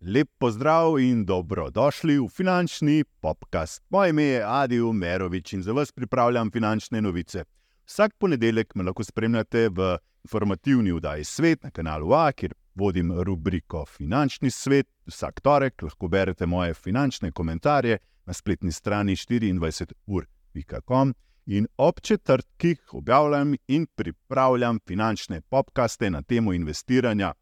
Lep 0.00 0.28
pozdrav 0.38 0.98
in 0.98 1.24
dobrodošli 1.24 2.18
v 2.18 2.28
finančni 2.28 3.04
podcast. 3.20 3.82
Moje 3.90 4.10
ime 4.10 4.22
je 4.22 4.44
Adi 4.46 4.80
Umerovič 4.80 5.52
in 5.52 5.62
za 5.62 5.72
vas 5.72 5.92
pripravljam 5.92 6.50
finančne 6.50 7.02
novice. 7.02 7.44
Vsak 7.86 8.12
ponedeljek 8.18 8.74
me 8.74 8.84
lahko 8.84 9.04
spremljate 9.04 9.68
v 9.68 9.98
informativni 10.24 10.92
vdaji 10.92 11.24
Svet 11.24 11.62
na 11.62 11.70
kanalu 11.70 12.12
A, 12.12 12.32
kjer 12.32 12.54
vodim 12.74 13.22
rubriko 13.22 13.86
Finančni 13.86 14.50
svet. 14.50 14.86
Vsak 15.06 15.40
torek 15.40 15.82
lahko 15.82 16.08
berete 16.08 16.46
moje 16.46 16.74
finančne 16.74 17.32
komentarje 17.32 17.98
na 18.26 18.32
spletni 18.32 18.72
strani 18.72 19.12
24ur.com 19.12 21.14
in 21.46 21.66
ob 21.76 22.00
četrtkih 22.00 22.94
objavljam 22.94 23.54
in 23.68 23.86
pripravljam 23.94 24.78
finančne 24.86 25.40
podkaste 25.40 26.10
na 26.10 26.22
temo 26.22 26.52
investiranja. 26.52 27.32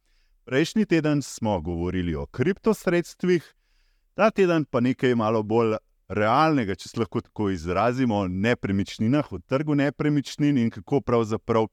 Prejšnji 0.44 0.86
teden 0.86 1.22
smo 1.22 1.60
govorili 1.60 2.14
o 2.14 2.26
kriptosredstvih, 2.26 3.54
ta 4.14 4.30
teden 4.30 4.64
pa 4.64 4.80
nekaj 4.80 5.14
malo 5.14 5.42
bolj 5.42 5.76
realnega, 6.08 6.74
če 6.74 6.88
se 6.88 7.00
lahko 7.00 7.20
tako 7.20 7.50
izrazimo, 7.50 8.16
o 8.24 8.28
nepremičninah, 8.28 9.32
o 9.32 9.38
trgu 9.38 9.74
nepremičnin 9.74 10.58
in 10.58 10.70
kako 10.70 11.00
pravzaprav 11.00 11.68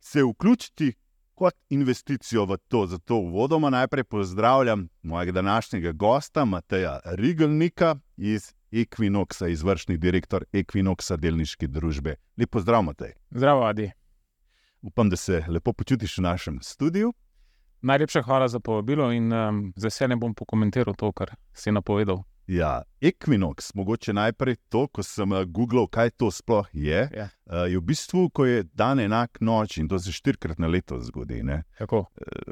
se 0.00 0.24
vključiti 0.24 0.92
kot 1.34 1.54
investicijo 1.68 2.44
v 2.44 2.58
to. 2.68 2.86
Zato 2.86 3.16
uvodoma 3.16 3.70
najprej 3.70 4.04
pozdravljam 4.04 4.88
mojega 5.02 5.32
današnjega 5.32 5.92
gosta, 5.92 6.44
Mateja 6.44 7.00
Rigelnika 7.04 7.96
iz 8.16 8.52
Equinoxa, 8.72 9.48
izvršni 9.48 9.98
direktor 9.98 10.44
Equinoxa 10.52 11.16
delniške 11.16 11.68
družbe. 11.68 12.16
Lep 12.38 12.50
pozdrav, 12.50 12.82
Matej. 12.86 13.14
Zdravo, 13.30 13.66
Adi. 13.66 13.90
Upam, 14.82 15.10
da 15.10 15.16
se 15.16 15.44
lepo 15.48 15.72
počutiš 15.72 16.18
v 16.18 16.22
našem 16.22 16.58
studiu. 16.62 17.12
Najlepša 17.82 18.22
hvala 18.22 18.48
za 18.48 18.60
povabilo 18.60 19.12
in 19.12 19.32
um, 19.32 19.72
z 19.76 19.84
veseljem 19.84 20.20
bom 20.20 20.34
pokomentiral 20.34 20.94
to, 20.94 21.12
kar 21.12 21.32
si 21.52 21.72
napovedal. 21.72 22.22
Ja, 22.50 22.82
Equinox, 23.00 23.74
mogoče 23.74 24.12
najprej 24.12 24.56
to, 24.68 24.88
ko 24.88 25.02
sem 25.02 25.32
uh, 25.32 25.44
googlal, 25.44 25.86
kaj 25.86 26.10
to 26.18 26.30
sploh 26.30 26.66
je. 26.72 27.08
Ja. 27.14 27.28
Uh, 27.46 27.64
je 27.70 27.78
v 27.78 27.84
bistvu, 27.92 28.28
ko 28.34 28.44
je 28.44 28.64
dan 28.74 29.00
enak 29.00 29.38
noč 29.40 29.78
in 29.78 29.88
to 29.88 29.98
se 29.98 30.12
štirikrat 30.12 30.58
na 30.58 30.66
leto 30.66 30.98
zgodi. 31.00 31.40
Uh, 31.46 32.04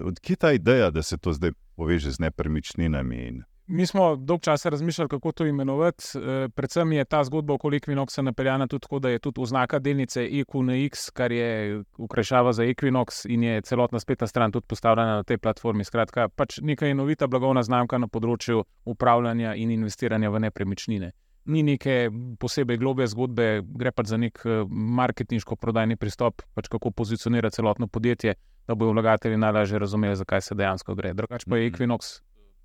Odkje 0.06 0.36
ta 0.36 0.53
ideja, 0.53 0.91
da 0.91 1.03
se 1.03 1.19
to 1.19 1.32
zdaj 1.32 1.50
poveže 1.77 2.10
z 2.10 2.20
nepremičninami? 2.28 3.16
In... 3.28 3.42
Mi 3.70 3.86
smo 3.86 4.16
dolgo 4.16 4.41
časa 4.41 4.69
razmišljali, 4.69 5.08
kako 5.08 5.33
to 5.33 5.47
imenovati. 5.47 6.05
E, 6.14 6.48
predvsem 6.48 6.92
je 6.92 7.05
ta 7.05 7.24
zgodba 7.24 7.55
okoli 7.55 7.80
Equinoxa 7.80 8.22
napeljana 8.22 8.66
tudi 8.66 8.80
tako, 8.80 8.98
da 8.98 9.08
je 9.08 9.19
tudi 9.19 9.41
oznaka 9.41 9.78
delnice 9.78 10.22
EQNX, 10.25 11.10
kar 11.12 11.33
je 11.33 11.83
ukrajšava 11.98 12.52
za 12.52 12.62
Equinox 12.62 13.27
in 13.28 13.42
je 13.42 13.60
celotna 13.62 14.00
spletna 14.00 14.27
stran 14.27 14.52
tudi 14.52 14.66
postavljena 14.66 15.16
na 15.16 15.22
tej 15.22 15.38
platformi. 15.38 15.84
Skratka, 15.84 16.28
pač 16.28 16.58
neka 16.62 16.86
enovita 16.88 17.27
blagovna 17.27 17.62
znamka 17.62 17.98
na 17.98 18.08
področju 18.08 18.64
upravljanja 18.84 19.52
in 19.55 19.70
investiranja 19.70 20.30
v 20.30 20.41
nepremičnine. 20.48 21.12
Ni 21.44 21.62
neke 21.62 22.08
posebej 22.41 22.77
globe 22.80 23.06
zgodbe, 23.06 23.60
gre 23.62 23.92
pač 23.92 24.06
za 24.06 24.16
nek 24.16 24.41
marketinško-prodajni 24.69 25.97
pristop, 25.97 26.41
pač 26.55 26.72
kako 26.72 26.91
pozicionirati 26.91 27.60
celotno 27.60 27.86
podjetje, 27.86 28.34
da 28.69 28.75
bodo 28.75 28.97
vlagatelji 28.97 29.36
najlažje 29.36 29.78
razumeli, 29.78 30.16
zakaj 30.16 30.41
se 30.41 30.55
dejansko 30.55 30.94
gre. 30.94 31.12
Drugač 31.12 31.44
pa 31.44 31.56
je 31.56 31.70
Equinox 31.70 32.19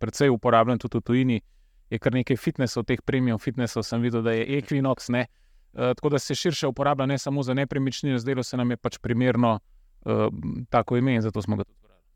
precej 0.04 0.32
uporabljen 0.34 0.82
tudi 0.84 1.00
v 1.00 1.08
tujini. 1.08 1.40
Je 1.94 2.00
kar 2.02 2.16
nekaj 2.16 2.38
fitnesov, 2.40 2.88
teh 2.90 3.00
premium 3.06 3.40
fitnesov, 3.40 3.86
sem 3.88 4.02
videl, 4.04 4.24
da 4.26 4.34
je 4.36 4.60
Equinox. 4.60 5.12
Ne? 5.14 5.28
Uh, 5.74 5.94
tako 5.96 6.10
da 6.14 6.20
se 6.20 6.36
širše 6.36 6.68
uporablja 6.68 7.06
ne 7.06 7.18
samo 7.18 7.44
za 7.44 7.54
nepremičnine, 7.54 8.20
zdelo 8.20 8.44
se 8.44 8.58
nam 8.58 8.72
je 8.72 8.78
pač 8.78 8.98
primerno 9.02 9.60
uh, 10.06 10.28
tako 10.70 10.98
ime 10.98 11.16
in 11.16 11.22
zato 11.22 11.42
smo 11.42 11.56
ga 11.56 11.64
tudi 11.64 11.78
uporabili. 11.80 12.10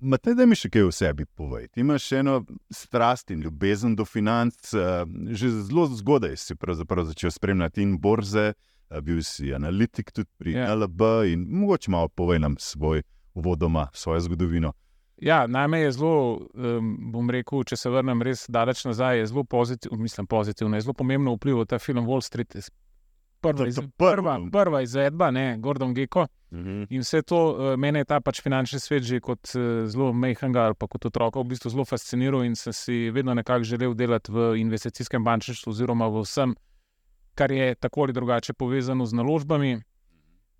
Matej, 0.00 0.34
da 0.34 0.46
mi 0.46 0.56
še 0.56 0.70
kaj 0.72 0.88
o 0.88 0.92
sebi 0.92 1.26
povej. 1.26 1.68
Ti 1.68 1.84
imaš 1.84 2.10
eno 2.18 2.40
strast 2.72 3.30
in 3.30 3.44
ljubezen 3.44 3.94
do 3.96 4.04
financ. 4.04 4.74
Uh, 4.74 5.04
že 5.30 5.52
zelo 5.68 5.86
zgodaj 5.86 6.36
si 6.36 6.56
začel 7.04 7.30
spremljati 7.30 7.82
in 7.82 7.98
borze, 8.00 8.52
uh, 8.52 9.00
bil 9.00 9.22
si 9.22 9.54
analitik 9.54 10.12
tudi 10.12 10.28
pri 10.38 10.52
Ja. 10.52 10.74
LB 10.74 11.00
in 11.32 11.46
mogoče 11.48 11.90
malo 11.90 12.08
povej 12.08 12.38
nam 12.38 12.56
svoj 12.58 13.02
uvodoma, 13.34 13.88
svojo 13.92 14.20
zgodovino. 14.20 14.72
Ja, 15.20 15.46
name 15.46 15.80
je 15.80 15.92
zelo, 15.92 16.40
um, 16.54 16.92
bom 17.12 17.30
rekel, 17.30 17.64
če 17.68 17.76
se 17.76 17.90
vrnem 17.92 18.22
res 18.24 18.46
daleč 18.48 18.86
nazaj, 18.88 19.18
je 19.20 19.26
zelo 19.28 19.44
pozitiv, 19.44 19.92
mislim, 20.00 20.26
pozitivno, 20.26 20.76
je 20.76 20.86
zelo 20.86 20.94
pomembno 20.96 21.34
vplival 21.36 21.68
ta 21.68 21.78
film 21.78 22.06
Wall 22.08 22.24
Street. 22.24 22.56
Prva, 23.40 23.66
iz, 23.68 23.76
to 23.76 23.82
prvo. 23.96 24.12
prva, 24.16 24.36
prva 24.52 24.80
izvedba, 24.84 25.30
ne, 25.30 25.58
Gordon 25.60 25.92
Gecko. 25.94 26.26
In 26.90 27.04
vse 27.04 27.22
to, 27.22 27.40
uh, 27.52 27.76
mene 27.78 28.02
je 28.02 28.08
ta 28.10 28.18
pač 28.20 28.40
finančni 28.42 28.80
svet 28.82 29.04
že 29.06 29.20
kot 29.22 29.52
uh, 29.54 29.84
zelo 29.86 30.10
mehanga 30.12 30.64
ali 30.70 30.74
pa 30.74 30.88
kot 30.90 31.06
otroka 31.06 31.38
v 31.38 31.52
bistvu 31.52 31.70
zelo 31.70 31.84
fasciniral 31.86 32.42
in 32.42 32.56
sem 32.58 32.74
si 32.74 32.96
vedno 33.14 33.36
nekako 33.38 33.64
želel 33.64 33.94
delati 33.94 34.32
v 34.32 34.56
investicijskem 34.58 35.24
bančništvu 35.24 35.70
oziroma 35.70 36.08
v 36.10 36.24
vsem, 36.24 36.56
kar 37.38 37.52
je 37.52 37.74
tako 37.74 38.08
ali 38.08 38.16
drugače 38.16 38.52
povezano 38.52 39.06
z 39.06 39.14
naložbami. 39.14 39.78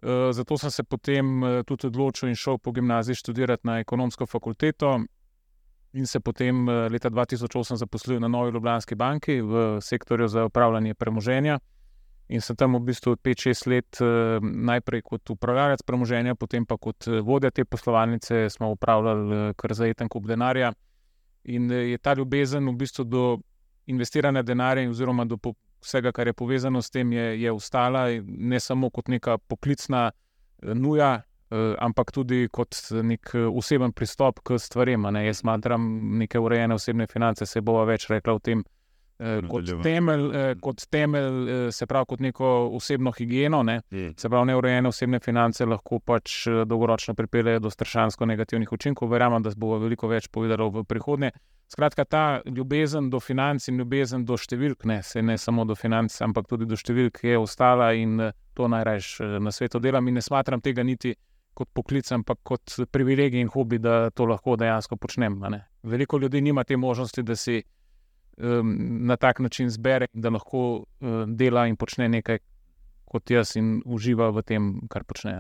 Uh, 0.03 0.33
zato 0.33 0.57
sem 0.59 0.71
se 0.71 0.83
potem 0.83 1.43
uh, 1.43 1.63
tudi 1.67 1.87
odločil 1.87 2.29
in 2.29 2.35
šel 2.35 2.59
po 2.59 2.73
gimnaziji 2.73 3.15
študirati 3.15 3.67
na 3.67 3.79
ekonomsko 3.79 4.27
fakulteto. 4.27 5.01
In 5.93 6.07
se 6.07 6.21
potem 6.21 6.69
uh, 6.69 6.87
leta 6.91 7.11
2008 7.11 7.77
zaposlil 7.77 8.21
na 8.21 8.29
Novi 8.29 8.53
Ljubljanski 8.53 8.95
banki 8.95 9.41
v 9.41 9.81
sektorju 9.81 10.29
za 10.29 10.45
upravljanje 10.45 10.95
premoženja. 10.95 11.59
In 12.29 12.41
sem 12.41 12.57
tam 12.57 12.79
v 12.79 12.81
bistvu 12.87 13.17
5-6 13.17 13.69
let, 13.69 13.99
najprej 14.41 15.03
kot 15.03 15.31
upravljalec 15.31 15.83
premoženja, 15.83 16.37
potem 16.39 16.63
pa 16.67 16.77
kot 16.79 17.09
vodja 17.27 17.51
te 17.51 17.65
poslovalnice, 17.65 18.45
smo 18.51 18.69
upravljali 18.71 19.55
kar 19.59 19.75
zajeten 19.75 20.09
kup 20.09 20.29
denarja. 20.31 20.71
In 21.45 21.67
je 21.71 21.99
ta 21.99 22.15
ljubezen 22.15 22.69
v 22.69 22.77
bistvu 22.79 23.05
do 23.05 23.25
investiranja 23.87 24.43
denarja, 24.43 24.87
oziroma 24.91 25.25
do 25.25 25.41
vsega, 25.83 26.13
kar 26.13 26.27
je 26.27 26.33
povezano 26.33 26.83
s 26.83 26.91
tem, 26.91 27.13
je, 27.13 27.41
je 27.43 27.53
ostala 27.53 28.07
ne 28.27 28.61
samo 28.61 28.91
kot 28.91 29.09
neka 29.09 29.39
poklicna 29.39 30.11
eh, 30.11 30.75
nuja, 30.75 31.23
eh, 31.51 31.75
ampak 31.79 32.13
tudi 32.13 32.49
kot 32.53 32.77
nek 33.03 33.35
eh, 33.35 33.47
oseben 33.47 33.93
pristop 33.93 34.41
k 34.45 34.59
stvarem. 34.59 35.03
ne. 35.13 35.27
Jaz 35.27 35.43
smatram 35.45 35.89
neke 36.19 36.39
urejene 36.39 36.75
osebne 36.75 37.07
finance, 37.07 37.47
se 37.47 37.61
bova 37.61 37.85
več 37.85 38.09
rekla 38.11 38.35
o 38.35 38.39
tem. 38.39 38.65
Eh, 39.21 39.41
Kot 39.49 39.71
temelj, 39.83 40.25
eh, 40.35 40.55
kot 40.61 40.87
temelj, 40.91 41.39
eh, 41.51 41.73
se 41.73 41.87
pravi, 41.87 42.07
kot 42.09 42.21
neko 42.21 42.49
osebno 42.77 43.13
higieno, 43.13 43.63
ne? 43.63 43.81
se 43.91 44.29
pravi, 44.29 44.47
neurejene 44.47 44.89
osebne 44.89 45.21
finance 45.21 45.67
lahko 45.67 45.99
pač 45.99 46.47
dolgoročno 46.67 47.15
pripeljejo 47.15 47.61
do 47.61 47.71
strašansko 47.71 48.27
negativnih 48.27 48.73
učinkov. 48.73 49.11
Verjamem, 49.13 49.43
da 49.43 49.53
bo 49.57 49.79
veliko 49.79 50.09
več 50.09 50.29
povedalo 50.29 50.71
v 50.71 50.85
prihodnje. 50.85 51.33
Skratka, 51.71 52.05
ta 52.05 52.41
ljubezen 52.47 53.11
do 53.11 53.21
financ 53.21 53.69
in 53.69 53.79
ljubezen 53.79 54.25
do 54.27 54.35
številk, 54.35 54.85
ne, 54.91 55.03
se 55.07 55.23
ne 55.23 55.37
samo 55.39 55.65
do 55.65 55.77
financ, 55.79 56.17
ampak 56.27 56.49
tudi 56.51 56.67
do 56.67 56.75
številk 56.75 57.23
je 57.23 57.39
ostala 57.39 57.93
in 57.95 58.17
to 58.59 58.67
najraje 58.69 59.39
na 59.39 59.53
svetu 59.55 59.79
delam 59.79 60.09
in 60.09 60.19
ne 60.19 60.25
smatram 60.25 60.61
tega 60.61 60.83
niti 60.83 61.15
kot 61.55 61.69
poklic, 61.75 62.11
ampak 62.13 62.41
kot 62.43 62.75
privilegij 62.91 63.43
in 63.45 63.51
hobi, 63.53 63.79
da 63.79 64.11
to 64.11 64.27
lahko 64.27 64.57
dejansko 64.57 64.97
počnem. 64.97 65.39
Veliko 65.83 66.19
ljudi 66.19 66.41
nima 66.41 66.65
te 66.65 66.77
možnosti, 66.77 67.23
da 67.23 67.37
si 67.37 67.63
um, 68.37 68.77
na 69.07 69.17
tak 69.17 69.41
način 69.41 69.71
zbere 69.71 70.07
da 70.13 70.31
lahko 70.31 70.63
uh, 70.77 71.25
dela 71.27 71.67
in 71.67 71.77
počne 71.77 72.09
nekaj 72.09 72.39
kot 73.11 73.31
jaz 73.31 73.57
in 73.59 73.81
uživa 73.85 74.31
v 74.31 74.43
tem, 74.47 74.69
kar 74.91 75.05
počne. 75.05 75.35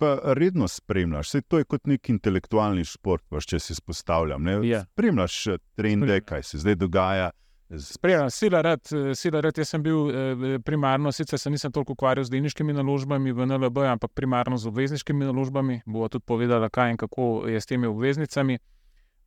Pa 0.00 0.16
redno 0.34 0.66
spremljaš, 0.68 1.36
Sej 1.36 1.44
to 1.46 1.60
je 1.60 1.68
kot 1.68 1.86
nek 1.90 2.10
intelektualni 2.10 2.84
šport, 2.88 3.24
pač, 3.30 3.52
če 3.52 3.60
si 3.62 3.76
izpostavljam. 3.76 4.42
ne. 4.42 4.58
Ja. 4.66 4.82
Spremljaš 4.90 5.46
eh, 5.46 5.62
trende, 5.78 6.18
kaj 6.26 6.42
se 6.50 6.58
zdaj 6.58 6.80
dogaja. 6.82 7.30
Spremljam, 7.78 8.30
sila 8.30 8.60
rad, 8.66 8.82
eh, 8.90 9.14
sila 9.14 9.40
rad. 9.40 9.58
Jaz 9.58 9.70
sem 9.70 9.82
bil 9.82 10.10
eh, 10.10 10.58
primarno, 10.64 11.12
sicer 11.12 11.38
se 11.38 11.50
nisem 11.50 11.72
toliko 11.72 11.94
ukvarjal 11.94 12.26
z 12.26 12.34
delniškimi 12.34 12.74
naložbami 12.74 13.32
v 13.32 13.46
NLB, 13.46 13.86
ampak 13.94 14.12
primarno 14.18 14.58
z 14.58 14.68
obvezniškimi 14.68 15.30
naložbami. 15.30 15.80
Bova 15.86 16.10
tudi 16.10 16.26
povedala, 16.26 16.68
kaj 16.68 16.96
in 16.96 17.00
kako 17.00 17.46
je 17.48 17.60
s 17.60 17.70
temi 17.70 17.86
obveznicami. 17.86 18.58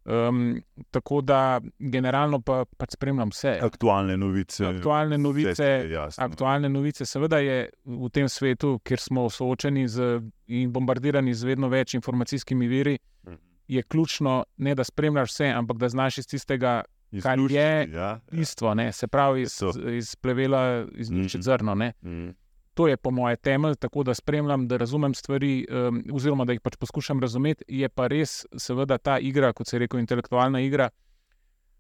Um, 0.06 0.62
tako 0.92 1.22
da 1.22 1.60
generalno 1.80 2.38
pa, 2.40 2.60
pač 2.78 2.92
spremljam 2.92 3.30
vse. 3.30 3.56
Aktualne 3.60 4.18
novice. 4.18 4.66
Aktualne 4.68 5.18
novice, 5.18 5.66
jasno. 5.90 6.24
Aktualne 6.24 6.69
novice, 6.69 7.06
seveda 7.06 7.40
je 7.40 7.56
v 7.84 8.10
tem 8.10 8.30
svetu, 8.30 8.80
kjer 8.80 9.00
smo 9.00 9.30
soočeni 9.30 9.88
z, 9.88 10.19
in 10.48 10.69
bombardirani 10.72 11.34
z 11.34 11.44
vedno 11.46 11.69
več 11.69 11.94
informacijskimi 11.94 12.68
viri, 12.68 12.98
Mhm. 13.25 13.36
je 13.68 13.84
ključno 13.84 14.36
ne 14.57 14.75
da 14.75 14.84
spremljaš 14.84 15.30
vse, 15.31 15.46
ampak 15.48 15.78
da 15.78 15.90
znaš 15.90 16.18
iz 16.18 16.28
tistega 16.28 16.84
kar 17.24 17.40
je 17.42 17.56
ja, 17.84 17.88
ja. 17.90 18.19
bistvo, 18.31 18.74
ne, 18.74 18.92
se 18.92 19.08
pravi 19.08 19.42
iz, 19.42 19.58
iz 19.92 20.16
plevela, 20.16 20.86
izlučiti 20.94 21.38
Mhm. 21.38 21.42
zrno. 21.44 21.75
Ne. 21.75 21.94
Mhm. 22.04 22.30
To 22.75 22.88
je 22.88 22.98
po 22.98 23.12
mojem 23.12 23.38
temelj, 23.39 23.75
tako 23.80 24.04
da 24.04 24.13
spremljam, 24.13 24.68
da 24.68 24.77
razumem 24.77 25.13
stvari, 25.13 25.66
um, 25.72 26.01
oziroma 26.13 26.45
da 26.45 26.51
jih 26.51 26.62
pač 26.62 26.75
poskušam 26.75 27.22
razumeti. 27.24 27.63
Je 27.68 27.89
pa 27.89 28.10
res, 28.12 28.42
seveda, 28.60 28.98
ta 28.98 29.16
igra, 29.19 29.54
kot 29.56 29.72
se 29.72 29.80
rekel, 29.80 30.00
intelektualna 30.04 30.60
igra. 30.60 30.89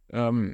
Um, 0.07 0.53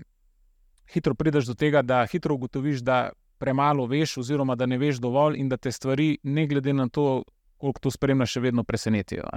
hitro 0.93 1.13
prideš 1.13 1.51
do 1.51 1.53
tega, 1.53 1.81
da 1.81 2.05
hitro 2.09 2.35
ugotoviš, 2.35 2.81
da 2.81 3.11
premalo 3.37 3.85
veš, 3.85 4.17
oziroma 4.17 4.55
da 4.55 4.65
ne 4.65 4.77
veš 4.81 4.97
dovolj, 5.01 5.37
in 5.37 5.49
da 5.49 5.57
te 5.57 5.71
stvari, 5.71 6.15
ne 6.23 6.47
glede 6.47 6.73
na 6.73 6.89
to, 6.89 7.23
koliko 7.57 7.85
to 7.85 7.93
spremlja, 7.93 8.25
še 8.25 8.41
vedno 8.41 8.63
presenetijo. 8.63 9.29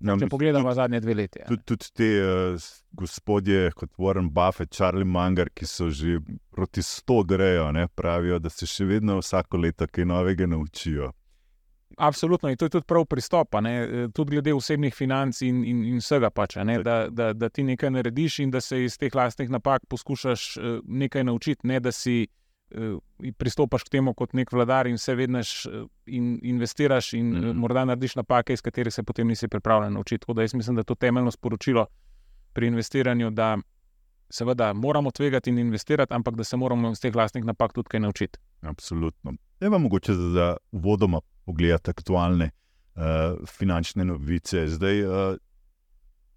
Ja, 0.00 0.14
Če 0.14 0.28
pogledamo 0.30 0.70
zadnje 0.74 1.00
dve 1.02 1.14
leti. 1.18 1.40
Tudi, 1.48 1.62
tudi 1.66 1.88
te 1.98 2.08
uh, 2.22 2.66
gospodje, 2.94 3.72
kot 3.74 3.90
Warren 3.98 4.30
Buffett, 4.30 4.74
Charlie 4.74 5.08
Munger, 5.08 5.50
ki 5.50 5.66
so 5.66 5.88
že 5.90 6.20
proti 6.54 6.84
sto 6.86 7.24
grejo, 7.26 7.72
ne, 7.74 7.88
pravijo, 7.88 8.38
da 8.38 8.50
se 8.50 8.66
še 8.66 8.86
vedno 8.86 9.18
vsako 9.18 9.64
leto 9.64 9.88
kaj 9.90 10.06
novega 10.06 10.46
naučijo. 10.46 11.10
Absolutno, 11.98 12.50
in 12.52 12.56
to 12.56 12.68
je 12.68 12.76
tudi 12.76 12.86
prav 12.86 13.08
pristop, 13.10 13.56
ne, 13.64 13.74
eh, 13.82 14.08
tudi 14.14 14.36
glede 14.36 14.54
osebnih 14.54 14.94
financ 14.94 15.40
in, 15.42 15.64
in, 15.66 15.82
in 15.88 15.98
vsega, 15.98 16.30
pač, 16.30 16.60
ne, 16.62 16.78
da, 16.86 16.98
da, 17.10 17.32
da 17.34 17.48
ti 17.50 17.64
nekaj 17.66 17.90
narediš 17.90 18.38
in 18.44 18.52
da 18.54 18.60
se 18.62 18.84
iz 18.84 18.98
teh 19.00 19.14
lastnih 19.14 19.50
napak 19.50 19.88
poskušaš 19.90 20.44
eh, 20.56 20.76
nekaj 20.84 21.26
naučiti, 21.26 21.66
ne 21.66 21.80
da 21.82 21.90
si 21.92 22.20
eh, 22.22 22.37
pristopaš 23.38 23.82
k 23.82 23.88
temu 23.88 24.14
kot 24.14 24.32
nek 24.32 24.52
vladar 24.52 24.86
in 24.86 24.94
vse 24.94 25.14
vedneš 25.14 25.66
in 26.06 26.38
investiraš 26.42 27.12
in 27.12 27.30
Mhm. 27.38 27.58
morda 27.58 27.84
narediš 27.84 28.14
napake, 28.16 28.52
iz 28.52 28.62
katerih 28.62 28.94
se 28.94 29.02
potem 29.02 29.28
nisi 29.28 29.48
pripravljen 29.48 29.92
naučiti. 29.92 30.20
Tako 30.20 30.32
da 30.32 30.42
jaz 30.42 30.54
mislim, 30.54 30.76
da 30.76 30.80
je 30.80 30.84
to 30.84 30.94
temeljno 30.94 31.30
sporočilo 31.30 31.86
pri 32.52 32.66
investiranju, 32.66 33.30
da 33.30 33.58
seveda 34.30 34.72
moramo 34.72 35.10
tvegati 35.10 35.50
in 35.50 35.58
investirati, 35.58 36.14
ampak 36.14 36.34
da 36.34 36.44
se 36.44 36.56
moramo 36.56 36.90
iz 36.90 37.00
teh 37.00 37.14
lastnih 37.16 37.44
napak 37.44 37.72
tudi 37.72 37.88
kaj 37.88 38.00
naučiti. 38.00 38.38
Absolutno. 38.60 39.32
Je 39.60 39.70
pa 39.70 39.78
mogoče 39.78 40.14
za, 40.14 40.28
za 40.30 40.56
vodoma 40.72 41.20
pogledati 41.46 41.90
aktualne 41.90 42.50
uh, 42.94 43.02
finančne 43.46 44.04
novice. 44.04 44.66
Zdaj, 44.68 45.02
uh, 45.02 45.36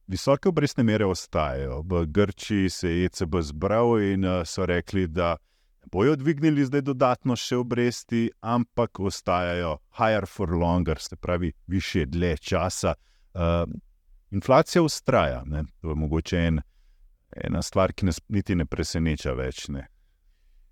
visoke 0.07 0.50
obrestne 0.50 0.83
mere 0.83 1.06
ostajajo. 1.06 1.81
V 1.81 2.06
Grčiji 2.06 2.69
se 2.69 2.89
je 2.89 3.06
ECB 3.06 3.36
zbral 3.42 4.01
in 4.01 4.25
uh, 4.25 4.42
so 4.45 4.66
rekli, 4.66 5.07
da 5.07 5.30
ne 5.31 5.50
bojo 5.86 6.16
dvignili 6.16 6.66
zdaj 6.66 6.81
dodatno 6.81 7.36
še 7.36 7.57
obresti, 7.57 8.30
ampak 8.42 9.00
ostajajo 9.00 9.78
higher 9.98 10.25
for 10.28 10.50
longer, 10.50 10.98
se 11.00 11.16
pravi, 11.16 11.54
više 11.68 12.06
dlje 12.06 12.38
časa. 12.38 12.94
Uh, 13.33 13.42
inflacija 14.31 14.81
ustraja. 14.83 15.44
Ne? 15.45 15.63
To 15.81 15.89
je 15.89 15.95
mogoče 15.95 16.38
en, 16.38 16.62
ena 17.36 17.62
stvar, 17.62 17.94
ki 17.94 18.06
nas 18.06 18.22
niti 18.28 18.56
ne 18.56 18.66
preseneča 18.66 19.33
več. 19.33 19.68
Ne? 19.69 19.88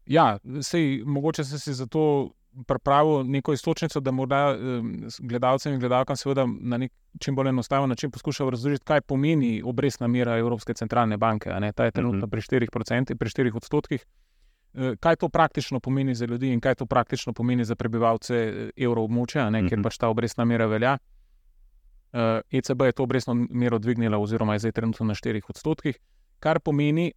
Ja, 0.06 0.40
sej, 0.62 1.04
mogoče 1.06 1.44
sem 1.44 1.60
si 1.60 1.74
zato 1.74 2.32
pripravil 2.68 3.24
neko 3.24 3.54
istočnico, 3.54 4.00
da 4.00 4.12
morda 4.12 4.56
um, 4.58 4.88
gledalcem 5.20 5.74
in 5.74 5.80
gledalkam 5.80 6.16
seveda 6.18 6.48
na 6.60 6.78
nek 6.78 6.92
čim 7.22 7.36
bolj 7.36 7.50
enostaven 7.50 7.90
način 7.90 8.12
poskušal 8.12 8.50
razložiti, 8.50 8.86
kaj 8.86 9.02
pomeni 9.02 9.62
obrestna 9.66 10.08
mera 10.08 10.38
Evropske 10.38 10.74
centralne 10.74 11.18
banke. 11.18 11.50
a 11.52 11.60
ne. 11.60 11.72
Ta 11.74 11.86
je 11.86 11.92
trenutno 11.92 12.26
Mhm. 12.26 12.30
pri 12.30 12.42
4%, 12.42 13.16
pri 13.16 13.30
4 13.30 13.56
odstotkih. 13.56 14.02
Eh, 14.02 14.29
Kaj 15.00 15.16
to 15.16 15.30
praktično 15.30 15.80
pomeni 15.80 16.16
za 16.16 16.26
ljudi 16.26 16.52
in 16.54 16.60
kaj 16.60 16.76
to 16.76 16.86
praktično 16.86 17.34
pomeni 17.34 17.66
za 17.66 17.76
prebivalce 17.76 18.36
eh, 18.36 18.70
evroobmočja, 18.78 19.50
ne, 19.50 19.60
kjer 19.62 19.80
Mhm. 19.80 19.84
pač 19.84 19.98
ta 19.98 20.08
obrestna 20.08 20.46
mera 20.46 20.66
velja. 20.66 20.98
Eh, 22.14 22.42
ECB 22.52 22.82
je 22.82 22.92
to 22.92 23.04
obrestno 23.04 23.34
mero 23.34 23.80
dvignila, 23.80 24.18
oziroma 24.18 24.54
je 24.54 24.60
zdaj 24.60 24.72
trenutno 24.72 25.06
na 25.06 25.14
4 25.14 25.42
odstotkih, 25.50 25.98
kar 26.40 26.60
pomeni 26.60 27.12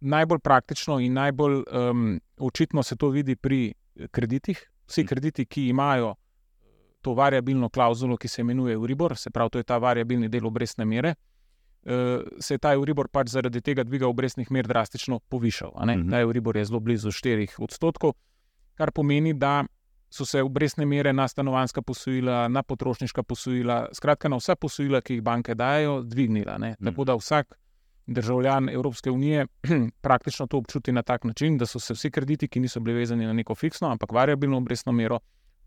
najbolj 0.00 0.38
praktično 0.38 1.00
in 1.00 1.12
najbolj 1.12 1.62
um, 1.90 2.20
očitno 2.38 2.82
se 2.82 2.96
to 2.96 3.08
vidi 3.08 3.36
pri 3.36 3.74
kreditih. 4.10 4.70
Vsi 4.86 5.00
Mhm. 5.00 5.08
krediti, 5.08 5.46
ki 5.46 5.68
imajo 5.68 6.14
to 7.02 7.14
variabilno 7.14 7.68
klauzulo, 7.68 8.16
ki 8.16 8.28
se 8.28 8.40
imenuje 8.40 8.76
Uribor, 8.76 9.16
se 9.16 9.30
pravi, 9.30 9.50
to 9.50 9.58
je 9.58 9.64
ta 9.64 9.78
variabilni 9.78 10.28
del 10.28 10.46
obrestne 10.46 10.84
mere, 10.84 11.08
eh, 11.08 11.14
se 12.40 12.54
je 12.54 12.58
ta 12.58 12.78
Uribor 12.78 13.08
pač 13.08 13.28
zaradi 13.28 13.60
tega 13.60 13.84
dviga 13.84 14.08
obrestnih 14.08 14.50
mer 14.50 14.66
drastično 14.66 15.20
povišal. 15.28 15.72
ne. 15.84 15.96
Mhm. 15.96 16.10
Ta 16.10 16.26
Uribor 16.26 16.56
je 16.56 16.64
zelo 16.64 16.80
blizu 16.80 17.10
4 17.10 17.56
odstotkov, 17.58 18.12
kar 18.74 18.92
pomeni, 18.92 19.34
da 19.34 19.64
so 20.10 20.24
se 20.24 20.42
obrestne 20.42 20.86
mere 20.86 21.12
na 21.12 21.28
stanovanska 21.28 21.82
posojila, 21.82 22.48
na 22.48 22.62
potrošniška 22.62 23.22
posojila, 23.22 23.88
skratka 23.92 24.28
na 24.28 24.36
vsa 24.36 24.56
posojila, 24.56 25.00
ki 25.00 25.14
jih 25.14 25.22
banke 25.22 25.54
dajo, 25.54 26.02
dvignila. 26.02 26.58
ne. 26.58 26.76
Tako 26.84 27.04
da 27.04 27.14
vsak 27.14 27.58
državljan 28.06 28.68
Evropske 28.68 29.10
unije 29.10 29.46
praktično 30.06 30.46
to 30.46 30.56
občuti 30.56 30.92
na 30.92 31.02
tak 31.02 31.24
način, 31.24 31.58
da 31.58 31.66
so 31.66 31.80
se 31.80 31.94
vsi 31.94 32.10
krediti, 32.10 32.48
ki 32.48 32.60
niso 32.60 32.80
bili 32.80 32.98
vezani 32.98 33.26
na 33.26 33.32
neko 33.32 33.54
fiksno, 33.54 33.88
ampak 33.88 34.12
variabilno 34.12 34.56
obrestno 34.56 34.92
mero, 34.92 35.18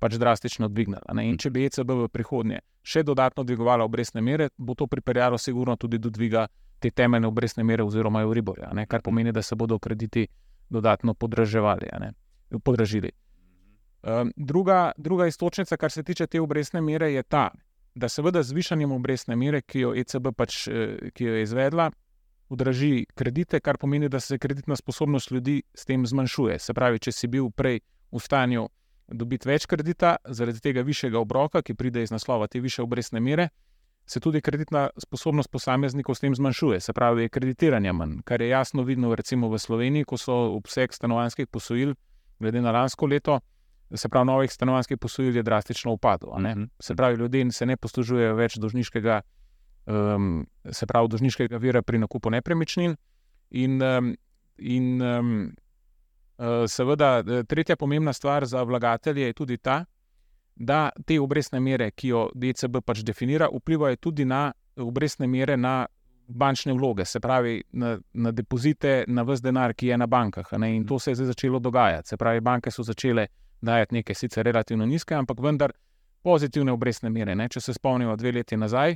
pač 0.02 0.18
drastično 0.18 0.68
dvignili. 0.68 1.02
a 1.06 1.14
ne. 1.14 1.28
In 1.30 1.38
če 1.38 1.52
bi 1.54 1.66
ECB 1.70 1.94
v 2.04 2.10
prihodnje 2.10 2.60
še 2.82 3.04
dodatno 3.06 3.46
dvigovala 3.46 3.86
obrestne 3.86 4.22
mere, 4.22 4.50
bo 4.58 4.74
to 4.74 4.88
pripeljalo 4.90 5.38
sigurno 5.38 5.76
tudi 5.78 6.00
do 6.02 6.10
dviga 6.10 6.48
te 6.82 6.90
temeljne 6.90 7.30
obrestne 7.30 7.64
mere 7.64 7.86
oziroma 7.86 8.24
Euriborja, 8.26 8.72
ne, 8.74 8.88
kar 8.90 9.04
pomeni, 9.06 9.32
da 9.32 9.42
se 9.46 9.56
bodo 9.56 9.78
krediti 9.80 10.26
dodatno 10.70 11.14
podražili. 11.14 13.12
Um, 14.02 14.32
druga, 14.36 14.92
druga 14.98 15.28
istočnica, 15.28 15.78
kar 15.78 15.92
se 15.92 16.04
tiče 16.04 16.28
te 16.28 16.42
obrestne 16.42 16.82
mere, 16.82 17.12
je 17.14 17.24
ta, 17.24 17.52
da 17.96 18.10
seveda 18.10 18.42
z 18.44 18.56
višanjem 18.58 18.92
obrestne 18.92 19.36
mere, 19.36 19.62
ki 19.62 19.80
jo 19.80 19.94
ECB 19.94 20.32
pač, 20.38 20.68
eh, 20.68 21.12
ki 21.14 21.24
jo 21.24 21.36
je 21.36 21.44
izvedla, 21.44 21.92
podraži 22.50 23.06
kredite, 23.16 23.60
kar 23.60 23.78
pomeni, 23.78 24.10
da 24.10 24.20
se 24.20 24.40
kreditna 24.40 24.76
sposobnost 24.76 25.32
ljudi 25.32 25.62
s 25.74 25.86
tem 25.86 26.06
zmanjšuje. 26.06 26.60
Se 26.60 26.74
pravi, 26.74 27.00
če 27.00 27.12
si 27.12 27.28
bil 27.28 27.52
prej 27.52 27.80
v 28.12 28.20
stanju 28.20 28.66
dobiti 29.12 29.50
več 29.50 29.66
kredita, 29.66 30.16
zaradi 30.26 30.60
tega 30.64 30.82
višjega 30.88 31.20
obroka, 31.20 31.62
ki 31.62 31.76
pride 31.76 32.04
iz 32.04 32.12
naslova 32.12 32.48
te 32.48 32.60
više 32.60 32.82
obrestne 32.82 33.20
mere, 33.20 33.50
se 34.06 34.20
tudi 34.20 34.42
kreditna 34.42 34.90
sposobnost 34.98 35.52
posameznikov 35.52 36.16
s 36.16 36.20
tem 36.20 36.36
zmanjšuje. 36.36 36.80
Se 36.80 36.94
pravi, 36.94 37.24
je 37.28 37.30
kreditiranja 37.30 37.94
manj, 37.94 38.22
kar 38.26 38.42
je 38.42 38.50
jasno 38.50 38.84
vidno 38.84 39.16
recimo 39.16 39.50
v 39.50 39.60
Sloveniji, 39.60 40.08
ko 40.10 40.18
so 40.18 40.36
obseg 40.56 40.94
stanovanjskih 40.94 41.48
posojil, 41.48 41.94
glede 42.40 42.62
na 42.62 42.72
lansko 42.72 43.08
leto, 43.08 43.40
se 43.94 44.10
pravi, 44.10 44.26
novih 44.28 44.52
stanovanjskih 44.52 44.98
posojil 44.98 45.36
je 45.36 45.44
drastično 45.44 45.92
upadlo. 45.92 46.40
Mhm. 46.40 46.64
Se 46.80 46.96
pravi, 46.96 47.18
ljudje 47.18 47.52
se 47.52 47.66
ne 47.66 47.78
poslužujejo 47.78 48.36
več 48.36 48.58
dožniškega, 48.58 49.22
um, 49.86 50.48
se 50.72 50.86
pravi, 50.86 51.08
dožniškega 51.08 51.58
vira 51.58 51.82
pri 51.82 52.00
nakupu 52.00 52.30
nepremičnin. 52.30 52.96
In, 53.52 53.82
um, 53.84 54.16
in 54.58 55.02
um, 55.02 55.56
seveda, 56.68 57.24
eh, 57.28 57.44
tretja 57.44 57.76
pomembna 57.76 58.14
stvar 58.14 58.46
za 58.46 58.64
vlagatelje 58.64 59.26
je 59.26 59.34
tudi 59.34 59.58
ta, 59.58 59.86
da 60.56 60.90
te 61.06 61.20
obrestne 61.20 61.60
mere, 61.60 61.92
ki 61.92 62.08
jo 62.08 62.30
DCB 62.34 62.82
pač 62.86 63.04
definira, 63.04 63.48
vplivajo 63.54 63.96
tudi 63.96 64.26
na 64.26 64.52
obrestne 64.76 65.28
mere 65.28 65.58
na 65.58 65.86
bančne 66.28 66.74
vloge, 66.74 67.06
se 67.06 67.20
pravi 67.20 67.64
na, 67.72 67.98
na 68.14 68.32
depozite, 68.32 69.04
na 69.08 69.24
vse 69.24 69.44
denar, 69.44 69.74
ki 69.74 69.88
je 69.88 69.98
na 69.98 70.08
bankah. 70.08 70.52
ne. 70.58 70.76
In 70.76 70.86
to 70.88 71.00
se 71.00 71.12
je 71.12 71.16
zdaj 71.16 71.28
začelo 71.28 71.60
dogajati. 71.60 72.08
Se 72.08 72.18
pravi, 72.18 72.40
banke 72.40 72.72
so 72.72 72.84
začele 72.84 73.28
dajati 73.62 73.96
neke 73.96 74.14
sicer 74.14 74.46
relativno 74.46 74.86
nizke, 74.86 75.16
ampak 75.16 75.40
vendar 75.40 75.72
pozitivne 76.24 76.72
obrestne 76.72 77.10
mere. 77.10 77.36
Ne. 77.36 77.50
Če 77.50 77.62
se 77.62 77.74
spomnimo 77.74 78.16
dve 78.16 78.32
leti 78.32 78.58
nazaj, 78.58 78.96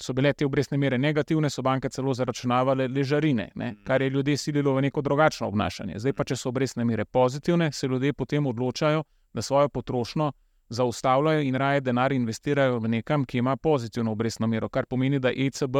so 0.00 0.12
bile 0.12 0.32
te 0.32 0.46
obrestne 0.46 0.78
mere 0.78 0.98
negativne, 0.98 1.50
so 1.50 1.62
banke 1.62 1.88
celo 1.88 2.14
zaračunavale 2.14 2.88
ležarine, 2.88 3.50
ne, 3.54 3.74
kar 3.84 4.02
je 4.02 4.10
ljudi 4.10 4.36
sililo 4.36 4.74
v 4.74 4.82
neko 4.86 5.02
drugačno 5.02 5.48
obnašanje. 5.48 5.98
Zdaj 5.98 6.12
pa, 6.12 6.24
če 6.24 6.36
so 6.36 6.52
obrestne 6.52 6.84
mere 6.84 7.04
pozitivne, 7.04 7.72
se 7.72 7.88
ljudje 7.88 8.12
potem 8.12 8.46
odločajo, 8.46 9.02
da 9.32 9.42
svojo 9.42 9.68
potrošnjo 9.68 10.32
zaustavljajo 10.68 11.42
in 11.42 11.54
raje 11.54 11.80
denar 11.80 12.12
investirajo 12.12 12.78
v 12.78 12.88
nekam, 12.88 13.24
ki 13.24 13.38
ima 13.38 13.56
pozitivno 13.56 14.12
obrestno 14.12 14.46
mero, 14.46 14.68
kar 14.68 14.86
pomeni, 14.86 15.18
da 15.18 15.32
ECB 15.32 15.76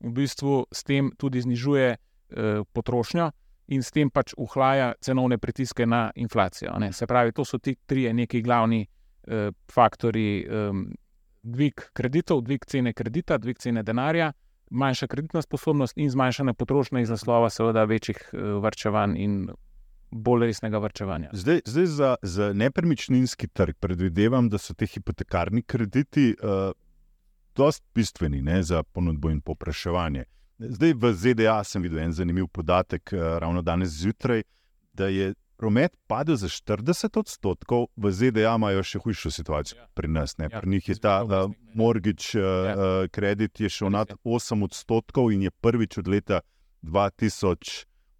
v 0.00 0.12
bistvu 0.16 0.64
s 0.72 0.82
tem 0.84 1.12
tudi 1.18 1.40
znižuje 1.40 1.88
eh, 1.90 2.62
potrošnjo 2.72 3.30
in 3.68 3.82
s 3.82 3.92
tem 3.94 4.10
pač 4.10 4.32
uhlaja 4.36 4.94
cenovne 5.00 5.38
pritiske 5.38 5.86
na 5.86 6.10
inflacijo. 6.14 6.72
Ne. 6.78 6.92
Se 6.92 7.06
pravi, 7.06 7.32
to 7.32 7.44
so 7.44 7.58
ti 7.58 7.76
trije 7.86 8.14
neki 8.14 8.42
glavni 8.42 8.86
eh, 9.26 9.50
faktori. 9.72 10.46
Eh, 10.48 10.72
dvig 11.42 11.80
kreditov, 11.92 12.42
dvig 12.44 12.64
cene 12.66 12.92
kredita, 12.92 13.38
dvig 13.38 13.58
cene 13.58 13.82
denarja, 13.82 14.32
manjša 14.70 15.06
kreditna 15.06 15.42
sposobnost 15.42 15.98
in 15.98 16.10
zmanjšana 16.10 16.54
potrošnja 16.54 17.00
iz 17.00 17.10
naslova, 17.10 17.50
seveda, 17.50 17.84
večjih 17.84 18.20
uh, 18.32 18.62
varčevanj 18.62 19.16
in 19.18 19.48
bolj 20.10 20.46
resnega 20.46 20.78
varčevanja. 20.78 21.30
Zdaj, 21.32 21.60
zdaj 21.64 21.86
za, 21.86 22.14
za 22.22 22.52
nepremičninski 22.52 23.48
trg 23.48 23.76
predvidevam, 23.80 24.48
da 24.48 24.58
so 24.58 24.74
ti 24.74 24.86
hipotekarni 24.86 25.62
krediti 25.62 26.34
uh, 26.42 26.72
dosti 27.56 27.86
bistveni 27.94 28.42
ne, 28.42 28.62
za 28.62 28.82
ponudbo 28.82 29.30
in 29.30 29.40
popraševanje. 29.40 30.24
Zdaj 30.58 30.94
v 30.94 31.12
ZDA 31.14 31.64
sem 31.64 31.82
videl 31.82 32.02
en 32.04 32.12
zanimiv 32.12 32.46
podatek, 32.52 33.12
uh, 33.12 33.38
ravno 33.38 33.62
danes 33.62 33.88
zjutraj, 33.88 34.42
da 34.92 35.06
je 35.06 35.34
promet 35.60 35.92
padel 36.06 36.36
za 36.36 36.48
40 36.48 37.12
odstotkov, 37.14 37.92
v 37.94 38.08
ZDA 38.10 38.54
imajo 38.54 38.80
še 38.82 38.98
hujšo 38.98 39.28
situacijo 39.30 39.76
Ja. 39.78 39.86
pri 39.92 40.08
nas. 40.08 40.38
Ne. 40.38 40.48
Ja, 40.48 40.56
Pri 40.56 40.70
njih 40.70 40.88
je 40.88 40.96
ta 40.96 41.20
uh, 41.20 41.52
mortgage 41.74 42.32
uh, 42.32 42.40
Ja. 42.40 42.72
uh, 42.72 43.08
kredit 43.08 43.60
je 43.60 43.68
šel 43.68 43.86
Res 43.86 43.92
nad 43.92 44.08
je. 44.08 44.16
8 44.24 44.64
odstotkov 44.64 45.28
in 45.30 45.42
je 45.42 45.50
prvič 45.52 45.98
od 45.98 46.08
leta 46.08 46.40
2000, 46.82 47.44
od 47.44 47.60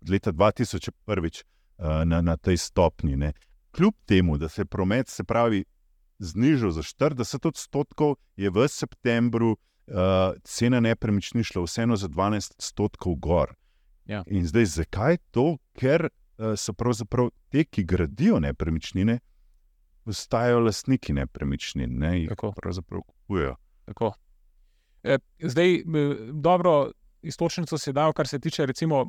leta 0.06 0.32
2000 0.32 0.92
prvič 1.04 1.44
uh, 1.78 2.04
na, 2.04 2.20
na 2.20 2.36
tej 2.36 2.56
stopni. 2.58 3.16
Ne. 3.16 3.32
Kljub 3.72 3.94
temu, 4.04 4.36
da 4.36 4.48
se 4.48 4.60
je 4.60 4.66
promet, 4.66 5.08
se 5.08 5.24
pravi, 5.24 5.64
znižal 6.18 6.70
za 6.70 6.82
40 6.82 7.48
odstotkov, 7.48 8.16
je 8.36 8.50
v 8.50 8.68
septembru 8.68 9.50
uh, 9.50 9.96
cena 10.44 10.80
nepremičnin 10.80 11.40
šla 11.42 11.62
vseeno 11.62 11.96
za 11.96 12.08
12 12.08 12.52
odstotkov 12.52 13.16
gor. 13.16 13.54
Ja. 14.04 14.24
In 14.26 14.44
zdaj, 14.44 14.64
zakaj 14.66 15.16
to? 15.30 15.56
Ker 15.72 16.10
so 16.56 16.72
pravzaprav 16.72 17.30
te, 17.48 17.64
ki 17.64 17.84
gradijo 17.84 18.40
nepremičnine, 18.40 19.18
postajajo 20.04 20.60
lastniki 20.60 21.12
nepremičnin, 21.12 21.98
ne, 21.98 22.14
jih 22.20 22.28
Tako. 22.28 22.52
pravzaprav 22.56 23.02
kupujejo. 23.02 23.56
Tako. 23.84 24.12
E, 25.02 25.18
zdaj, 25.40 25.82
dobro, 26.32 26.90
istočnico 27.22 27.78
si 27.78 27.92
dal, 27.92 28.12
kar 28.12 28.28
se 28.28 28.38
tiče, 28.38 28.66
recimo, 28.66 29.06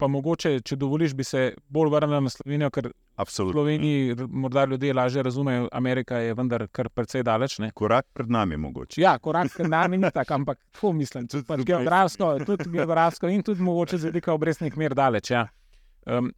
pa 0.00 0.08
mogoče, 0.08 0.60
če 0.64 0.76
dovoliš, 0.80 1.14
bi 1.14 1.24
se 1.24 1.42
bolj 1.68 1.90
vrnil 1.92 2.22
na 2.24 2.30
Slovenijo, 2.32 2.70
ker 2.72 2.88
v 2.88 2.92
Absolutno. 3.20 3.58
Sloveniji 3.58 4.14
r- 4.14 4.26
morda 4.28 4.64
ljudje 4.64 4.94
lažje 4.94 5.22
razumejo, 5.22 5.68
Amerika 5.76 6.18
je 6.18 6.34
vendar 6.34 6.64
kar 6.72 6.88
precej 6.88 7.22
daleč. 7.22 7.58
Ne? 7.60 7.68
Korak 7.76 8.06
pred 8.16 8.30
nami 8.32 8.56
mogoče. 8.56 9.00
Ja, 9.00 9.18
korak 9.18 9.52
pred 9.56 9.68
nami 9.68 9.98
ni 10.00 10.10
tako, 10.14 10.34
ampak 10.34 10.58
tako 10.72 10.92
mislim. 10.96 11.28
Tudi 11.28 11.44
pač 11.44 11.64
geografsko, 11.68 12.32
tudi 12.46 12.70
geografsko 12.72 13.28
in 13.28 13.42
tudi 13.44 13.60
mogoče 13.62 13.98
z 13.98 14.08
vidika 14.08 14.32
obrestnih 14.32 14.76
mer 14.80 14.96
daleč. 14.96 15.30
Ja. 15.36 15.46
Um, 16.06 16.32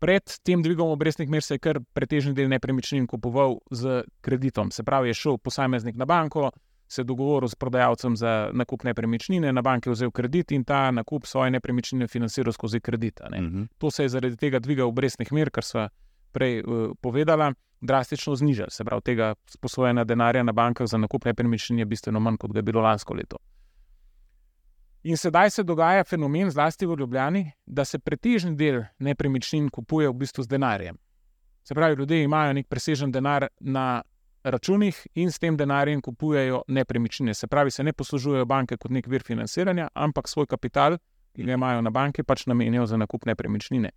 pred 0.00 0.24
tem 0.42 0.62
dvigom 0.62 0.90
obrestnih 0.90 1.28
mer 1.28 1.44
se 1.44 1.54
je 1.54 1.62
kar 1.62 1.78
pretežni 1.92 2.32
del 2.34 2.48
nepremičnin 2.48 3.06
kupoval 3.06 3.58
z 3.70 4.02
kreditom. 4.24 4.72
Se 4.72 4.82
pravi, 4.82 5.12
je 5.12 5.14
šel 5.14 5.38
posameznik 5.38 5.96
na 5.96 6.08
banko, 6.08 6.50
se 6.90 7.04
dogovoril 7.04 7.48
s 7.48 7.54
prodajalcem 7.54 8.16
za 8.16 8.50
nakup 8.52 8.82
nepremičnine, 8.84 9.52
na 9.52 9.62
banki 9.62 9.90
vzel 9.90 10.10
kredit 10.10 10.52
in 10.52 10.64
ta 10.64 10.90
nakup 10.90 11.26
svoje 11.26 11.50
nepremičnine 11.50 12.08
financiral 12.08 12.52
skozi 12.52 12.80
kredit. 12.80 13.20
ne. 13.30 13.40
Mhm. 13.40 13.62
To 13.78 13.90
se 13.90 14.02
je 14.02 14.08
zaradi 14.08 14.36
tega 14.36 14.58
dviga 14.58 14.84
obrestnih 14.84 15.32
mer, 15.32 15.50
kar 15.50 15.64
sva 15.64 15.88
prej 16.32 16.62
uh, 16.62 16.90
povedala, 17.00 17.52
drastično 17.80 18.34
znižal. 18.34 18.70
Se 18.70 18.84
pravi, 18.84 19.02
tega 19.02 19.34
sposojena 19.46 20.04
denarja 20.04 20.42
na 20.42 20.52
bankah 20.52 20.86
za 20.86 20.98
nakup 20.98 21.24
nepremičnin 21.24 21.78
je 21.78 21.84
bistveno 21.84 22.20
manj, 22.20 22.36
kot 22.36 22.52
ga 22.52 22.58
je 22.58 22.62
bilo 22.62 22.80
lansko 22.80 23.14
leto. 23.14 23.36
In 25.02 25.16
sedaj 25.16 25.50
se 25.50 25.62
dogaja 25.62 26.04
fenomen, 26.04 26.50
zlasti 26.50 26.86
v 26.86 26.96
Ljubljani, 26.98 27.50
da 27.66 27.84
se 27.84 27.98
pretežni 27.98 28.52
del 28.56 28.82
nepremičnin 28.98 29.70
kupuje 29.70 30.08
v 30.08 30.12
bistvu 30.12 30.42
z 30.44 30.48
denarjem. 30.48 30.98
Se 31.64 31.74
pravi, 31.74 31.96
ljudje 31.96 32.22
imajo 32.22 32.52
nek 32.52 32.68
presežen 32.68 33.12
denar 33.12 33.46
na 33.60 34.02
računih 34.44 35.06
in 35.14 35.32
s 35.32 35.38
tem 35.38 35.56
denarjem 35.56 36.02
kupujejo 36.02 36.62
nepremičnine. 36.68 37.34
Se 37.34 37.46
pravi, 37.46 37.70
se 37.70 37.84
ne 37.84 37.92
poslužujejo 37.92 38.44
banke 38.44 38.76
kot 38.76 38.90
nek 38.90 39.06
vir 39.06 39.22
financiranja, 39.22 39.88
ampak 39.94 40.28
svoj 40.28 40.46
kapital, 40.46 40.98
ki 41.32 41.44
ga 41.48 41.56
imajo 41.56 41.80
na 41.80 41.90
banki, 41.90 42.22
pač 42.22 42.44
namenijo 42.46 42.86
za 42.86 42.96
nakup 42.96 43.24
nepremičnine. 43.24 43.90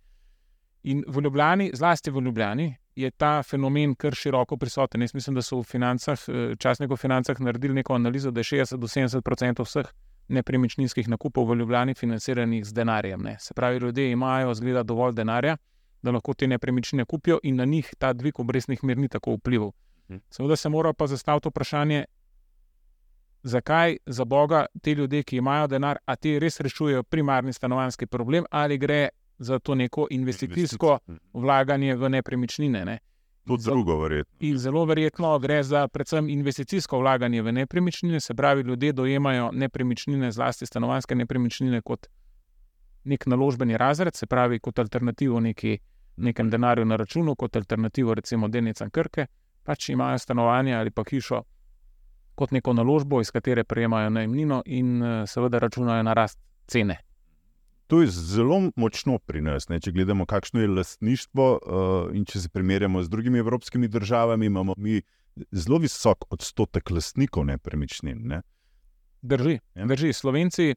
In 0.82 1.04
v 1.08 1.20
Ljubljani, 1.20 1.70
zlasti 1.74 2.10
v 2.10 2.24
Ljubljani, 2.24 2.74
je 2.96 3.10
ta 3.10 3.42
fenomen 3.42 3.94
kar 3.94 4.14
široko 4.14 4.56
prisoten. 4.56 5.02
Jaz 5.02 5.14
mislim, 5.14 5.34
da 5.34 5.42
so 5.42 5.60
v 5.60 5.66
eh, 5.76 6.56
časnikov 6.58 6.96
financah 6.96 7.40
naredili 7.40 7.74
neko 7.74 7.94
analizo, 7.94 8.30
da 8.30 8.40
je 8.40 8.64
60 8.64 8.76
do 8.76 8.86
70 8.86 9.16
odstotkov 9.18 9.64
vseh 9.64 9.92
nepremičninskih 10.28 11.08
nakupov 11.08 11.50
v 11.50 11.54
Ljubljani 11.58 11.94
financiranih 11.94 12.64
z 12.64 12.72
denarjem. 12.72 13.22
Ne. 13.22 13.36
Se 13.40 13.54
pravi, 13.54 13.78
ljudje 13.78 14.10
imajo 14.10 14.54
zgleda 14.54 14.82
dovolj 14.82 15.12
denarja, 15.12 15.56
da 16.02 16.10
lahko 16.10 16.34
te 16.34 16.46
nepremičnine 16.46 17.04
kupijo, 17.04 17.38
in 17.42 17.56
na 17.56 17.64
njih 17.64 17.94
ta 17.98 18.12
dvig 18.12 18.40
obrestnih 18.40 18.84
mer 18.84 18.98
ni 18.98 19.08
tako 19.08 19.34
vplival. 19.34 19.70
Mhm. 20.10 20.18
Seveda 20.30 20.56
se 20.56 20.68
mora 20.68 20.92
pa 20.92 21.06
zastaviti 21.06 21.48
vprašanje, 21.48 22.04
zakaj 23.42 23.96
za 24.06 24.24
Boga 24.24 24.66
ti 24.82 24.92
ljudje, 24.92 25.22
ki 25.22 25.36
imajo 25.36 25.66
denar, 25.66 25.98
a 26.04 26.16
ti 26.16 26.38
res 26.38 26.60
rešujejo 26.60 27.02
primarni 27.02 27.52
stanovanjski 27.52 28.06
problem, 28.06 28.44
ali 28.50 28.78
gre 28.78 29.08
za 29.38 29.58
to 29.58 29.74
neko 29.74 30.06
investicijsko 30.10 30.98
Mhm. 31.08 31.16
vlaganje 31.32 31.94
v 31.96 32.08
nepremičnine. 32.08 32.84
Ne? 32.84 32.98
To 33.46 33.56
Za- 33.58 33.70
drugo, 33.70 33.98
verjetno. 34.00 34.36
In 34.40 34.58
zelo 34.58 34.84
verjetno 34.84 35.38
gre 35.38 35.62
za 35.62 35.88
predvsem 35.88 36.28
investicijsko 36.28 36.98
vlaganje 36.98 37.42
v 37.42 37.52
nepremičnine, 37.52 38.20
se 38.20 38.34
pravi, 38.34 38.62
ljudje 38.62 38.92
dojemajo 38.92 39.50
nepremičnine, 39.52 40.32
zlasti 40.32 40.66
stanovanske 40.66 41.14
nepremičnine, 41.14 41.80
kot 41.82 42.06
nek 43.04 43.26
naložbeni 43.26 43.76
razred, 43.76 44.16
se 44.16 44.26
pravi, 44.26 44.60
kot 44.60 44.78
alternativo 44.78 45.40
neki, 45.40 45.78
nekem 46.16 46.50
denarju 46.50 46.84
na 46.84 46.96
računu, 46.96 47.34
kot 47.36 47.56
alternativo 47.56 48.14
recimo 48.14 48.48
delnicam 48.48 48.90
Krke, 48.90 49.26
pač 49.62 49.88
imajo 49.88 50.18
stanovanje 50.18 50.74
ali 50.74 50.90
pa 50.90 51.02
hišo 51.10 51.42
kot 52.34 52.50
neko 52.50 52.72
naložbo, 52.72 53.20
iz 53.20 53.30
katere 53.30 53.64
prejemajo 53.64 54.10
najemnino 54.10 54.62
in 54.66 55.02
eh, 55.02 55.26
seveda 55.26 55.58
računajo 55.58 56.02
na 56.02 56.12
rast 56.12 56.38
cene. 56.66 56.98
To 57.86 58.00
je 58.00 58.08
zelo 58.08 58.70
močno 58.76 59.18
pri 59.18 59.40
nas. 59.44 59.68
Ne? 59.68 59.80
Če 59.80 59.92
gledamo, 59.92 60.26
kakšno 60.26 60.60
je 60.60 60.68
lastništvo, 60.68 61.48
uh, 61.58 62.16
in 62.16 62.24
če 62.24 62.40
se 62.40 62.48
primerjamo 62.48 63.02
z 63.02 63.12
drugimi 63.12 63.38
evropskimi 63.38 63.88
državami, 63.88 64.46
imamo 64.46 64.74
mi 64.76 65.02
zelo 65.52 65.78
visok 65.78 66.24
odstotek 66.32 66.90
lastnikov 66.90 67.44
nepremičnin. 67.44 68.24
Ne? 68.28 68.42
Drži, 69.22 69.58
Ja. 69.74 69.86
drži. 69.86 70.12
Slovenci, 70.12 70.74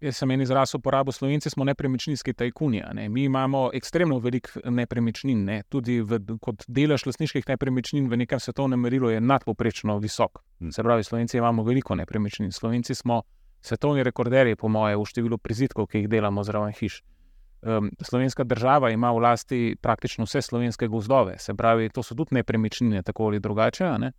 jaz 0.00 0.16
sem 0.16 0.30
en 0.30 0.40
izraz 0.40 0.74
uporabil, 0.74 1.12
Slovenci 1.12 1.50
smo 1.50 1.64
nepremičninski 1.64 2.32
tajkuni. 2.32 2.82
Ne? 2.94 3.08
Mi 3.08 3.24
imamo 3.24 3.70
ekstremno 3.74 4.18
veliko 4.18 4.60
nepremičnin, 4.70 5.44
ne? 5.44 5.62
tudi 5.68 6.00
v, 6.00 6.20
kot 6.40 6.64
delež 6.68 7.06
lastniških 7.06 7.46
nepremičnin 7.48 8.08
v 8.10 8.16
nekem 8.16 8.40
svetovnem 8.40 8.80
merilu 8.80 9.10
je 9.10 9.20
nadpoprečno 9.20 9.98
visok. 9.98 10.42
Hm. 10.60 10.70
Se 10.70 10.82
pravi, 10.82 11.04
Slovenci 11.04 11.38
imamo 11.38 11.62
veliko 11.62 11.94
nepremičnin. 11.94 12.52
Slovenci 12.52 12.94
smo 12.94 13.22
svetovni 13.66 14.04
rekorderji, 14.06 14.56
po 14.56 14.70
moje, 14.72 14.96
v 14.96 15.04
številu 15.10 15.38
prizitkov, 15.42 15.90
ki 15.90 16.04
jih 16.04 16.10
delamo 16.12 16.44
zraven 16.46 16.74
hiš. 16.76 17.00
Um, 17.66 17.90
slovenska 18.04 18.44
država 18.44 18.92
ima 18.94 19.10
v 19.10 19.24
lasti 19.24 19.60
praktično 19.82 20.26
vse 20.28 20.42
slovenske 20.42 20.86
gozdove, 20.88 21.38
se 21.42 21.54
pravi, 21.54 21.90
to 21.90 22.02
so 22.02 22.14
tudi 22.14 22.36
nepremičnine, 22.38 23.02
tako 23.02 23.32
ali 23.32 23.42
drugače. 23.42 23.90
ne. 23.98 24.12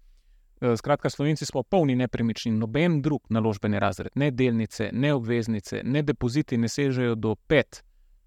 Skratka, 0.77 1.09
Slovenci 1.09 1.45
smo 1.45 1.61
polni 1.63 1.95
nepremičnin, 1.95 2.57
noben 2.57 3.01
drug 3.01 3.27
naložbeni 3.29 3.79
razred, 3.79 4.09
ne 4.15 4.31
delnice, 4.31 4.89
ne 4.93 5.13
obveznice, 5.13 5.81
ne 5.83 6.01
depoziti 6.01 6.57
ne 6.57 6.67
sežejo 6.67 7.15
do 7.15 7.35
pet 7.35 7.83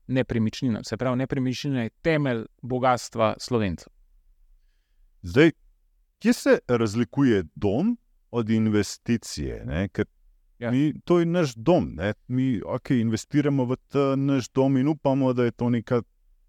nepremičnin. 0.07 0.79
Se 0.87 0.97
pravi, 0.97 1.19
nepremičnina 1.19 1.83
je 1.83 1.91
temelj 2.03 2.45
bogatstva 2.63 3.35
Slovencev. 3.39 3.91
Zdaj, 5.23 5.51
kje 6.19 6.33
se 6.33 6.59
razlikuje 6.69 7.45
dom 7.55 7.99
od 8.31 8.51
investicije? 8.51 9.65
Ne? 9.67 9.89
Ker 9.89 10.07
Ja. 10.61 10.71
mi, 10.71 10.93
to 11.05 11.19
je 11.19 11.27
naš 11.27 11.55
dom. 11.55 11.95
Ne? 11.97 12.13
Mi 12.29 12.61
okay, 12.61 13.01
investiramo 13.01 13.65
v 13.65 13.77
ta 13.89 14.17
naš 14.17 14.49
dom 14.49 14.77
in 14.77 14.89
upamo, 14.89 15.33
da 15.33 15.45
je 15.45 15.51
to 15.51 15.71
neka 15.71 16.03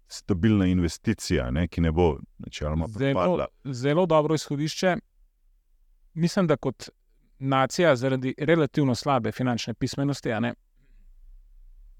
stabilna 0.08 0.66
investicija, 0.66 1.50
ne? 1.50 1.68
ki 1.68 1.80
ne 1.80 1.92
bo 1.92 2.18
načeloma 2.38 2.86
Zelo, 2.88 3.12
propadla. 3.12 3.46
zelo 3.64 4.06
dobro 4.06 4.34
izhodišče. 4.34 4.96
Mislim, 6.14 6.46
da 6.46 6.56
kot 6.56 6.90
nacija 7.38 7.96
zaradi 7.96 8.34
relativno 8.38 8.94
slabe 8.94 9.32
finančne 9.32 9.74
pismenosti. 9.74 10.30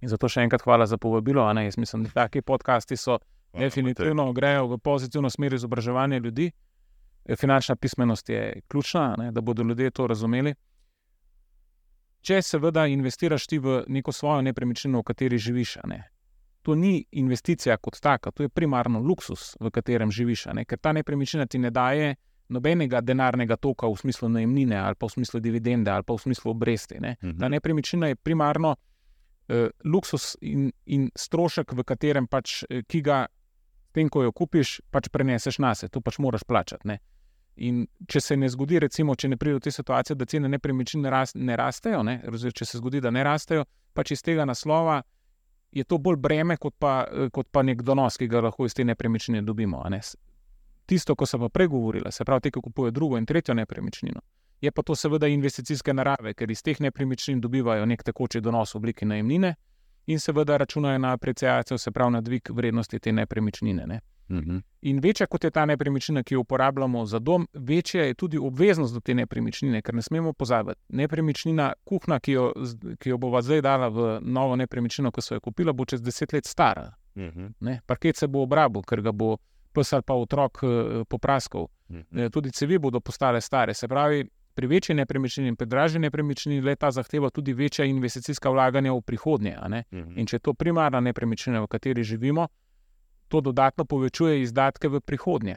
In 0.01 0.09
zato 0.09 0.29
še 0.29 0.43
enkrat 0.43 0.63
hvala 0.63 0.87
za 0.87 0.99
povabilo. 0.99 1.47
Jaz 1.61 1.79
mislim, 1.79 2.05
da 2.05 2.11
taki 2.11 2.43
podcasti 2.43 2.97
so 2.97 3.17
Hvala, 3.19 3.65
definitivno 3.65 4.33
grejo 4.33 4.67
v 4.67 4.79
pozitivno 4.79 5.31
smer 5.31 5.55
izobraževanja 5.55 6.19
ljudi. 6.19 6.51
Finančna 7.39 7.77
pismenost 7.77 8.29
je 8.29 8.61
ključna, 8.69 9.15
ne, 9.19 9.31
da 9.33 9.41
bodo 9.41 9.63
ljudje 9.63 9.91
to 9.91 10.07
razumeli. 10.07 10.55
Če 12.23 12.39
seveda 12.43 12.87
investiraš 12.87 13.49
ti 13.51 13.59
v 13.59 13.83
neko 13.91 14.13
svojo 14.15 14.43
nepremičnino, 14.47 15.01
v 15.03 15.07
kateri 15.11 15.39
živiš, 15.43 15.77
ne, 15.91 16.05
to 16.63 16.75
ni 16.79 17.05
investicija 17.19 17.77
kot 17.83 17.99
taka, 18.01 18.31
to 18.31 18.47
je 18.47 18.49
primarno 18.49 19.01
luksus, 19.03 19.57
v 19.61 19.71
katerem 19.75 20.13
živiš, 20.15 20.47
ne, 20.55 20.65
ker 20.65 20.79
ta 20.79 20.93
nepremičnina 20.95 21.47
ti 21.51 21.59
ne 21.59 21.71
daje 21.75 22.15
nobenega 22.53 23.01
denarnega 23.01 23.57
toka 23.57 23.89
v 23.89 23.97
smislu 23.97 24.29
najemnine 24.29 24.77
ali 24.77 24.99
pa 24.99 25.07
v 25.07 25.17
smislu 25.17 25.41
dividende 25.41 25.91
ali 25.91 26.05
pa 26.07 26.15
v 26.15 26.23
smislu 26.23 26.51
obresti. 26.51 27.01
Ne. 27.01 27.17
Mhm. 27.23 27.39
Ta 27.41 27.49
nepremičnina 27.49 28.13
je 28.13 28.17
primarno 28.17 28.77
eh, 29.49 29.71
luksus 29.85 30.37
in, 30.41 30.71
in 30.87 31.11
strošek, 31.17 31.73
v 31.73 31.85
katerem 31.85 32.27
pač, 32.27 32.63
eh, 32.71 32.83
ki 32.87 33.01
ga, 33.03 33.27
tem, 33.93 34.09
ko 34.09 34.23
jo 34.23 34.33
kupiš, 34.33 34.81
pač 34.91 35.09
preneseš 35.09 35.59
na 35.59 35.75
sebe, 35.75 35.91
to 35.93 36.01
pač 36.01 36.19
moraš 36.19 36.45
plačati. 36.45 36.89
Ne. 36.89 36.99
In 37.57 37.87
če 38.09 38.21
se 38.21 38.37
ne 38.37 38.49
zgodi, 38.49 38.79
recimo, 38.81 39.15
če 39.15 39.29
ne 39.29 39.37
pride 39.37 39.59
do 39.59 39.61
te 39.67 39.71
situacije, 39.71 40.17
da 40.17 40.25
cene 40.25 40.49
nepremičnin 40.49 41.03
ne, 41.05 41.11
ras, 41.13 41.35
ne 41.35 41.57
rastejo, 41.57 42.01
oziroma 42.01 42.59
če 42.59 42.65
se 42.65 42.79
zgodi, 42.81 43.01
da 43.05 43.11
ne 43.13 43.25
rastejo, 43.25 43.67
pač 43.93 44.15
iz 44.17 44.23
tega 44.25 44.47
naslova 44.49 45.03
je 45.73 45.85
to 45.85 45.99
bolj 45.99 46.17
breme, 46.17 46.57
kot 46.57 46.75
pa, 46.79 47.07
kot 47.33 47.49
pa 47.53 47.63
nek 47.63 47.83
donos, 47.83 48.17
ki 48.21 48.29
ga 48.29 48.41
lahko 48.45 48.69
iz 48.69 48.77
te 48.77 48.85
nepremičnine 48.85 49.43
dobimo. 49.43 49.83
Ne. 49.91 50.01
Tisto, 50.89 51.17
ko 51.17 51.27
sem 51.27 51.41
pa 51.41 51.49
pregovorila, 51.49 52.13
se 52.13 52.25
pravi, 52.25 52.49
te, 52.49 52.53
ki 52.53 52.61
kupujejo 52.61 52.93
drugo 52.93 53.21
in 53.21 53.27
tretjo 53.27 53.55
nepremičnino, 53.57 54.21
je 54.63 54.71
pa 54.73 54.83
to 54.83 54.97
seveda 54.97 55.29
investicijske 55.29 55.95
narave, 55.95 56.35
ker 56.35 56.51
iz 56.51 56.63
teh 56.63 56.81
nepremičnin 56.81 57.41
dobivajo 57.41 57.87
nek 57.87 58.05
tekoči 58.07 58.41
donos 58.41 58.75
v 58.75 58.81
obliki 58.81 59.09
najemnine 59.09 59.55
in 60.07 60.21
seveda 60.21 60.57
računajo 60.57 60.99
na 60.99 61.13
apreciacijo, 61.17 61.79
se 61.79 61.91
pravi 61.91 62.13
na 62.13 62.21
dvig 62.21 62.51
vrednosti 62.51 62.99
te 62.99 63.13
nepremičnine. 63.13 63.87
Ne. 63.87 64.01
Mhm. 64.33 64.59
In 64.83 64.99
večja 64.99 65.27
kot 65.27 65.45
je 65.45 65.51
ta 65.51 65.67
nepremičnina, 65.67 66.23
ki 66.23 66.35
jo 66.35 66.41
uporabljamo 66.41 67.05
za 67.07 67.19
dom, 67.19 67.49
večja 67.53 68.05
je 68.05 68.15
tudi 68.15 68.39
obveznost 68.39 68.95
do 68.95 69.01
te 69.01 69.15
nepremičnine, 69.15 69.83
ker 69.83 69.95
ne 69.95 70.03
smemo 70.03 70.33
pozabiti. 70.33 70.81
Nepremičnina, 70.89 71.73
kuhna, 71.85 72.21
ki 72.21 72.33
jo, 72.33 72.53
ki 72.99 73.11
jo 73.11 73.19
bova 73.19 73.43
zdaj 73.43 73.61
dala 73.61 73.89
v 73.89 74.19
novo 74.23 74.57
nepremičnino, 74.57 75.11
ko 75.11 75.21
so 75.21 75.35
jo 75.35 75.41
kupila, 75.41 75.73
bo 75.73 75.85
čez 75.85 76.03
deset 76.03 76.33
let 76.33 76.47
stara. 76.47 76.95
Mhm. 77.17 77.47
Ne? 77.61 77.81
Parket 77.87 78.17
se 78.17 78.27
bo 78.27 78.43
obrabil, 78.43 78.83
ker 78.83 79.03
ga 79.03 79.13
bo 79.13 79.37
pes 79.73 79.93
ali 79.93 80.03
pa 80.03 80.15
otrok 80.15 80.59
eh, 80.63 81.05
popraskal. 81.09 81.69
Mhm. 81.91 82.19
Eh, 82.19 82.31
Tudi 82.31 82.51
cevi 82.51 82.79
bodo 82.79 83.01
postale 83.01 83.41
stare. 83.41 83.75
Se 83.75 83.89
pravi, 83.89 84.29
pri 84.55 84.67
večji 84.67 84.95
nepremičnini 84.95 85.49
in 85.49 85.57
pri 85.57 85.67
dražji 85.67 86.01
nepremičnini 86.01 86.61
le 86.61 86.77
ta 86.77 86.91
zahteva 86.91 87.31
tudi 87.31 87.53
večja 87.53 87.85
investicijska 87.85 88.51
vlaganja 88.51 88.93
v 88.93 89.01
prihodnje. 89.01 89.57
ne. 89.69 89.85
Mhm. 89.93 90.19
In 90.19 90.27
če 90.27 90.37
je 90.37 90.41
to 90.41 90.55
primarna 90.55 91.01
nepremičnina, 91.01 91.61
v 91.61 91.67
kateri 91.67 92.05
živimo, 92.05 92.49
to 93.33 93.41
dodatno 93.41 93.85
povečuje 93.89 94.43
izdatke 94.43 94.89
v 94.93 95.01
prihodnje. 95.01 95.57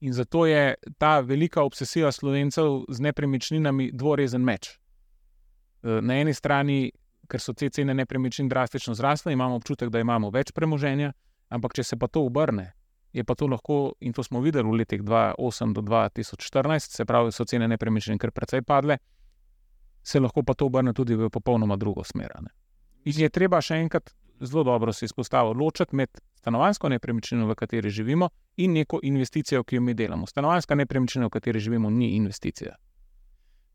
In 0.00 0.12
zato 0.12 0.46
je 0.46 0.74
ta 0.98 1.20
velika 1.20 1.62
obsesija 1.62 2.10
slovencev 2.12 2.84
z 2.88 3.00
nepremičninami 3.00 3.90
dvorezen 3.92 4.42
meč. 4.42 4.72
Eh, 5.82 6.00
na 6.02 6.16
eni 6.18 6.34
strani, 6.34 6.90
ker 7.30 7.40
so 7.40 7.54
te 7.54 7.68
cene 7.70 7.94
nepremičnin 7.94 8.48
drastično 8.48 8.94
zrasle, 8.94 9.32
imamo 9.32 9.60
občutek, 9.60 9.92
da 9.94 10.00
imamo 10.00 10.30
več 10.34 10.50
premoženja, 10.52 11.12
ampak 11.48 11.76
če 11.78 11.84
se 11.84 11.96
pa 11.96 12.08
to 12.08 12.24
obrne, 12.26 12.72
je 13.12 13.24
pa 13.24 13.34
to 13.34 13.46
lahko, 13.46 13.94
in 14.00 14.12
to 14.12 14.24
smo 14.26 14.40
videli 14.40 14.66
v 14.66 14.80
letih 14.82 15.02
2008 15.06 15.74
do 15.76 15.84
2014, 15.86 16.96
se 16.96 17.04
pravi, 17.04 17.30
so 17.32 17.44
cene 17.44 17.68
nepremičnin 17.68 18.18
kar 18.18 18.32
precej 18.34 18.64
padle, 18.66 18.98
se 20.02 20.20
lahko 20.20 20.42
pa 20.42 20.54
to 20.54 20.66
obrne 20.66 20.94
tudi 20.96 21.14
v 21.14 21.30
popolnoma 21.30 21.76
drugo 21.76 22.04
smer. 22.04 22.34
Ne. 22.40 22.50
In 23.04 23.22
je 23.22 23.30
treba 23.30 23.60
še 23.62 23.78
enkrat 23.84 24.10
zelo 24.40 24.64
dobro 24.64 24.92
se 24.92 25.04
izpostaviti, 25.04 25.58
ločiti 25.58 25.96
med 25.96 26.20
stanovansko 26.40 26.88
nepremičnino, 26.88 27.46
v 27.46 27.54
kateri 27.54 27.90
živimo, 27.90 28.30
in 28.56 28.72
neko 28.72 29.00
investicijo, 29.02 29.64
ki 29.64 29.76
jo 29.76 29.84
mi 29.84 29.94
delamo. 29.94 30.26
Stanovanska 30.26 30.74
nepremičnina, 30.74 31.28
v 31.28 31.36
kateri 31.36 31.60
živimo, 31.60 31.90
ni 31.90 32.14
investicija. 32.16 32.76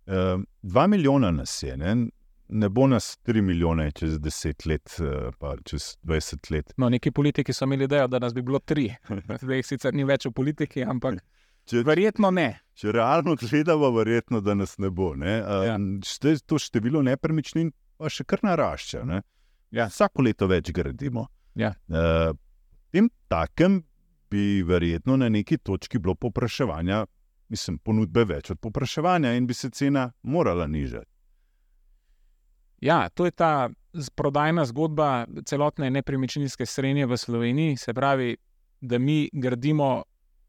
Uh, 0.05 0.41
dva 0.61 0.87
milijona 0.87 1.31
nas 1.31 1.63
je, 1.63 1.77
ne? 1.77 1.95
ne 2.47 2.69
bo 2.69 2.87
nas 2.87 3.17
tri 3.25 3.41
milijone 3.41 3.91
čez 3.91 4.19
deset 4.21 4.65
let, 4.65 4.97
uh, 4.99 5.33
pa 5.39 5.55
čez 5.65 5.95
dvajset 6.03 6.51
let. 6.51 6.73
No, 6.77 6.89
neki 6.89 7.11
politiki 7.11 7.53
so 7.53 7.65
imeli 7.65 7.87
idejo, 7.89 8.07
da 8.07 8.19
nas 8.19 8.33
bi 8.33 8.41
bilo 8.41 8.59
tri. 8.59 8.91
Zdaj 9.41 9.57
jih 9.57 9.65
sicer 9.65 9.93
ni 9.93 10.05
več 10.05 10.27
v 10.29 10.33
politiki, 10.33 10.83
ampak 10.85 11.17
če, 11.69 11.81
verjetno 11.85 12.29
ne. 12.31 12.51
Če 12.77 12.93
realno 12.93 13.33
gledamo, 13.41 13.89
verjetno 13.97 14.41
da 14.45 14.53
nas 14.53 14.77
ne 14.77 14.89
bo. 14.93 15.15
Ne? 15.17 15.39
Uh, 15.41 15.65
ja. 15.65 15.79
šte, 16.05 16.37
to 16.45 16.61
število 16.61 17.01
nepremičnin 17.05 17.73
pa 17.97 18.11
še 18.11 18.25
kar 18.27 18.43
narašča. 18.45 19.01
Ja. 19.73 19.89
Vsako 19.89 20.27
leto 20.27 20.49
več 20.51 20.69
gradimo. 20.75 21.27
Ja. 21.57 21.73
Uh, 21.89 22.35
takem 23.27 23.83
bi 24.31 24.63
verjetno 24.63 25.17
na 25.17 25.29
neki 25.29 25.57
točki 25.57 25.99
bilo 25.99 26.15
popraševanja, 26.15 27.05
mislim, 27.49 27.77
ponudbe 27.77 28.25
več 28.25 28.51
od 28.51 28.59
popraševanja 28.59 29.33
in 29.37 29.47
bi 29.47 29.53
se 29.53 29.69
cena 29.69 30.11
morala 30.21 30.67
nižati. 30.67 31.11
Ja, 32.81 33.09
to 33.09 33.25
je 33.25 33.31
ta 33.31 33.69
prodajna 34.15 34.65
zgodba 34.65 35.25
celotne 35.45 35.89
nepremičninske 35.89 36.65
srednje 36.65 37.05
v 37.05 37.17
Sloveniji. 37.17 37.77
Se 37.77 37.93
pravi, 37.93 38.35
da 38.81 38.99
mi 38.99 39.29
gradimo, 39.33 40.03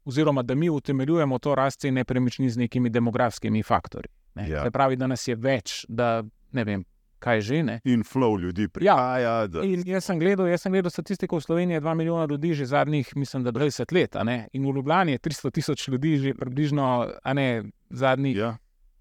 oziroma 0.05 0.43
da 0.43 0.55
mi 0.55 0.69
utemeljujemo 0.69 1.39
to 1.39 1.55
rast 1.55 1.79
cen 1.79 1.93
nepremičnin 1.93 2.49
z 2.49 2.57
nekimi 2.57 2.89
demografskimi 2.89 3.63
faktorji. 3.63 4.11
Ne? 4.35 4.49
Ja. 4.49 4.63
Se 4.63 4.71
pravi, 4.71 4.95
da 4.95 5.07
nas 5.07 5.27
je 5.27 5.35
več, 5.35 5.85
da 5.87 6.23
ne 6.51 6.63
vem, 6.63 6.83
kaj 7.19 7.41
že 7.41 7.63
ne. 7.63 7.79
In 7.85 8.03
flow 8.03 8.39
ljudi 8.41 8.67
prihaja. 8.67 9.47
Da... 9.47 9.63
In 9.63 9.83
jaz 9.85 10.05
sem 10.05 10.19
gledal, 10.19 10.47
jaz 10.47 10.61
sem 10.61 10.71
gledal 10.71 10.91
statistiko 10.91 11.37
v 11.37 11.41
Sloveniji, 11.41 11.81
2 11.81 11.95
milijona 11.95 12.25
ljudi 12.29 12.53
že 12.53 12.65
zadnjih, 12.65 13.15
mislim, 13.15 13.43
da 13.43 13.51
20 13.51 13.93
let, 13.93 14.15
in 14.53 14.63
v 14.63 14.75
Ljubljani 14.75 15.11
je 15.11 15.19
300 15.19 15.51
tisoč 15.51 15.87
ljudi 15.87 16.17
že 16.17 16.33
približno, 16.33 17.11
ne 17.33 17.63
zadnjih, 17.89 18.37
Ja. 18.37 18.57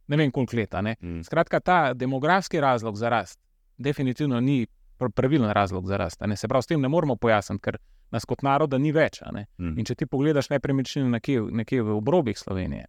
ne 0.08 0.16
vem 0.16 0.30
koliko 0.30 0.56
let. 0.56 0.74
Mm. 1.00 1.20
Skratka, 1.22 1.60
ta 1.60 1.94
demografski 1.94 2.60
razlog 2.60 2.96
za 2.96 3.08
rast 3.08 3.40
definitivno 3.78 4.40
ni 4.40 4.66
pr- 4.98 5.10
pravilen 5.10 5.50
razlog 5.50 5.86
za 5.86 5.96
rast. 5.96 6.22
Se 6.36 6.48
pravi, 6.48 6.62
s 6.62 6.66
tem 6.66 6.80
ne 6.80 6.88
moremo 6.88 7.16
pojasniti, 7.16 7.62
ker 7.62 7.78
nas 8.10 8.24
kot 8.24 8.42
naroda 8.42 8.78
ni 8.78 8.92
več. 8.92 9.20
Mm. 9.58 9.78
In 9.78 9.84
če 9.84 9.94
ti 9.94 10.06
pogledaš 10.06 10.50
nepremičnine 10.50 11.08
nekje, 11.10 11.40
nekje 11.40 11.82
v 11.82 11.96
obrobjih 11.96 12.38
Slovenije, 12.38 12.86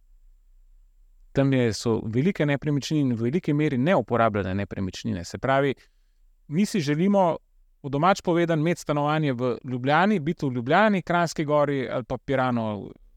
tam 1.38 1.52
je, 1.52 1.72
so 1.72 2.00
velike 2.04 2.46
nepremičnine 2.46 3.00
in 3.00 3.12
v 3.14 3.28
veliki 3.28 3.52
meri 3.54 3.78
neuporabljene 3.78 4.54
nepremičnine. 4.58 5.24
Se 5.24 5.38
pravi, 5.38 5.74
mi 6.48 6.66
si 6.66 6.80
želimo, 6.80 7.36
v 7.82 7.90
domač 7.94 8.22
povedan, 8.26 8.58
imeti 8.58 8.80
stanovanje 8.80 9.32
v 9.32 9.52
Ljubljani, 9.64 10.18
biti 10.20 10.46
v 10.46 10.52
Ljubljani, 10.52 11.02
Kranjski 11.02 11.44
gori 11.44 11.86
ali 11.88 12.04
pa 12.04 12.18
Pirano 12.18 12.66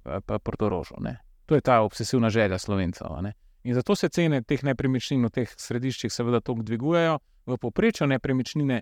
ali 0.03 0.21
pa 0.25 0.39
Portorožu. 0.39 0.99
Ne. 0.99 1.17
To 1.45 1.55
je 1.55 1.61
ta 1.61 1.81
obsesivna 1.81 2.29
želja 2.29 2.59
slovencev. 2.59 3.07
ne. 3.21 3.33
In 3.63 3.73
zato 3.73 3.95
se 3.95 4.09
cene 4.09 4.41
teh 4.41 4.63
nepremičnin 4.63 5.25
v 5.25 5.29
teh 5.29 5.49
središčih 5.57 6.13
seveda 6.13 6.39
tako 6.41 6.61
dvigujejo, 6.61 7.19
v 7.45 7.57
povprečju 7.57 8.07
nepremičnine 8.07 8.81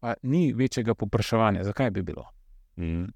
pa 0.00 0.14
ni 0.22 0.52
večjega 0.52 0.94
popraševanja. 0.94 1.64
Zakaj 1.64 1.90
bi 1.90 2.02
bilo? 2.02 2.24
Mm. 2.76 3.08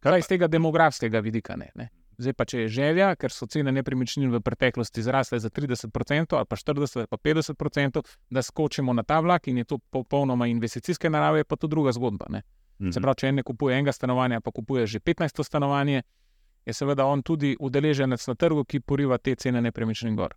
Kaj 0.00 0.18
iz 0.18 0.28
tega 0.28 0.48
demografskega 0.48 1.20
vidika 1.20 1.56
ne? 1.56 1.70
ne? 1.74 1.88
Zdaj 2.18 2.32
pa, 2.32 2.44
če 2.44 2.64
je 2.64 2.68
želja, 2.68 3.14
ker 3.18 3.32
so 3.32 3.46
cene 3.50 3.72
nepremičnin 3.74 4.30
v 4.30 4.40
preteklosti 4.44 5.02
zrasle 5.02 5.40
za 5.42 5.50
30% 5.50 6.36
ali 6.38 6.46
pa 6.48 6.56
40% 6.56 6.98
ali 7.02 7.10
pa 7.10 7.16
50%, 7.16 8.02
da 8.30 8.42
skočimo 8.42 8.92
na 8.92 9.02
ta 9.02 9.20
vlak 9.20 9.48
in 9.48 9.58
je 9.58 9.64
to 9.64 9.78
popolnoma 9.78 10.46
investicijske 10.46 11.10
narave, 11.10 11.42
je 11.42 11.44
pa 11.44 11.56
to 11.56 11.66
druga 11.66 11.92
zgodba. 11.92 12.26
Ne? 12.28 12.42
Mhm. 12.80 12.90
Se 12.90 13.00
pravi, 13.00 13.20
če 13.20 13.28
en 13.28 13.40
ne 13.40 13.42
kupuje 13.42 13.78
enega 13.78 13.92
stanovanja, 13.92 14.40
pa 14.40 14.50
kupuje 14.50 14.86
že 14.86 15.00
15 15.00 15.42
stanovanje, 15.42 16.02
je 16.66 16.72
seveda 16.72 17.06
on 17.06 17.22
tudi 17.22 17.56
udeleženec 17.60 18.26
na 18.26 18.34
trgu, 18.34 18.64
ki 18.64 18.80
poriva 18.80 19.18
te 19.18 19.34
cene 19.34 19.60
nepremičnin 19.60 20.16
gor. 20.16 20.34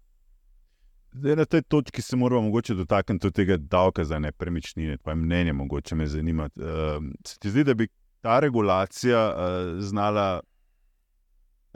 Zdaj, 1.18 1.36
na 1.36 1.46
tej 1.46 1.62
točki 1.62 2.02
se 2.02 2.16
moramo 2.16 2.42
mogoče 2.42 2.74
dotakniti 2.74 3.22
tudi 3.22 3.34
tega 3.34 3.58
davka 3.58 4.04
za 4.04 4.20
nepremičnine. 4.20 4.98
Tvoje 4.98 5.16
mnenje, 5.16 5.54
mogoče 5.54 5.96
me 5.96 6.08
zanima. 6.08 6.50
Uh, 6.56 7.04
se 7.26 7.40
ti 7.40 7.50
zdi, 7.50 7.64
da 7.64 7.74
bi 7.74 7.88
ta 8.22 8.40
regulacija 8.40 9.22
uh, 9.30 9.82
znala 9.82 10.42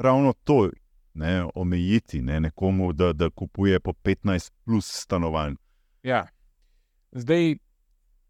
ravno 0.02 0.34
to 0.44 0.70
ne, 1.14 1.46
omejiti 1.56 2.22
ne, 2.22 2.40
nekomu, 2.40 2.94
da, 2.94 3.14
da 3.14 3.30
kupuje 3.30 3.80
po 3.80 3.94
15 3.94 4.52
plus 4.66 4.88
stanovanj? 5.04 5.56
Ja. 6.04 6.26
Zdaj, 7.12 7.56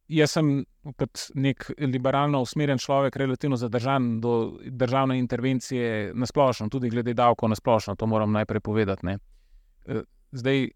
jaz 0.08 0.32
sem 0.32 0.52
kot 0.98 1.28
nek 1.38 1.68
liberalno 1.80 2.42
usmerjen 2.42 2.82
človek, 2.82 3.16
relativno 3.16 3.58
zadržan 3.58 4.20
do 4.22 4.58
državne 4.66 5.20
intervencije 5.20 6.12
na 6.14 6.26
splošno, 6.26 6.70
tudi 6.70 6.90
glede 6.90 7.14
davkov 7.14 7.50
na 7.50 7.56
splošno, 7.56 7.96
to 7.96 8.08
moram 8.08 8.32
najprej 8.32 8.60
povedati. 8.60 9.06
Ne. 9.06 9.18
Zdaj, 10.32 10.70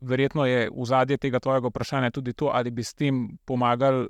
verjetno 0.00 0.46
je 0.46 0.68
v 0.70 0.84
zadje 0.84 1.18
tega 1.18 1.40
tvojega 1.40 1.68
vprašanja 1.68 2.10
tudi 2.10 2.32
to, 2.32 2.50
ali 2.52 2.70
bi 2.70 2.84
s 2.84 2.94
tem 2.94 3.38
pomagali 3.44 4.08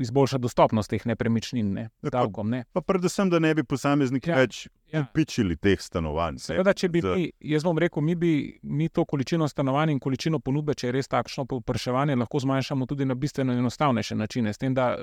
izboljšati 0.00 0.42
dostopnost 0.42 0.90
teh 0.90 1.06
nepremičnin, 1.06 1.72
ne, 1.72 1.88
Tako. 2.00 2.10
davkom. 2.10 2.50
Ne. 2.50 2.64
Pa 2.72 2.80
predvsem, 2.80 3.30
da 3.30 3.38
ne 3.38 3.54
bi 3.54 3.64
posamezniki 3.64 4.30
Ja, 4.30 4.36
ja, 4.36 4.40
več 4.40 4.66
ja. 4.86 4.98
ja. 4.98 5.04
pičili 5.14 5.56
teh 5.56 5.80
stanovanj. 5.80 6.38
Seveda, 6.38 6.72
če 6.72 6.88
bi 6.88 7.00
Z- 7.00 7.14
mi, 7.16 7.30
jaz 7.40 7.64
bom 7.64 7.78
rekel, 7.78 8.02
mi 8.02 8.14
bi 8.14 8.32
mi 8.62 8.88
to 8.88 9.04
količino 9.04 9.48
stanovanj 9.48 9.90
in 9.90 10.00
količino 10.00 10.38
ponudbe, 10.38 10.74
če 10.74 10.86
je 10.86 10.92
res 10.92 11.08
takšno 11.08 11.44
povpraševanje, 11.46 12.16
lahko 12.16 12.38
zmanjšamo 12.38 12.86
tudi 12.86 13.04
na 13.04 13.14
bistveno 13.14 13.52
enostavnejše 13.52 14.14
načine, 14.14 14.52
s 14.52 14.58
tem, 14.58 14.74
da 14.74 14.96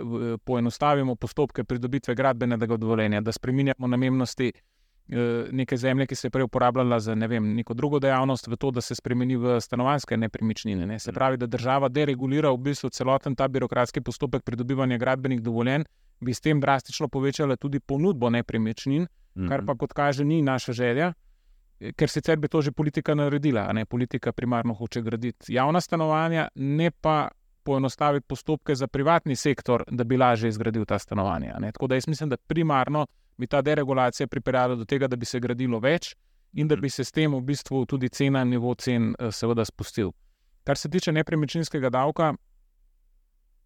poenostavimo 0.45 1.15
postopke 1.15 1.63
pridobitve 1.63 2.15
gradbenega 2.15 2.77
dovoljenja, 2.77 3.21
da 3.21 3.31
spremenjamo 3.31 3.87
namennosti 3.87 4.51
neke 5.51 5.77
zemlje, 5.77 6.07
ki 6.07 6.15
se 6.15 6.27
je 6.27 6.31
prej 6.31 6.43
uporabljala 6.43 6.99
za 6.99 7.15
ne 7.15 7.27
vem, 7.27 7.55
neko 7.55 7.73
drugo 7.73 7.99
dejavnost, 7.99 8.47
v 8.47 8.55
to, 8.55 8.71
da 8.71 8.81
se 8.81 8.95
spremeni 8.95 9.35
v 9.35 9.59
stanovanske 9.61 10.17
nepremičnine. 10.17 10.85
Ne. 10.87 10.99
Se 10.99 11.11
Mm. 11.11 11.13
pravi, 11.15 11.37
da 11.37 11.45
država 11.47 11.89
deregulira 11.89 12.51
v 12.51 12.57
bistvu 12.57 12.89
celoten 12.89 13.35
ta 13.35 13.47
birokratski 13.47 14.01
postopek 14.01 14.43
pridobivanja 14.43 14.97
gradbenih 14.97 15.41
dovoljenj, 15.41 15.83
bi 16.19 16.33
s 16.33 16.41
tem 16.41 16.59
drastično 16.61 17.07
povečala 17.07 17.55
tudi 17.55 17.79
ponudbo 17.79 18.29
nepremičnin, 18.29 19.07
kar 19.49 19.65
pa 19.65 19.75
kot 19.75 19.93
kaže 19.93 20.23
ni 20.23 20.41
naša 20.41 20.73
želja, 20.73 21.13
eh, 21.79 21.91
ker 21.93 22.09
sicer 22.09 22.37
bi 22.37 22.47
to 22.47 22.61
že 22.61 22.71
politika 22.71 23.15
naredila. 23.15 23.73
Ne? 23.73 23.85
Politika 23.85 24.31
primarno 24.31 24.73
hoče 24.73 25.01
graditi 25.01 25.53
javna 25.53 25.81
stanovanja, 25.81 26.47
ne 26.55 26.91
pa 26.91 27.27
poenostaviti 27.63 28.27
postopke 28.27 28.75
za 28.75 28.87
privatni 28.87 29.35
sektor, 29.35 29.83
da 29.87 30.03
bi 30.03 30.17
lažje 30.17 30.49
izgradil 30.49 30.85
ta 30.85 30.99
stanovanja. 30.99 31.59
Ne? 31.59 31.71
Tako 31.71 31.87
da 31.87 31.95
jaz 31.95 32.07
mislim, 32.07 32.29
da 32.29 32.37
primarno 32.37 33.07
bi 33.37 33.47
ta 33.47 33.61
deregulacija 33.61 34.27
pripeljala 34.27 34.75
do 34.75 34.85
tega, 34.85 35.07
da 35.07 35.15
bi 35.15 35.25
se 35.25 35.39
gradilo 35.39 35.79
več 35.79 36.15
in 36.53 36.67
da 36.67 36.75
bi 36.75 36.89
se 36.89 37.03
s 37.03 37.11
tem 37.11 37.33
v 37.33 37.41
bistvu 37.41 37.85
tudi 37.85 38.09
cena, 38.09 38.43
nivo 38.43 38.75
cen, 38.75 39.15
eh, 39.19 39.31
seveda 39.31 39.65
spustil. 39.65 40.11
Kar 40.63 40.77
se 40.77 40.89
tiče 40.89 41.11
nepremičninskega 41.11 41.89
davka, 41.89 42.33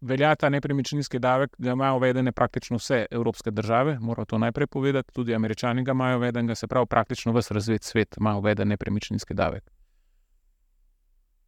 velja 0.00 0.34
ta 0.34 0.48
nepremičninski 0.48 1.18
davek, 1.18 1.54
da 1.58 1.72
imajo 1.72 1.96
uvedene 1.96 2.32
praktično 2.32 2.76
vse 2.76 3.06
evropske 3.10 3.50
države, 3.50 3.98
moram 4.00 4.26
to 4.26 4.38
najprej 4.38 4.66
povedati, 4.66 5.12
tudi 5.12 5.34
američani 5.34 5.84
ga 5.84 5.92
imajo 5.92 6.16
uvedenega, 6.16 6.54
se 6.54 6.66
pravi, 6.66 6.86
praktično 6.86 7.32
vse 7.32 7.54
razvit 7.54 7.84
svet 7.84 8.16
ima 8.20 8.36
uveden 8.36 8.68
nepremičninski 8.68 9.34
davek. 9.34 9.64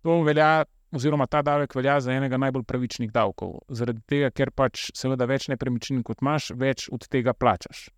To 0.03 0.23
velja, 0.23 0.65
oziroma 0.93 1.27
ta 1.27 1.43
davek 1.43 1.75
velja 1.75 2.01
za 2.01 2.13
enega 2.13 2.37
najbolj 2.37 2.65
pravičnih 2.65 3.13
davkov, 3.13 3.61
zaradi 3.69 4.01
tega, 4.07 4.31
ker 4.31 4.51
pač 4.51 4.89
seveda 4.97 5.29
več 5.29 5.49
nepremičnin 5.53 6.03
kot 6.03 6.23
imaš, 6.25 6.51
več 6.57 6.89
od 6.93 7.07
tega 7.09 7.35
plačaš. 7.35 7.89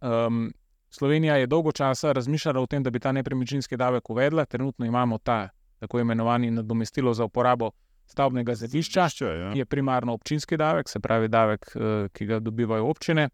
Um, 0.00 0.50
Slovenija 0.90 1.36
je 1.36 1.46
dolgo 1.46 1.72
časa 1.72 2.12
razmišljala 2.12 2.60
o 2.60 2.66
tem, 2.66 2.82
da 2.82 2.90
bi 2.90 3.00
ta 3.00 3.12
nepremičninski 3.12 3.76
davek 3.76 4.10
uvedla, 4.10 4.44
trenutno 4.44 4.86
imamo 4.86 5.18
ta 5.18 5.48
tako 5.80 6.00
imenovani 6.00 6.50
nadomestilo 6.50 7.14
za 7.14 7.24
uporabo 7.24 7.70
stavbnega 8.06 8.54
zemljišča 8.54 9.08
ja. 9.20 9.52
je 9.54 9.64
primarno 9.64 10.12
občinski 10.12 10.56
davek, 10.56 10.88
se 10.88 11.00
pravi 11.00 11.28
davek, 11.28 11.72
eh, 11.74 12.08
ki 12.12 12.26
ga 12.26 12.40
dobivajo 12.40 12.86
občine. 12.86 13.28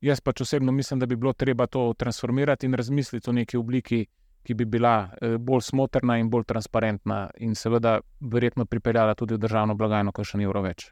Jaz 0.00 0.20
pač 0.20 0.40
osebno 0.40 0.72
mislim, 0.72 1.00
da 1.00 1.06
bi 1.06 1.16
bilo 1.16 1.32
treba 1.32 1.66
to 1.66 1.92
transformirati 1.98 2.66
in 2.66 2.74
razmisliti 2.74 3.30
o 3.30 3.32
neki 3.32 3.56
obliki, 3.56 4.06
ki 4.46 4.54
bi 4.54 4.64
bila 4.64 5.10
eh, 5.20 5.36
bolj 5.38 5.64
smotrna 5.70 6.18
in 6.22 6.30
bolj 6.30 6.44
transparentna, 6.46 7.30
in 7.42 7.54
seveda 7.58 7.98
verjetno 8.20 8.66
pripeljala 8.66 9.14
tudi 9.14 9.34
v 9.34 9.42
državno 9.42 9.74
blagajno, 9.74 10.12
kar 10.14 10.24
še 10.24 10.38
ni 10.38 10.46
evro 10.46 10.62
več. 10.62 10.86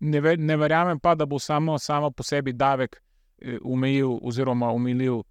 Ne, 0.00 0.20
ve, 0.20 0.36
ne 0.36 0.56
verjamem 0.56 1.00
pa, 1.00 1.14
da 1.18 1.26
bo 1.26 1.40
samo, 1.42 1.78
samo 1.78 2.10
po 2.10 2.22
sebi 2.22 2.52
davek 2.52 3.00
eh, 3.00 3.56
umejil 3.64 4.18
oziroma 4.22 4.70
umilil 4.76 5.22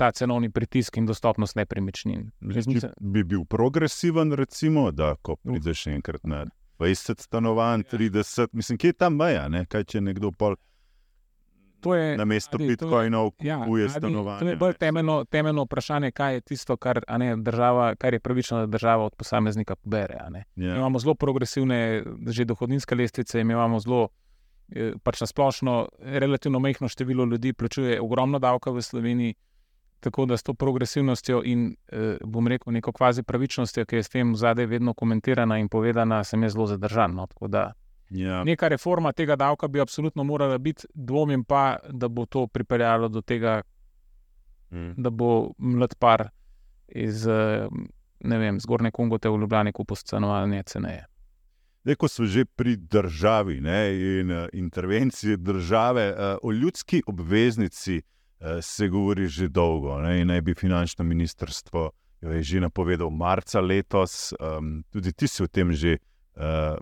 ta 0.00 0.08
cenovni 0.16 0.48
pritisk 0.50 0.96
in 0.96 1.06
dostopnost 1.06 1.58
nepremičnin. 1.60 2.30
Če 2.40 2.94
bi 3.00 3.24
bil 3.28 3.44
progresiven, 3.44 4.32
recimo, 4.32 4.88
da 4.96 5.12
ko 5.20 5.36
prideš 5.44 5.86
enkrat 5.92 6.24
na 6.24 6.46
20 6.80 7.20
stanovanj, 7.20 7.84
30, 7.92 8.48
mislim, 8.56 8.78
kje 8.80 8.94
je 8.94 8.96
ta 9.04 9.10
meja, 9.12 9.44
ne? 9.52 9.66
kaj 9.68 9.84
če 9.84 10.00
nekdo 10.00 10.32
pol. 10.32 10.56
To 11.80 11.94
je 11.94 12.16
Na 12.16 12.24
je- 12.60 12.68
bitcoinov 12.68 13.30
Ja, 13.40 13.58
kupuje 13.58 13.88
stanovanje. 13.88 14.40
To 14.40 14.48
je 14.48 14.56
bolj 14.56 14.74
temeljno, 14.74 15.24
temeljno 15.24 15.62
vprašanje, 15.64 16.10
kaj 16.10 16.34
je 16.34 16.40
tisto, 16.42 16.76
kar, 16.76 17.00
ne, 17.10 17.36
država, 17.36 17.94
kar 17.94 18.14
je 18.14 18.20
pravično, 18.20 18.58
da 18.58 18.66
država 18.68 19.04
od 19.04 19.14
posameznika 19.14 19.76
pobere. 19.76 20.16
a 20.20 20.28
ne. 20.28 20.44
Mi 20.56 20.66
Ja. 20.66 20.76
imamo 20.76 20.98
zelo 20.98 21.14
progresivne, 21.14 22.02
že 22.26 22.44
dohodninske 22.44 22.94
lestvice, 22.94 23.40
imamo 23.42 23.80
zelo, 23.80 24.08
eh, 24.70 24.92
pač 25.02 25.20
na 25.20 25.26
splošno, 25.26 25.88
relativno 26.00 26.58
majhno 26.58 26.88
število 26.88 27.24
ljudi 27.24 27.52
plačuje 27.52 28.00
ogromno 28.00 28.38
davka 28.38 28.70
v 28.70 28.82
Sloveniji. 28.82 29.34
Tako 30.00 30.26
da 30.26 30.36
s 30.36 30.42
to 30.42 30.54
progresivnostjo 30.54 31.42
in, 31.44 31.76
eh, 31.88 32.16
bom 32.24 32.48
rekel, 32.48 32.72
neko 32.72 32.92
kvazi 32.92 33.22
pravičnostjo, 33.22 33.84
ki 33.84 33.96
je 33.96 34.02
s 34.02 34.08
tem 34.08 34.36
zadaj 34.36 34.66
vedno 34.66 34.94
komentirana 34.94 35.58
in 35.58 35.68
povedana, 35.68 36.24
sem 36.24 36.42
jaz 36.42 36.52
zelo 36.52 36.66
zadržan. 36.66 37.14
No. 37.14 37.26
Tako 37.26 37.48
da 37.48 37.72
Ja. 38.10 38.44
neka 38.44 38.68
reforma 38.68 39.12
tega 39.12 39.36
davka 39.36 39.68
bi 39.68 39.80
absolutno 39.80 40.24
morala 40.24 40.58
biti, 40.58 40.86
dvomim 40.94 41.44
pa, 41.44 41.76
da 41.90 42.08
bo 42.08 42.26
to 42.26 42.46
pripeljalo 42.46 43.08
do 43.08 43.20
tega, 43.20 43.62
Mm. 44.70 44.94
da 44.96 45.10
bo 45.10 45.50
mlad 45.58 45.94
par 45.98 46.28
iz 46.88 47.26
vem, 48.20 48.60
zgornje 48.60 48.90
Kongote 48.90 49.28
v 49.28 49.40
Ljubljani 49.40 49.72
kupil 49.72 49.96
stanovanje 49.96 50.62
ceneje. 50.62 51.04
Zdaj, 51.82 51.94
ko 51.94 52.08
smo 52.08 52.26
že 52.26 52.44
pri 52.44 52.76
državi 52.76 53.60
ne, 53.60 53.80
in 53.94 54.30
uh, 54.30 54.46
intervenciji 54.52 55.36
države, 55.36 56.12
uh, 56.12 56.38
o 56.42 56.52
ljudski 56.52 57.02
obveznici 57.06 57.96
uh, 57.96 58.46
se 58.62 58.88
govori 58.88 59.26
že 59.26 59.48
dolgo. 59.48 60.00
Ne, 60.00 60.24
naj 60.24 60.40
bi 60.40 60.54
finančno 60.54 61.04
ministrstvo 61.04 61.90
jo 62.20 62.30
je 62.30 62.42
že 62.42 62.60
napovedal 62.60 63.10
marca 63.10 63.60
letos. 63.60 64.32
Um, 64.40 64.84
tudi 64.92 65.12
ti 65.12 65.28
si 65.28 65.42
o 65.42 65.46
tem 65.46 65.72
že 65.72 65.96
uh, 66.36 66.76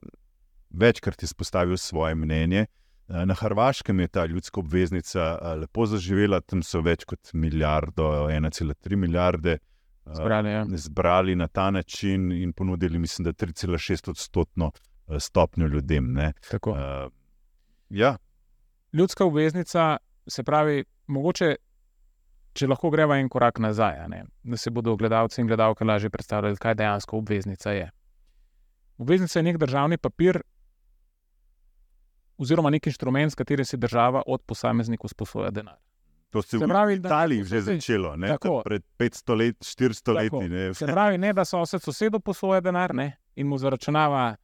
večkrat 0.70 1.22
izpostavil 1.22 1.76
svoje 1.76 2.14
mnenje. 2.14 2.66
Na 3.08 3.34
Hrvaškem 3.34 4.00
je 4.00 4.08
ta 4.08 4.26
ljudska 4.26 4.60
obveznica 4.60 5.38
lepo 5.56 5.86
zaživela, 5.86 6.40
tam 6.40 6.62
so 6.62 6.80
več 6.84 7.04
kot 7.08 7.32
milijardo, 7.32 8.28
1,3 8.28 8.96
milijarde. 8.96 9.58
Zbrali, 10.12 10.50
ja. 10.50 10.64
zbrali 10.68 11.34
na 11.36 11.48
ta 11.48 11.70
način 11.70 12.32
in 12.32 12.52
ponudili, 12.52 12.98
mislim, 12.98 13.24
da 13.24 13.32
3,6 13.32 14.10
odstotno 14.10 14.70
stopnjo 15.18 15.66
ljudem. 15.66 16.16
Uh, 16.16 16.74
ja, 17.88 18.16
Ljudska 18.92 19.24
obveznica, 19.24 19.96
se 20.26 20.42
pravi, 20.42 20.84
mogoče, 21.06 21.56
če 22.56 22.68
lahko 22.68 22.90
greva 22.90 23.18
en 23.20 23.28
korak 23.28 23.60
nazaj, 23.60 24.00
ne, 24.08 24.22
da 24.42 24.56
se 24.56 24.70
bodo 24.70 24.96
gledalci 24.96 25.42
in 25.42 25.48
gledalke 25.48 25.84
lažje 25.84 26.10
predstavljali, 26.10 26.56
kaj 26.56 26.74
dejansko 26.74 27.18
obveznica 27.18 27.72
je. 27.72 27.90
Obveznica 28.98 29.38
je 29.38 29.42
nek 29.42 29.58
državni 29.60 29.98
papir, 29.98 30.40
oziroma 32.38 32.70
nek 32.70 32.86
inštrument, 32.86 33.32
s 33.32 33.34
katerim 33.34 33.64
si 33.64 33.76
država 33.76 34.22
od 34.26 34.42
posameznikov 34.42 35.08
sposoja 35.08 35.50
denar. 35.50 35.76
to 36.30 36.42
se 36.42 36.56
je 36.56 36.58
Se 36.58 36.66
v 36.66 36.90
Italiji 36.94 37.44
že 37.44 37.60
začelo, 37.62 38.16
ne, 38.16 38.28
tako. 38.28 38.62
pred 38.62 38.82
500 38.98 39.34
let, 39.36 39.56
400 39.58 40.02
Tako. 40.04 40.38
leti. 40.38 40.74
Se 40.74 40.86
pravi, 40.86 41.18
ne 41.18 41.32
da 41.32 41.44
sosed 41.44 41.82
sosedu 41.82 42.20
posoja 42.20 42.60
denar 42.60 42.94
ne, 42.94 43.06
in 43.34 43.46
mu 43.46 43.58
zaračunava 43.58 44.36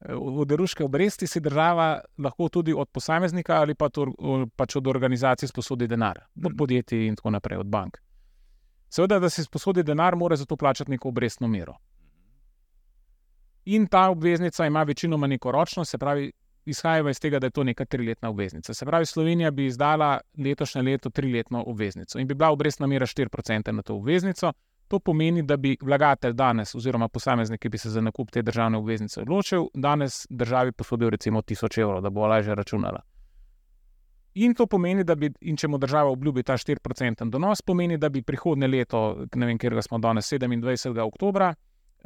eh, 0.00 0.14
oderuške 0.14 0.84
obresti, 0.84 1.26
si 1.26 1.40
država 1.40 1.86
lahko 2.18 2.48
tudi 2.48 2.72
od 2.74 2.88
posameznika 2.88 3.54
ali 3.54 3.74
pa 3.74 3.88
to, 3.88 4.06
pač 4.56 4.76
od 4.76 4.86
organizacij 4.86 5.48
sposodi 5.48 5.86
denar, 5.86 6.18
od 6.36 6.42
Mhm. 6.44 6.56
podjetij 6.56 7.06
in 7.06 7.16
tako 7.16 7.30
naprej, 7.30 7.58
od 7.58 7.66
bank. 7.66 7.98
Seveda, 8.88 9.18
da 9.18 9.28
si 9.28 9.44
sposodi 9.44 9.82
denar, 9.82 10.16
mora 10.16 10.36
za 10.36 10.44
to 10.44 10.56
plačati 10.56 10.90
neko 10.90 11.08
obrestno 11.08 11.48
mero. 11.48 11.74
In 13.66 13.86
ta 13.86 14.08
obveznica 14.08 14.66
ima 14.66 14.82
večinoma 14.82 15.26
neko 15.26 15.52
ročnost, 15.52 15.90
se 15.90 15.98
pravi, 15.98 16.32
izhaja 16.66 17.10
iz 17.10 17.20
tega, 17.20 17.38
da 17.38 17.46
je 17.46 17.50
to 17.50 17.64
neka 17.64 17.84
triletna 17.84 18.28
obveznica. 18.28 18.74
Se 18.74 18.86
pravi, 18.86 19.06
Slovenija 19.06 19.50
bi 19.50 19.66
izdala 19.66 20.20
letošnje 20.38 20.82
leto 20.82 21.10
triletno 21.10 21.64
obveznico 21.66 22.18
in 22.18 22.26
bi 22.26 22.34
bila 22.34 22.50
obrestna 22.50 22.86
mera 22.86 23.06
4% 23.06 23.72
na 23.72 23.82
to 23.82 23.94
obveznico. 23.94 24.52
To 24.88 24.98
pomeni, 24.98 25.42
da 25.42 25.56
bi 25.56 25.76
vlagatelj 25.82 26.32
danes, 26.32 26.74
oziroma 26.74 27.08
posameznik, 27.08 27.60
ki 27.60 27.68
bi 27.68 27.78
se 27.78 27.90
za 27.90 28.00
nakup 28.00 28.30
te 28.30 28.42
državne 28.42 28.78
obveznice 28.78 29.20
odločil, 29.20 29.66
danes 29.74 30.26
državi 30.30 30.72
posodil 30.72 31.10
recimo 31.10 31.42
1000 31.42 31.80
evrov, 31.80 32.00
da 32.00 32.10
bo 32.10 32.26
lažje 32.26 32.54
računala. 32.54 33.02
In 34.34 34.54
to 34.54 34.66
pomeni, 34.66 35.04
da 35.04 35.14
bi, 35.14 35.30
če 35.56 35.68
mu 35.68 35.78
država 35.78 36.10
obljubi 36.10 36.42
ta 36.42 36.58
4% 36.60 37.30
donos, 37.30 37.62
pomeni, 37.62 37.96
da 37.98 38.08
bi 38.08 38.22
prihodne 38.22 38.68
leto, 38.68 39.24
ne 39.34 39.46
vem, 39.46 39.58
kjer 39.58 39.82
smo 39.82 39.98
danes, 39.98 40.28
27. 40.32 41.00
oktober. 41.00 41.54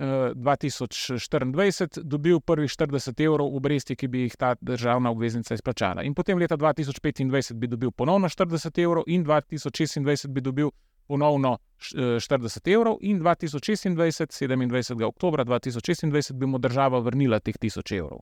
2024 0.00 2.02
dobil 2.02 2.40
prvih 2.40 2.70
40 2.70 3.24
evrov 3.24 3.56
obresti, 3.56 3.96
ki 3.96 4.08
bi 4.08 4.22
jih 4.24 4.36
ta 4.36 4.54
državna 4.60 5.10
obveznica 5.10 5.54
izplačala. 5.54 6.02
In 6.02 6.14
potem 6.14 6.38
leta 6.38 6.56
2025 6.56 7.54
bi 7.54 7.66
dobil 7.66 7.90
ponovno 7.90 8.28
40 8.28 8.82
evrov, 8.82 9.04
in 9.06 9.24
2026 9.24 10.28
bi 10.28 10.40
dobil 10.40 10.68
ponovno 11.06 11.58
š- 11.78 11.98
eh, 11.98 12.20
40 12.20 12.68
evrov, 12.68 12.96
in 13.00 13.20
2026, 13.20 13.96
27. 13.96 15.04
oktober 15.04 15.44
2026, 15.44 16.32
bi 16.32 16.46
mu 16.46 16.58
država 16.58 16.98
vrnila 16.98 17.40
teh 17.40 17.58
1000 17.58 17.96
evrov. 17.96 18.18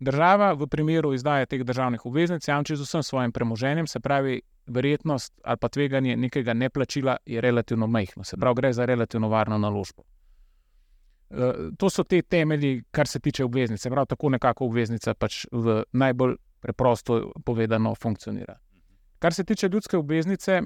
Država 0.00 0.52
v 0.52 0.66
primeru 0.66 1.14
izdaje 1.14 1.46
teh 1.46 1.64
državnih 1.64 2.06
obveznic 2.06 2.48
jamči 2.48 2.76
z 2.76 2.82
vsem 2.82 3.02
svojim 3.02 3.32
premoženjem, 3.32 3.86
se 3.86 4.00
pravi, 4.00 4.40
verjetnost 4.66 5.40
ali 5.44 5.56
pa 5.60 5.68
tveganje 5.68 6.16
nekega 6.16 6.54
neplačila 6.54 7.16
je 7.26 7.40
relativno 7.40 7.86
majhno, 7.86 8.24
se 8.24 8.36
pravi, 8.36 8.54
gre 8.54 8.72
za 8.72 8.84
relativno 8.84 9.28
varno 9.28 9.58
naložbo. 9.58 10.02
Eh, 11.34 11.70
To 11.78 11.90
so 11.90 12.04
te 12.04 12.22
temelji, 12.22 12.84
kar 12.90 13.08
se 13.08 13.20
tiče 13.20 13.44
obveznice. 13.44 13.90
Prav 13.90 14.06
tako 14.06 14.28
nekako 14.28 14.66
obveznica 14.66 15.14
pač 15.14 15.46
v 15.52 15.82
najbolj 15.92 16.36
preprosto 16.60 17.32
povedano 17.44 17.94
funkcionira. 17.94 18.58
Kar 19.18 19.34
se 19.34 19.44
tiče 19.44 19.68
ljudske 19.68 19.96
obveznice, 19.96 20.62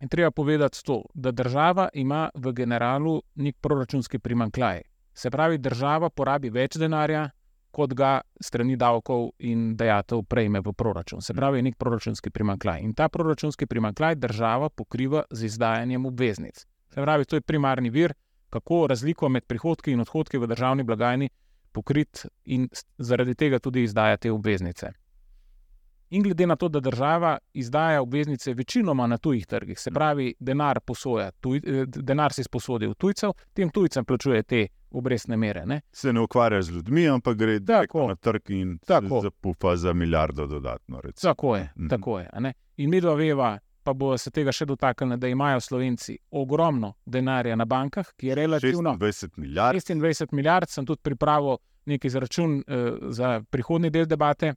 je 0.00 0.08
treba 0.08 0.30
povedati 0.30 0.84
to, 0.84 1.02
da 1.14 1.30
država 1.30 1.88
ima 1.94 2.30
v 2.34 2.52
generalu 2.52 3.22
nek 3.34 3.56
proračunski 3.60 4.18
primankljaj. 4.18 4.82
Se 5.14 5.30
pravi, 5.30 5.58
država 5.58 6.10
porabi 6.10 6.50
več 6.50 6.76
denarja, 6.78 7.28
kot 7.70 7.94
ga 7.94 8.20
strani 8.42 8.76
davkov 8.76 9.30
in 9.38 9.76
dajatev 9.76 10.22
prejme 10.22 10.60
v 10.60 10.72
proračun. 10.72 11.20
Se 11.22 11.34
pravi, 11.34 11.62
nek 11.62 11.76
proračunski 11.78 12.30
primankljaj. 12.30 12.80
In 12.82 12.94
ta 12.94 13.08
proračunski 13.08 13.66
primankljaj 13.66 14.14
država 14.14 14.70
pokriva 14.70 15.22
z 15.30 15.44
izdajanjem 15.44 16.06
obveznic. 16.06 16.66
Se 16.94 17.02
pravi, 17.02 17.24
to 17.24 17.36
je 17.36 17.46
primarni 17.46 17.90
vir, 17.90 18.14
kako 18.50 18.86
razliko 18.86 19.28
med 19.28 19.44
prihodki 19.44 19.92
in 19.92 20.00
odhodki 20.00 20.38
v 20.38 20.46
državni 20.46 20.82
blagajni 20.84 21.28
pokriti 21.72 22.20
in 22.46 22.68
zaradi 22.98 23.34
tega 23.34 23.58
tudi 23.58 23.82
izdaja 23.82 24.16
te 24.16 24.30
obveznice. 24.30 24.90
In 26.10 26.22
glede 26.22 26.46
na 26.46 26.56
to, 26.56 26.68
da 26.68 26.80
država 26.80 27.38
izdaja 27.54 28.02
obveznice 28.02 28.54
večinoma 28.54 29.06
na 29.06 29.18
tujih 29.18 29.46
trgih, 29.46 29.78
se 29.78 29.90
pravi, 29.90 30.34
denar, 30.40 30.80
posoja, 30.80 31.30
tuj, 31.32 31.56
eh, 31.58 31.84
denar 31.86 32.32
si 32.32 32.42
sposodi 32.44 32.86
od 32.86 32.96
tujcev, 32.96 33.30
tem 33.52 33.70
tujcem 33.70 34.04
plačuje 34.04 34.42
te 34.42 34.64
obrestne 34.92 35.36
mere. 35.36 35.66
Ne? 35.66 35.80
Se 35.92 36.12
ne 36.12 36.20
ukvarja 36.20 36.62
z 36.62 36.70
ljudmi, 36.70 37.08
ampak 37.08 37.36
gre 37.36 37.60
Tako. 37.60 38.08
na 38.08 38.14
trg 38.16 38.50
in 38.50 38.78
Tako. 38.80 39.20
se 39.20 39.22
zapufa 39.22 39.76
za 39.76 39.92
milijardo 39.92 40.46
dodatno. 40.48 41.00
recimo. 41.00 41.30
Tako 41.30 41.56
je, 41.56 41.72
Mhm. 41.76 41.88
tako 41.88 42.18
je. 42.18 42.30
In 42.76 42.90
mi 42.90 43.00
dva 43.00 43.14
veva, 43.14 43.58
pa 43.82 43.92
bo 43.92 44.12
se 44.18 44.30
tega 44.30 44.52
še 44.52 44.66
dotaknili, 44.68 45.18
da 45.20 45.28
imajo 45.28 45.60
Slovenci 45.60 46.18
ogromno 46.30 46.94
denarja 47.06 47.56
na 47.56 47.64
bankah, 47.64 48.12
ki 48.16 48.26
je 48.26 48.34
relativno 48.34 48.94
26 48.96 49.38
milijard, 49.38 49.78
26 49.78 50.32
milijard, 50.32 50.68
sem 50.68 50.86
tudi 50.86 51.00
pripravil 51.02 51.56
neki 51.86 52.06
izračun 52.06 52.58
eh, 52.60 52.90
za 53.10 53.40
prihodni 53.50 53.90
del 53.90 54.06
debate. 54.06 54.54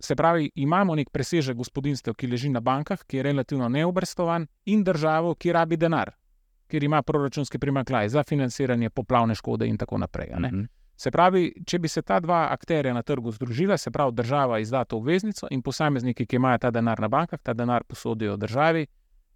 Se 0.00 0.14
pravi, 0.16 0.50
imamo 0.54 0.94
nek 0.94 1.10
presežek 1.10 1.56
gospodinstev, 1.58 2.14
ki 2.14 2.28
leži 2.30 2.48
na 2.54 2.60
bankah, 2.60 3.00
ki 3.06 3.18
je 3.18 3.22
relativno 3.22 3.68
neobrestovan, 3.68 4.46
in 4.70 4.84
državo, 4.86 5.34
ki 5.34 5.52
rabi 5.52 5.76
denar, 5.76 6.12
ker 6.70 6.84
ima 6.84 7.02
proračunski 7.02 7.58
primankljaj 7.58 8.08
za 8.14 8.22
financiranje 8.22 8.90
poplavne 8.90 9.34
škode 9.34 9.66
in 9.66 9.76
tako 9.76 9.98
naprej. 9.98 10.30
a 10.34 10.38
ne. 10.38 10.68
Se 10.98 11.10
pravi, 11.14 11.52
če 11.66 11.78
bi 11.78 11.88
se 11.88 12.02
ta 12.02 12.18
dva 12.20 12.48
akterja 12.50 12.90
na 12.94 13.04
trgu 13.06 13.30
združila, 13.32 13.76
se 13.78 13.90
pravi, 13.90 14.12
država 14.18 14.58
izda 14.58 14.84
to 14.84 14.98
obveznico 14.98 15.46
in 15.50 15.62
posamezniki, 15.62 16.26
ki 16.26 16.36
imajo 16.36 16.58
ta 16.58 16.70
denar 16.74 17.00
na 17.00 17.08
bankah, 17.08 17.38
ta 17.42 17.54
denar 17.54 17.84
posodijo 17.84 18.36
državi, 18.36 18.86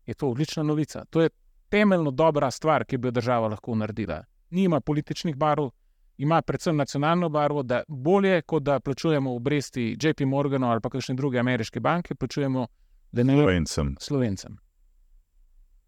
je 0.07 0.15
to 0.15 0.29
odlična 0.29 0.63
novica. 0.63 1.05
To 1.11 1.23
je 1.23 1.31
temeljno 1.69 2.11
dobra 2.11 2.51
stvar, 2.51 2.85
ki 2.85 2.99
bi 2.99 3.09
jo 3.09 3.13
država 3.13 3.49
lahko 3.49 3.75
naredila. 3.75 4.25
Nima 4.51 4.81
političnih 4.81 5.37
barv, 5.37 5.71
ima 6.19 6.43
predvsem 6.43 6.77
nacionalno 6.77 7.29
barvo, 7.29 7.63
da 7.63 7.83
bolje, 7.89 8.43
kot 8.43 8.63
da 8.63 8.81
plačujemo 8.81 9.35
obresti 9.35 9.97
JP 10.03 10.27
Morganu 10.27 10.71
ali 10.71 10.81
pa 10.81 10.91
kakšne 10.91 11.15
druge 11.15 11.39
ameriške 11.39 11.81
banke, 11.81 12.15
plačujemo 12.15 12.67
denar 13.13 13.37
Slovencem. 13.37 13.95
slovencem. 14.01 14.59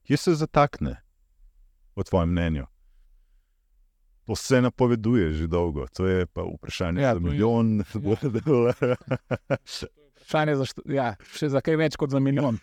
Kje 0.06 0.16
se 0.16 0.34
zatakne, 0.34 0.96
po 1.94 2.02
tvojem 2.02 2.30
mnenju? 2.30 2.66
To 4.26 4.36
se 4.36 4.60
napoveduje 4.60 5.32
že 5.32 5.46
dolgo, 5.46 5.86
to 5.92 6.06
je 6.06 6.26
pa 6.26 6.42
vprašanje 6.42 7.02
Ja, 7.02 7.14
za 7.14 7.20
milijon 7.20 7.78
ja. 7.78 8.40
dolarjev. 8.46 8.96
Vprašanje 10.16 10.54
za, 10.56 10.66
ja, 10.88 11.08
še 11.36 11.48
za 11.52 11.60
kaj 11.60 11.76
več 11.76 11.96
kot 12.00 12.10
za 12.10 12.20
milijon. 12.20 12.56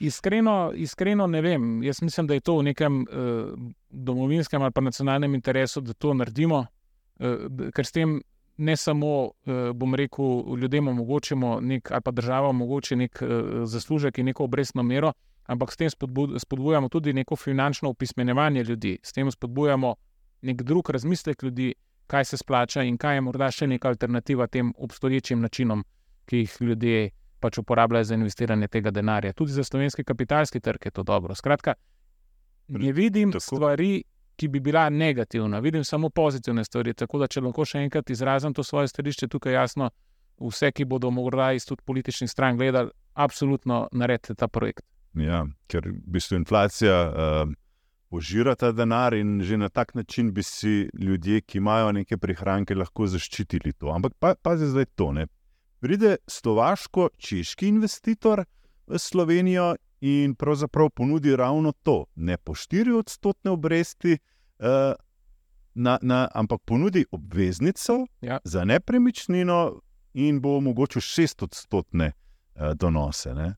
Iskreno, 0.00 0.72
iskreno 0.72 1.26
ne 1.28 1.42
vem. 1.44 1.82
Jaz 1.84 2.00
mislim, 2.02 2.26
da 2.26 2.34
je 2.34 2.40
to 2.40 2.56
v 2.58 2.70
nekem 2.70 3.02
uh, 3.04 3.52
domovinskem 3.90 4.62
ali 4.62 4.72
pa 4.72 4.80
nacionalnem 4.80 5.34
interesu, 5.34 5.82
da 5.84 5.92
to 5.92 6.14
naredimo, 6.16 6.62
uh, 6.64 7.68
ker 7.76 7.84
s 7.84 7.92
tem 7.92 8.22
ne 8.56 8.76
samo, 8.76 9.12
uh, 9.28 9.60
bom 9.76 9.94
rekel, 9.94 10.56
ljudem 10.56 10.88
omogočimo, 10.88 11.58
nek, 11.60 11.92
ali 11.92 12.04
pa 12.04 12.10
država 12.16 12.48
omogoči 12.48 12.96
nek 12.96 13.20
uh, 13.20 13.66
zaslužek 13.68 14.18
in 14.18 14.32
neko 14.32 14.48
obrestno 14.48 14.82
mero, 14.82 15.12
ampak 15.44 15.72
s 15.72 15.76
tem 15.76 15.92
spodbujamo 15.92 16.88
tudi 16.88 17.12
neko 17.12 17.36
finančno 17.36 17.92
upismenjevanje 17.92 18.64
ljudi, 18.64 18.96
s 19.02 19.12
tem 19.12 19.30
spodbujamo 19.30 19.94
nek 20.42 20.62
drug 20.62 20.90
razmislek 20.90 21.42
ljudi, 21.42 21.74
kaj 22.06 22.24
se 22.24 22.36
splača 22.36 22.82
in 22.82 22.98
kaj 22.98 23.16
je 23.16 23.20
morda 23.24 23.50
še 23.50 23.66
neka 23.66 23.88
alternativa 23.88 24.46
tem 24.46 24.72
obstoječim 24.76 25.40
načinom 25.40 25.84
ki 26.24 26.38
jih 26.38 26.56
ljudje 26.60 27.10
pač 27.40 27.58
uporabljajo 27.58 28.04
za 28.04 28.14
investiranje 28.14 28.68
tega 28.68 28.90
denarja. 28.90 29.32
Tudi 29.32 29.52
za 29.52 29.64
slovenski 29.64 30.04
kapitalski 30.04 30.60
trg 30.60 30.84
je 30.84 30.90
to 30.90 31.02
dobro. 31.02 31.34
Skratka, 31.34 31.74
ne 32.68 32.92
vidim 32.92 33.32
Tako. 33.32 33.40
stvari, 33.40 34.02
ki 34.36 34.48
bi 34.48 34.60
bila 34.60 34.88
negativna, 34.90 35.58
vidim 35.58 35.84
samo 35.84 36.10
pozitivne 36.10 36.64
stvari. 36.64 36.94
Tako 36.94 37.18
da, 37.18 37.26
če 37.26 37.40
lahko 37.40 37.64
še 37.64 37.82
enkrat 37.82 38.10
izrazim 38.10 38.54
to 38.54 38.62
svoje 38.62 38.88
stališče, 38.88 39.28
tukaj 39.28 39.52
jasno, 39.52 39.90
vse, 40.40 40.72
ki 40.72 40.84
bodo 40.84 41.10
morda 41.10 41.52
iz 41.52 41.66
tudi 41.66 41.82
političnih 41.84 42.30
stran 42.30 42.56
gledali, 42.56 42.90
absolutno 43.14 43.88
naredite 43.92 44.34
ta 44.34 44.48
projekt. 44.48 44.86
Ja, 45.18 45.44
ker 45.68 45.90
v 45.90 46.14
bistvu 46.14 46.38
inflacija 46.38 46.96
uh, 47.10 47.52
požira 48.12 48.52
ta 48.54 48.72
denar 48.76 49.14
in 49.16 49.40
že 49.40 49.56
na 49.56 49.68
tak 49.68 49.94
način 49.94 50.32
bi 50.32 50.42
si 50.42 50.90
ljudje, 50.92 51.40
ki 51.40 51.58
imajo 51.58 51.92
neke 51.92 52.18
prihranke, 52.20 52.74
lahko 52.76 53.06
zaščitili 53.08 53.72
to. 53.72 53.88
Ampak 53.88 54.12
pa, 54.20 54.34
pazi 54.34 54.68
zdaj 54.68 54.84
to. 55.00 55.12
Ne. 55.16 55.26
Pride 55.80 56.18
slovaško-češki 56.28 57.70
investitor 57.72 58.44
v 58.86 58.98
Slovenijo 58.98 59.76
in 60.04 60.34
pravzaprav 60.34 60.90
ponudi 60.90 61.36
ravno 61.36 61.72
to, 61.72 62.04
ne 62.14 62.36
po 62.36 62.52
4 62.52 62.92
odstotne 62.98 63.50
obresti, 63.56 64.18
uh, 64.60 64.92
na, 65.74 65.98
na, 66.02 66.28
ampak 66.34 66.60
ponudi 66.68 67.06
obveznico 67.10 68.04
Ja. 68.20 68.38
za 68.44 68.64
nepremičnino 68.64 69.80
in 70.14 70.40
bo 70.40 70.56
omogočil 70.56 71.00
6 71.00 71.44
odstotne 71.44 72.12
uh, 72.12 72.74
donose. 72.76 73.34
Ne. 73.34 73.54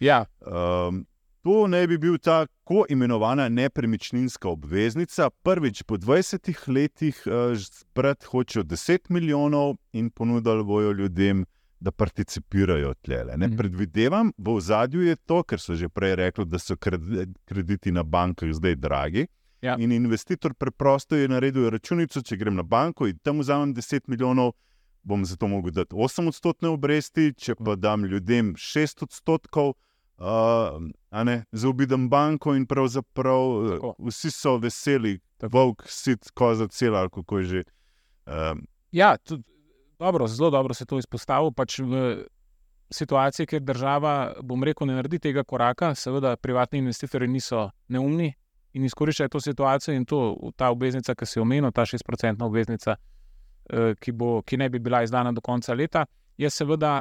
Ja, 0.00 0.24
Um, 0.40 1.06
to 1.44 1.66
naj 1.68 1.86
bi 1.86 1.98
bil 1.98 2.18
tako 2.18 2.86
imenovana 2.88 3.48
nepremičninska 3.48 4.48
obveznica. 4.48 5.30
Prvič 5.30 5.82
po 5.82 5.96
20 5.96 6.40
letih 6.68 7.22
uh, 7.26 7.32
zbrati 7.56 8.26
hočejo 8.26 8.64
10 8.64 8.98
milijonov 9.08 9.76
in 9.92 10.10
ponudili 10.10 10.64
bojo 10.64 10.92
ljudem, 10.92 11.44
da 11.80 11.90
participirajo 11.92 12.94
tlele. 12.94 13.36
Ne 13.36 13.46
Mhm. 13.48 13.56
predvidevam, 13.56 14.32
v 14.38 14.60
zadju 14.60 15.02
je 15.02 15.16
to, 15.16 15.42
ker 15.42 15.60
so 15.60 15.74
že 15.74 15.88
prej 15.88 16.14
rekli, 16.16 16.44
da 16.44 16.58
so 16.58 16.76
kredi- 16.76 17.34
krediti 17.44 17.92
na 17.92 18.02
bankah 18.02 18.48
zdaj 18.52 18.74
dragi. 18.76 19.26
Ja. 19.62 19.76
In 19.78 19.92
investitor 19.92 20.54
preprosto 20.54 21.16
je 21.16 21.28
naredil 21.28 21.70
računico, 21.70 22.22
če 22.22 22.36
grem 22.36 22.54
na 22.54 22.62
banko 22.62 23.06
in 23.06 23.18
tam 23.18 23.38
vzamem 23.38 23.74
10 23.74 24.08
milijonov, 24.08 24.52
bom 25.02 25.24
za 25.24 25.36
to 25.36 25.48
mogel 25.48 25.70
dati 25.72 25.94
8 25.94 26.28
odstotne 26.28 26.68
obresti, 26.68 27.34
če 27.34 27.54
pa 27.54 27.74
dam 27.76 28.04
ljudem 28.04 28.54
6 28.56 29.02
odstotkov, 29.02 29.74
uh, 30.18 31.24
ne, 31.24 31.44
zaobidem 31.52 32.08
banko 32.10 32.54
in 32.54 32.66
pravzaprav 32.66 33.42
Tako. 33.70 33.94
uh, 33.98 34.06
vsi 34.08 34.30
so 34.30 34.56
veseli, 34.58 35.18
Tako. 35.38 35.56
volk, 35.56 35.84
sit, 35.88 36.30
koza, 36.34 36.68
cela 36.68 37.00
ali 37.00 37.10
kako 37.10 37.38
je 37.38 37.44
že. 37.44 37.64
Uh, 38.26 38.58
Ja, 38.94 39.16
tudi, 39.16 39.42
dobro, 39.98 40.26
zelo 40.26 40.50
dobro 40.50 40.74
se 40.74 40.86
to 40.86 40.98
izpostavil. 40.98 41.50
Pač 41.50 41.78
v 41.78 42.24
situaciji, 42.90 43.46
kjer 43.46 43.62
država, 43.62 44.34
bom 44.42 44.62
rekel, 44.64 44.86
ne 44.86 44.94
naredi 44.94 45.18
tega 45.18 45.42
koraka, 45.42 45.94
seveda 45.98 46.36
privatni 46.36 46.78
investitorji 46.78 47.28
niso 47.28 47.70
neumni 47.88 48.30
in 48.74 48.84
izkoriščajo 48.84 49.32
to 49.32 49.40
situacijo 49.40 49.94
in 49.94 50.04
to, 50.04 50.20
ta 50.56 50.70
obveznica, 50.70 51.14
ki 51.14 51.26
si 51.26 51.38
jo 51.38 51.42
omenil, 51.42 51.72
ta 51.74 51.82
6-procentna 51.86 52.46
obveznica, 52.46 52.96
eh, 53.70 53.94
ki, 53.98 54.12
bo, 54.12 54.42
ki 54.42 54.58
ne 54.62 54.68
bi 54.70 54.78
bila 54.78 55.02
izdana 55.02 55.32
do 55.32 55.42
konca 55.42 55.74
leta, 55.74 56.06
je 56.38 56.50
seveda 56.50 57.00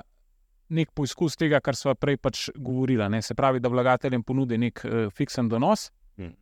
nek 0.73 0.91
poizkus 0.91 1.37
tega, 1.37 1.59
kar 1.61 1.75
smo 1.77 1.93
prej 1.95 2.17
pač 2.17 2.47
govorili. 2.55 3.05
Ne? 3.09 3.21
Se 3.21 3.35
pravi, 3.37 3.61
da 3.61 3.69
vlagateljem 3.69 4.23
ponudi 4.23 4.57
nek 4.57 4.81
eh, 4.85 5.09
fiksen 5.13 5.49
donos 5.49 5.91
Mhm. 6.17 6.33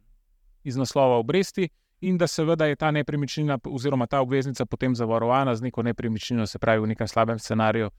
iz 0.64 0.76
naslova 0.78 1.18
obresti, 1.18 1.70
in 2.02 2.18
da 2.18 2.28
seveda 2.28 2.66
je 2.66 2.76
ta 2.76 2.92
nepremičnina 2.92 3.60
oziroma 3.66 4.08
ta 4.08 4.22
obveznica 4.22 4.66
potem 4.66 4.96
zavarovana 4.96 5.56
z 5.56 5.62
neko 5.62 5.84
nepremičnino, 5.84 6.48
se 6.48 6.60
pravi, 6.60 6.82
v 6.82 6.88
nekem 6.88 7.08
slabem 7.08 7.40
scenariju 7.40 7.90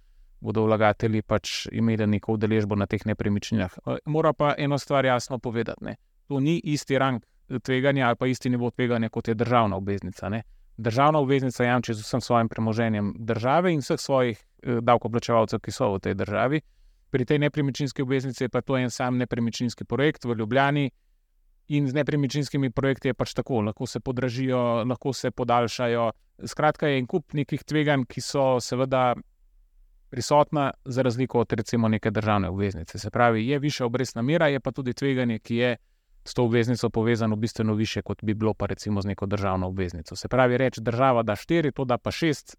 bodo 0.40 0.64
vlagatelji 0.66 1.22
pač 1.22 1.66
imeli 1.72 2.06
neko 2.06 2.32
udeležbo 2.34 2.74
na 2.74 2.86
teh 2.86 3.06
nepremičninah. 3.06 3.78
Eh, 3.86 3.98
Mora 4.06 4.32
pa 4.32 4.54
eno 4.58 4.78
stvar 4.78 5.04
jasno 5.04 5.38
povedati. 5.38 5.84
Ne? 5.84 5.96
To 6.28 6.40
ni 6.40 6.60
isti 6.64 6.98
rang 6.98 7.22
eh, 7.48 7.58
tveganja 7.58 8.06
ali 8.08 8.16
pa 8.16 8.26
isti 8.26 8.50
nivo 8.50 8.70
tveganja, 8.70 9.08
kot 9.08 9.28
je 9.28 9.34
državna 9.34 9.76
obveznica. 9.76 10.28
Ne? 10.28 10.42
Državna 10.76 11.18
obveznica 11.18 11.64
jamči 11.64 11.94
z 11.94 12.00
vsem 12.00 12.20
svojim 12.20 12.48
premoženjem 12.48 13.14
države 13.18 13.72
in 13.72 13.80
vseh 13.80 14.00
svojih 14.00 14.38
eh, 14.38 14.80
davkoplačevalcev, 14.80 15.60
ki 15.60 15.72
so 15.72 15.92
v 15.94 16.00
tej 16.00 16.14
državi. 16.14 16.60
Pri 17.10 17.24
tej 17.24 17.38
nepremičninski 17.38 18.02
obveznici 18.02 18.44
je 18.44 18.48
pa 18.48 18.60
to 18.60 18.76
en 18.78 18.90
sam 18.90 19.18
nepremičninski 19.18 19.84
projekt 19.84 20.24
v 20.24 20.34
Ljubljani, 20.38 20.90
In 21.68 21.88
z 21.88 21.94
nepremičninskimi 21.94 22.70
projekti 22.70 23.08
je 23.08 23.14
pač 23.14 23.32
tako, 23.38 23.62
lahko 23.62 23.86
se 23.86 24.00
podražijo, 24.00 24.84
lahko 24.84 25.12
se 25.12 25.30
podaljšajo. 25.30 26.10
Skratka, 26.46 26.88
je 26.90 26.98
en 26.98 27.06
kup 27.06 27.32
nekih 27.38 27.62
tveganj, 27.64 28.04
ki 28.10 28.20
so 28.20 28.58
seveda 28.60 29.14
prisotna, 30.12 30.72
za 30.84 31.02
razliko 31.02 31.40
od 31.40 31.52
recimo 31.52 31.88
neke 31.88 32.10
državne 32.10 32.50
obveznice. 32.52 32.98
Se 32.98 33.10
pravi, 33.10 33.46
je 33.48 33.58
višja 33.58 33.86
obrestna 33.86 34.22
mera, 34.22 34.50
je 34.52 34.60
pa 34.60 34.72
tudi 34.72 34.92
tveganje, 34.92 35.38
ki 35.38 35.56
je 35.56 35.76
s 36.24 36.34
to 36.34 36.44
obveznico 36.44 36.90
povezano 36.90 37.36
bistveno 37.36 37.74
više, 37.74 38.02
kot 38.02 38.24
bi 38.24 38.34
bilo 38.34 38.54
pa 38.54 38.66
recimo 38.66 39.02
z 39.02 39.06
neko 39.06 39.26
državno 39.26 39.68
obveznico. 39.68 40.16
Se 40.16 40.28
pravi, 40.28 40.56
reči 40.56 40.80
država 40.80 41.22
da 41.22 41.36
štiri, 41.36 41.72
to 41.72 41.84
da 41.84 41.98
pa 41.98 42.10
šest. 42.10 42.56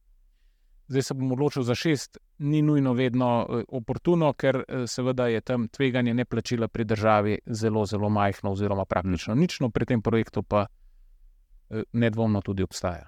Zdaj 0.87 1.01
se 1.01 1.13
bom 1.13 1.31
odločil 1.31 1.63
za 1.63 1.75
šest, 1.75 2.17
ni 2.37 2.61
nujno 2.61 2.93
vedno 2.93 3.47
eh, 3.49 3.63
oportuno, 3.67 4.33
ker 4.33 4.63
eh, 4.67 4.87
seveda 4.87 5.27
je 5.27 5.41
tam 5.41 5.67
tveganje 5.67 6.13
neplačila 6.13 6.67
pri 6.67 6.83
državi 6.83 7.39
zelo, 7.45 7.85
zelo 7.85 8.09
majhno, 8.09 8.51
oziroma 8.51 8.85
praktično 8.85 9.35
nično, 9.35 9.69
pri 9.69 9.85
tem 9.85 10.01
projektu 10.01 10.43
pa 10.43 10.65
eh, 10.65 11.83
nedvomno 11.93 12.41
tudi 12.41 12.63
obstaja. 12.63 13.07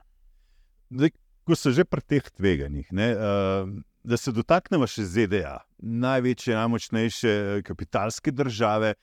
Zdaj, 0.90 1.10
ko 1.44 1.56
so 1.56 1.72
že 1.72 1.86
pri 1.86 2.02
teh 2.02 2.24
tveganjih, 2.32 2.88
ne, 2.92 3.12
uh, 3.14 3.70
da 4.04 4.18
se 4.18 4.32
dotaknemo 4.32 4.88
še 4.90 5.06
ZDA, 5.06 5.60
največje, 5.78 6.56
najmočnejše 6.56 7.62
kapitalske 7.66 8.32
države, 8.32 8.96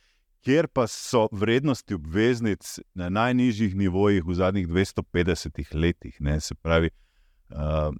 kjer 0.42 0.68
pa 0.68 0.86
so 0.90 1.28
vrednosti 1.32 1.94
obveznic 1.94 2.78
na 2.94 3.08
najnižjih 3.08 3.76
nivojih 3.76 4.24
v 4.26 4.34
zadnjih 4.34 4.68
250 4.68 5.74
letih. 5.74 6.16
Ne, 6.20 6.40
se 6.40 6.54
pravi, 6.54 6.90
uh, 7.50 7.94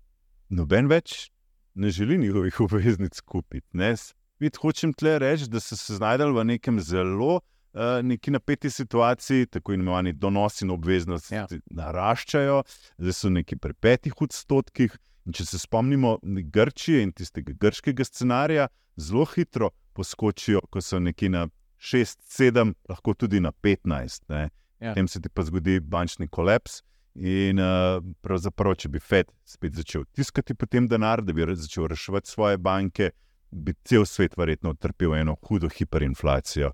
noben 0.49 0.91
več 0.91 1.31
ne 1.75 1.91
želi 1.91 2.19
njihovih 2.19 2.61
obveznic 2.67 3.21
kupiti. 3.21 3.95
Spet 3.97 4.59
hočem 4.59 4.93
tle 4.93 5.19
reči, 5.23 5.49
da 5.49 5.61
so 5.61 5.77
se 5.77 5.97
znašli 5.97 6.33
v 6.33 6.45
nekem 6.45 6.81
zelo 6.81 7.39
uh, 7.39 8.03
neki 8.03 8.31
napeti 8.31 8.71
situaciji, 8.71 9.47
tako 9.47 9.73
imenovani 9.73 10.13
donosi 10.13 10.65
in 10.65 10.71
obveznosti 10.71 11.35
Ja. 11.35 11.47
naraščajo, 11.71 12.63
zdaj 12.99 13.13
so 13.13 13.31
neki 13.31 13.57
pri 13.57 13.75
petih 13.75 14.23
odstotkih. 14.23 14.99
In 15.23 15.33
če 15.33 15.45
se 15.47 15.59
spomnimo 15.59 16.17
Grčije 16.25 17.03
in 17.07 17.13
tistega 17.15 17.53
grškega 17.55 18.03
scenarija, 18.05 18.67
zelo 18.99 19.23
hitro 19.31 19.69
poskočijo, 19.95 20.61
ko 20.71 20.81
so 20.83 20.99
neki 20.99 21.29
na 21.29 21.47
6, 21.83 22.19
7, 22.31 22.75
lahko 22.89 23.15
tudi 23.15 23.41
na 23.41 23.53
15. 23.53 24.29
Ne. 24.29 24.49
Ja. 24.81 24.93
Potem 24.93 25.09
se 25.09 25.21
ti 25.21 25.29
pa 25.29 25.43
zgodi 25.43 25.81
bančni 25.81 26.29
kolaps. 26.29 26.83
In 27.15 27.59
uh, 27.61 27.99
pravzaprav, 28.25 28.79
če 28.81 28.89
bi 28.89 29.01
Fed 29.03 29.29
spet 29.45 29.75
začel 29.77 30.07
tiskati 30.17 30.55
potem 30.57 30.87
denar, 30.89 31.21
da 31.21 31.35
bi 31.37 31.45
začel 31.45 31.91
reševati 31.93 32.31
svoje 32.31 32.57
banke, 32.59 33.11
bi 33.51 33.75
cel 33.85 34.07
svet 34.09 34.39
verjetno 34.39 34.73
utrpel 34.73 35.19
eno 35.19 35.35
hudo 35.43 35.69
hiperinflacijo. 35.69 36.71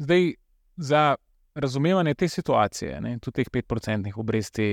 Zdaj, 0.00 0.32
za 0.76 1.04
razumevanje 1.54 2.14
te 2.14 2.28
situacije, 2.28 3.00
ne, 3.00 3.18
tudi 3.22 3.44
teh 3.44 3.52
5-procentnih 3.52 4.18
obresti, 4.18 4.66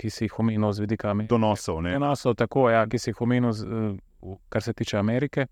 ki 0.00 0.10
si 0.10 0.24
jih 0.24 0.38
omenil 0.40 0.72
z 0.72 0.82
vidika 0.82 1.10
Amerike. 1.10 1.30
Donosov, 1.34 1.82
ne. 1.84 1.94
Enosov, 1.94 2.34
tako, 2.40 2.70
ja, 2.72 2.86
ki 2.88 2.98
si 2.98 3.12
jih 3.12 3.22
omenil, 3.22 3.52
eh, 3.52 4.36
kar 4.48 4.64
se 4.66 4.72
tiče 4.74 4.98
Amerike, 4.98 5.46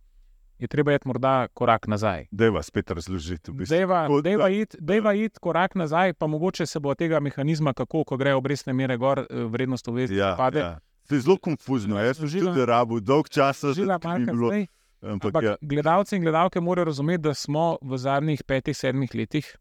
je 0.58 0.68
treba 0.68 0.94
iti 0.94 1.08
morda 1.08 1.48
korak 1.48 1.86
nazaj. 1.86 2.26
Dejva 2.30 2.62
spet 2.62 2.90
razložiti. 2.90 3.50
V 3.50 3.54
bistvu. 3.54 3.76
Da- 3.78 4.22
dejva, 4.22 4.48
iti, 4.50 4.76
iti 5.16 5.40
korak 5.40 5.74
nazaj, 5.74 6.12
pa 6.12 6.26
mogoče 6.26 6.66
se 6.66 6.80
bo 6.80 6.94
tega 6.94 7.20
mehanizma, 7.20 7.72
kako 7.72 8.04
ko 8.04 8.16
grejo 8.16 8.36
obrestne 8.36 8.72
mere 8.72 8.96
gor, 8.96 9.18
eh, 9.20 9.44
vrednost 9.44 9.88
obveznic 9.88 10.18
Ja, 10.18 10.34
pade. 10.36 10.58
ja. 10.60 10.78
To 11.08 11.14
je 11.14 11.20
zelo 11.20 11.36
konfuzno. 11.38 11.98
Jaz 11.98 12.16
sem 12.16 12.26
Razložila- 12.26 12.52
tudi 12.52 12.66
rabu 12.66 13.00
dolg 13.00 13.28
čas, 13.28 13.60
da 13.60 13.68
ni 13.68 13.86
Marka 13.86 14.18
bilo. 14.26 14.48
zdaj. 14.48 14.66
Ampak, 15.02 15.24
Ampak 15.26 15.44
ja, 15.44 15.56
gledalci 15.60 16.16
in 16.16 16.22
gledalke 16.22 16.60
morajo 16.60 16.84
razumeti, 16.84 17.22
da 17.22 17.34
smo 17.34 17.78
v 17.82 17.96
zadnjih 17.96 18.42
petih, 18.44 18.76
sedmih 18.76 19.14
letih 19.14 19.56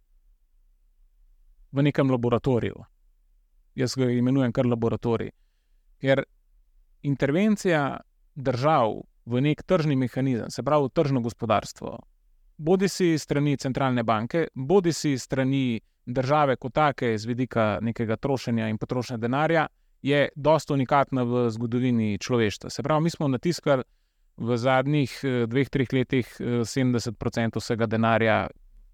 v 1.71 1.83
nekem 1.83 2.09
laboratoriju. 2.09 2.75
jaz 3.75 3.95
ga 3.95 4.03
imenujem 4.05 4.51
kar 4.51 4.65
laboratorij. 4.65 5.29
Ker 5.99 6.23
intervencija 7.01 7.99
držav 8.35 8.93
v 9.27 9.41
nek 9.43 9.63
tržni 9.63 9.95
mehanizem, 9.99 10.49
se 10.49 10.63
pravi 10.63 10.87
v 10.87 10.93
tržno 10.95 11.21
gospodarstvo, 11.21 11.97
bodi 12.57 12.87
si 12.89 13.17
strani 13.19 13.57
centralne 13.57 14.03
banke, 14.03 14.47
bodi 14.55 14.93
si 14.93 15.17
strani 15.17 15.79
države 16.05 16.55
kot 16.55 16.73
take, 16.73 17.17
z 17.17 17.25
vidika 17.25 17.79
nekega 17.81 18.15
trošenja 18.15 18.69
in 18.71 18.77
potrošnja 18.77 19.17
denarja, 19.17 19.67
je 20.01 20.29
dosto 20.35 20.73
unikatna 20.73 21.23
v 21.23 21.49
zgodovini 21.51 22.17
človeštva. 22.17 22.69
Se 22.69 22.83
pravi, 22.83 23.03
mi 23.03 23.09
smo 23.09 23.27
natiskali 23.27 23.83
v 24.37 24.57
zadnjih 24.57 25.19
eh, 25.23 25.45
dveh, 25.47 25.69
treh 25.69 25.93
letih 25.93 26.27
70% 26.39 27.43
eh, 27.43 27.59
vsega 27.59 27.85
denarja 27.85 28.47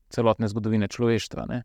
celotne 0.09 0.47
zgodovine 0.47 0.87
človeštva. 0.87 1.45
Ne? 1.49 1.63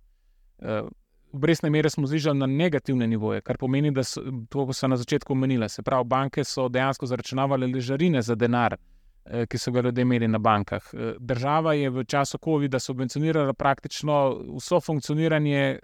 Obrestne 1.32 1.70
mere 1.70 1.90
smo 1.90 2.06
znižali 2.06 2.38
na 2.38 2.46
negativne 2.46 3.06
nivoje, 3.06 3.40
kar 3.40 3.56
pomeni, 3.56 3.90
da 3.90 4.04
so 4.04 4.22
to 4.48 4.72
so 4.72 4.88
na 4.88 4.96
začetku 4.96 5.32
omenile. 5.32 5.68
Se 5.68 5.82
pravi, 5.82 6.04
banke 6.04 6.44
so 6.44 6.68
dejansko 6.68 7.06
zaračunavale 7.06 7.66
ležarine 7.66 8.22
za 8.22 8.34
denar, 8.34 8.76
eh, 9.24 9.46
ki 9.46 9.58
so 9.58 9.70
ga 9.70 9.80
ljudje 9.80 10.02
imeli 10.02 10.28
na 10.28 10.38
bankah. 10.38 10.82
Eh, 10.92 11.14
država 11.18 11.72
je 11.72 11.90
v 11.90 12.04
času 12.04 12.38
COVID-a 12.44 12.78
subvencionirala 12.78 13.52
praktično 13.52 14.38
vso 14.56 14.80
funkcioniranje 14.80 15.60
eh, 15.60 15.80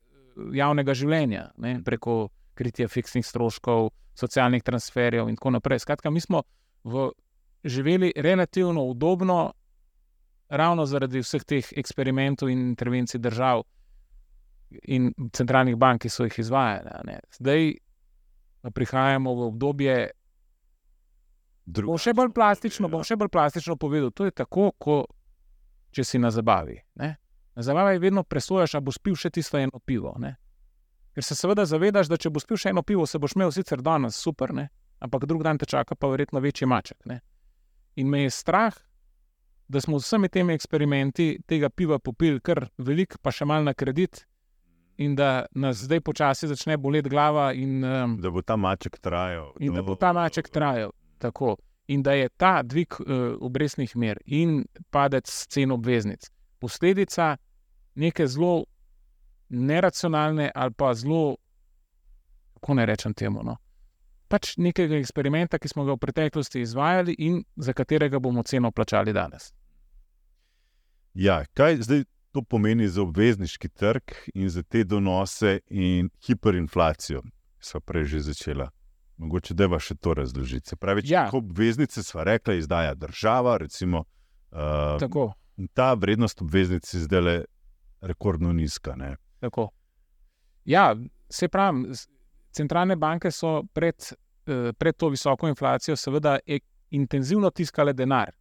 javnega 0.53 0.95
življenja 0.95 1.51
ne, 1.57 1.83
preko 1.85 2.29
kritja 2.55 2.89
fiksnih 2.89 3.27
stroškov, 3.27 3.91
socialnih 4.15 4.63
transferjev 4.63 5.29
in 5.29 5.37
tako 5.37 5.51
naprej. 5.51 5.79
Skratka, 5.79 6.11
mi 6.11 6.21
smo 6.21 6.43
v, 6.85 7.11
živeli 7.65 8.13
relativno 8.17 8.85
udobno, 8.85 9.53
ravno 10.49 10.87
zaradi 10.87 11.21
vseh 11.21 11.45
teh 11.45 11.73
eksperimentov 11.77 12.49
in 12.49 12.59
intervencij 12.69 13.21
držav 13.21 13.63
in 14.83 15.13
centralnih 15.33 15.77
bank, 15.77 16.03
ki 16.03 16.11
so 16.13 16.27
jih 16.29 16.39
izvajali. 16.39 17.19
Zdaj 17.39 17.75
prihajamo 18.71 19.35
v 19.35 19.49
obdobje. 19.49 19.97
Bom 21.65 21.99
še 22.01 22.13
bolj 22.17 22.33
plastično, 22.37 22.89
bom 22.93 23.05
še 23.05 23.17
bolj 23.17 23.33
plastično 23.33 23.77
povedal. 23.81 24.13
To 24.13 24.29
je 24.29 24.35
tako, 24.37 24.71
kot 24.79 25.13
če 25.95 26.05
si 26.05 26.21
na 26.21 26.31
zabavi. 26.35 26.77
Ne? 27.01 27.15
Na 27.55 27.63
zabavi 27.63 28.01
vedno 28.03 28.25
presojaš, 28.27 28.75
ali 28.75 28.89
boš 28.89 28.99
pil 29.03 29.17
še 29.17 29.31
tisto 29.33 29.59
eno 29.61 29.81
pivo. 29.81 30.15
Ne? 30.21 30.35
Ker 31.15 31.25
se 31.25 31.37
seveda 31.39 31.65
zavedaš, 31.69 32.11
da 32.11 32.19
če 32.21 32.33
boš 32.35 32.49
pil 32.51 32.61
še 32.61 32.73
eno 32.75 32.83
pivo, 32.83 33.07
se 33.07 33.21
boš 33.23 33.37
imel 33.39 33.53
sicer 33.55 33.83
danes 33.85 34.19
super, 34.19 34.53
ne? 34.55 34.69
ampak 35.05 35.27
drug 35.29 35.43
dan 35.45 35.59
te 35.61 35.67
čaka 35.69 35.97
pa 35.97 36.09
verjetno 36.09 36.41
večji 36.41 36.67
maček. 36.67 36.99
Ne? 37.07 37.21
In 38.01 38.09
me 38.11 38.25
je 38.25 38.33
strah, 38.33 38.75
da 39.69 39.81
smo 39.81 39.99
z 39.99 40.09
vsemi 40.09 40.29
temi 40.29 40.55
eksperimenti 40.57 41.39
tega 41.49 41.71
piva 41.71 41.99
popili 41.99 42.41
kar 42.41 42.67
veliko, 42.79 43.21
pa 43.23 43.33
še 43.33 43.47
malo 43.49 43.69
na 43.69 43.75
kredit, 43.77 44.25
in 44.97 45.15
da 45.15 45.47
nas 45.55 45.83
zdaj 45.85 46.01
počasi 46.01 46.49
začne 46.49 46.77
boleti 46.79 47.09
glava. 47.09 47.53
In, 47.53 47.85
um, 47.85 48.19
da 48.21 48.31
bo 48.31 48.43
ta 48.43 48.57
maček 48.57 48.99
trajal. 48.99 49.53
In 49.61 49.75
da 49.75 49.83
bo 49.83 49.97
ta 49.97 50.13
maček 50.13 50.49
trajal. 50.49 50.93
Tako. 51.19 51.57
In 51.87 52.03
da 52.03 52.13
je 52.13 52.29
ta 52.29 52.63
dvig 52.63 52.95
uh, 53.01 53.37
obrestnih 53.41 53.97
mer 53.97 54.19
in 54.27 54.65
padec 54.91 55.29
cen 55.49 55.73
obveznic 55.73 56.31
posledica 56.65 57.37
neke 57.95 58.27
zelo 58.27 58.65
neracionalne 59.49 60.51
ali 60.55 60.73
pa 60.73 60.95
zelo, 60.95 61.37
kako 62.55 62.75
ne 62.75 62.87
rečem 62.87 63.15
temu. 63.15 63.43
No? 63.45 63.57
Pač 64.29 64.55
nekega 64.57 64.97
eksperimenta, 64.97 65.61
ki 65.61 65.69
smo 65.69 65.85
ga 65.85 65.95
v 65.95 66.01
preteklosti 66.01 66.63
izvajali 66.65 67.15
in 67.19 67.43
za 67.57 67.75
katerega 67.77 68.19
bomo 68.19 68.43
ceno 68.43 68.71
plačali 68.73 69.13
danes. 69.13 69.53
Ja, 71.15 71.45
kaj 71.55 71.83
zdaj 71.85 72.05
to 72.35 72.43
pomeni 72.43 72.89
za 72.89 73.03
obvezniški 73.03 73.69
trg 73.69 74.03
in 74.35 74.49
za 74.51 74.63
te 74.63 74.85
donose 74.85 75.61
in 75.71 76.09
hiperinflacijo, 76.27 77.23
smo 77.61 77.81
prej 77.81 78.05
že 78.05 78.21
začela. 78.21 78.71
Mogoče 79.17 79.55
da 79.55 79.79
še 79.79 79.95
to 79.95 80.15
razložiti. 80.19 80.69
Se 80.69 80.77
pravi, 80.77 81.05
če 81.07 81.15
ja. 81.15 81.29
obveznice 81.33 82.03
smo 82.03 82.25
rekli, 82.27 82.59
izdaja 82.59 82.95
država, 82.99 83.57
recimo, 83.63 84.03
uh, 84.51 85.31
ta 85.73 85.93
vrednost 85.95 86.43
obveznic 86.43 86.95
je 86.95 87.05
zdaj 87.07 87.23
le 87.23 87.37
rekordno 88.03 88.53
nizka. 88.53 88.97
Ja, 90.65 90.97
se 91.31 91.49
pravi, 91.49 91.95
centralne 92.51 92.97
banke 92.97 93.31
so 93.31 93.63
pred, 93.73 94.11
uh, 94.51 94.73
pred 94.75 94.99
to 94.99 95.13
visoko 95.15 95.49
inflacijo, 95.49 95.95
seveda, 95.97 96.41
intenzivno 96.91 97.55
tiskale 97.55 97.95
denar. 97.95 98.35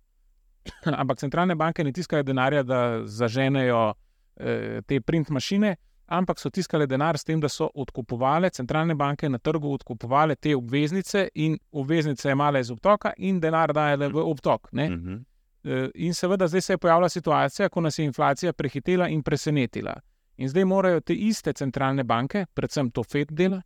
ampak 1.02 1.18
centralne 1.18 1.56
banke 1.56 1.84
ne 1.84 1.92
tiskajo 1.92 2.24
denarja, 2.24 2.64
da 2.64 3.02
zaženejo 3.06 3.94
eh, 4.36 4.82
te 4.88 5.02
print 5.02 5.30
mašine, 5.30 5.76
ampak 6.08 6.40
so 6.40 6.50
tiskale 6.50 6.88
denar 6.88 7.18
s 7.18 7.24
tem, 7.24 7.40
da 7.40 7.50
so 7.50 7.70
odkupovale, 7.74 8.50
centralne 8.50 8.96
banke 8.96 9.30
na 9.30 9.38
trgu 9.38 9.74
odkupovale 9.74 10.36
te 10.36 10.56
obveznice 10.56 11.28
in 11.36 11.58
obveznice 11.72 12.32
imale 12.32 12.60
iz 12.60 12.72
obtoka 12.72 13.14
in 13.18 13.40
denar 13.40 13.74
dajale 13.74 14.10
v 14.10 14.24
obtok. 14.24 14.70
Uh 14.72 14.80
mhm. 14.80 14.94
-huh. 14.94 15.22
eh, 15.64 15.90
in 15.96 16.14
seveda 16.14 16.48
zdaj 16.48 16.62
se 16.62 16.74
je 16.74 16.78
pojavila 16.78 17.10
situacija, 17.10 17.70
ko 17.70 17.82
nas 17.82 18.00
je 18.00 18.06
inflacija 18.06 18.54
prehitela 18.54 19.08
in 19.08 19.24
presenetila. 19.24 19.94
In 20.38 20.50
zdaj 20.50 20.66
morajo 20.66 21.00
te 21.00 21.14
iste 21.14 21.54
centralne 21.54 22.04
banke, 22.04 22.46
predvsem 22.54 22.92
to 22.92 23.04
FED 23.04 23.32
dela, 23.32 23.62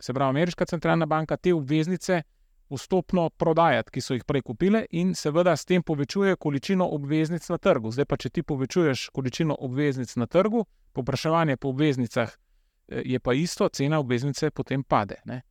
se 0.00 0.12
pravi 0.12 0.28
Ameriška 0.28 0.64
centralna 0.64 1.06
banka, 1.06 1.36
te 1.36 1.54
obveznice 1.54 2.22
postopno 2.70 3.30
prodajati, 3.30 3.90
ki 3.90 4.00
so 4.00 4.14
jih 4.14 4.24
prej 4.24 4.44
kupile, 4.46 4.84
in 4.94 5.10
seveda 5.18 5.56
s 5.56 5.66
tem 5.66 5.82
povečuje 5.82 6.36
količino 6.38 6.86
obveznic 6.94 7.48
na 7.50 7.58
trgu. 7.58 7.90
Zdaj 7.90 8.06
pa, 8.06 8.16
če 8.16 8.30
ti 8.30 8.44
povečuješ 8.46 9.08
količino 9.16 9.56
obveznic 9.58 10.14
na 10.16 10.28
trgu, 10.30 10.62
povpraševanje 10.94 11.56
po 11.58 11.74
obveznicah 11.74 12.30
eh, 12.30 13.02
je 13.04 13.18
pa 13.18 13.34
isto, 13.34 13.68
cena 13.68 13.98
obveznice 13.98 14.52
potem 14.54 14.84
pade. 14.86 15.18
Ne? 15.26 15.42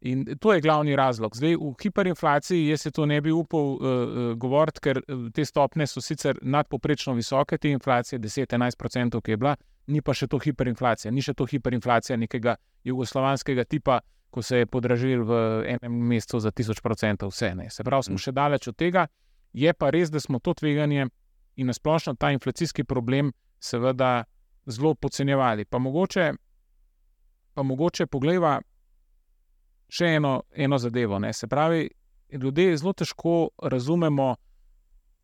In 0.00 0.22
to 0.40 0.52
je 0.54 0.60
glavni 0.60 0.94
razlog. 0.96 1.34
Zdaj, 1.36 1.56
v 1.56 1.74
hiperinflaciji 1.82 2.68
jaz 2.68 2.86
se 2.86 2.90
to 2.90 3.06
ne 3.06 3.20
bi 3.20 3.32
upal 3.32 3.60
uh, 3.60 3.80
uh, 3.80 4.30
govoriti, 4.38 4.80
ker 4.80 5.02
te 5.34 5.44
stopne 5.44 5.86
so 5.86 6.00
sicer 6.00 6.38
nadpoprečno 6.42 7.12
visoke, 7.18 7.58
te 7.58 7.74
inflacije 7.74 8.18
10-11%, 8.18 9.20
ki 9.20 9.34
je 9.34 9.36
bila, 9.36 9.56
ni 9.86 10.00
pa 10.00 10.14
še 10.14 10.30
to 10.30 10.38
hiperinflacija, 10.38 11.12
ni 11.12 11.20
še 11.22 11.34
to 11.34 11.44
hiperinflacija 11.50 12.16
nekega 12.16 12.56
jugoslovanskega 12.84 13.66
tipa 13.68 14.00
ko 14.30 14.42
se 14.42 14.62
je 14.62 14.66
podražil 14.66 15.24
v 15.24 15.64
enem 15.74 15.92
mesecu 15.92 16.40
za 16.40 16.50
1000%, 16.50 17.26
vse 17.28 17.54
ne. 17.54 17.70
Se 17.70 17.84
pravi, 17.84 18.02
smo 18.02 18.14
mm. 18.14 18.24
še 18.24 18.32
daleč 18.32 18.68
od 18.68 18.76
tega, 18.76 19.06
je 19.52 19.72
pa 19.74 19.90
res, 19.90 20.10
da 20.10 20.20
smo 20.20 20.38
to 20.38 20.54
tveganje 20.54 21.08
in 21.56 21.66
nasplošno 21.66 22.14
ta 22.14 22.30
inflacijski 22.30 22.84
problem, 22.84 23.32
seveda, 23.60 24.24
zelo 24.66 24.94
podcenjevali. 24.94 25.64
Pa 25.64 25.78
mogoče, 25.78 26.32
pa 27.54 27.62
mogoče 27.62 28.06
pogledajmo 28.06 28.60
še 29.90 30.14
eno, 30.16 30.42
eno 30.54 30.78
zadevo. 30.78 31.18
Ne. 31.18 31.32
Se 31.32 31.48
pravi, 31.50 31.88
ljudje 32.32 32.76
zelo 32.76 32.92
težko 32.92 33.50
razumemo. 33.62 34.36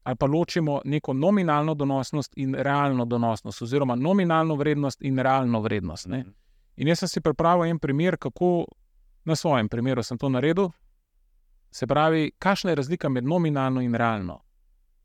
Ali 0.06 0.16
pa 0.16 0.26
ločimo 0.30 0.80
neko 0.84 1.12
nominalno 1.18 1.74
donosnost 1.74 2.36
in 2.38 2.54
realno 2.54 3.04
donosnost, 3.04 3.62
oziroma 3.62 3.96
nominalno 3.98 4.54
vrednost 4.54 5.02
in 5.02 5.18
realno 5.18 5.60
vrednost. 5.60 6.06
Ne? 6.06 6.18
Mhm. 6.18 6.30
In 6.76 6.88
jaz 6.88 6.98
sem 6.98 7.08
si 7.08 7.20
pripravil 7.20 7.70
en 7.70 7.78
primer, 7.78 8.16
kako 8.16 8.66
Na 9.26 9.34
svojem 9.36 9.68
primeru 9.68 10.02
sem 10.02 10.18
to 10.18 10.28
naredil. 10.28 10.70
Se 11.70 11.86
pravi, 11.86 12.30
kakšna 12.38 12.70
je 12.70 12.76
razlika 12.76 13.08
med 13.08 13.24
nominalno 13.24 13.80
in 13.82 13.94
realno? 13.94 14.40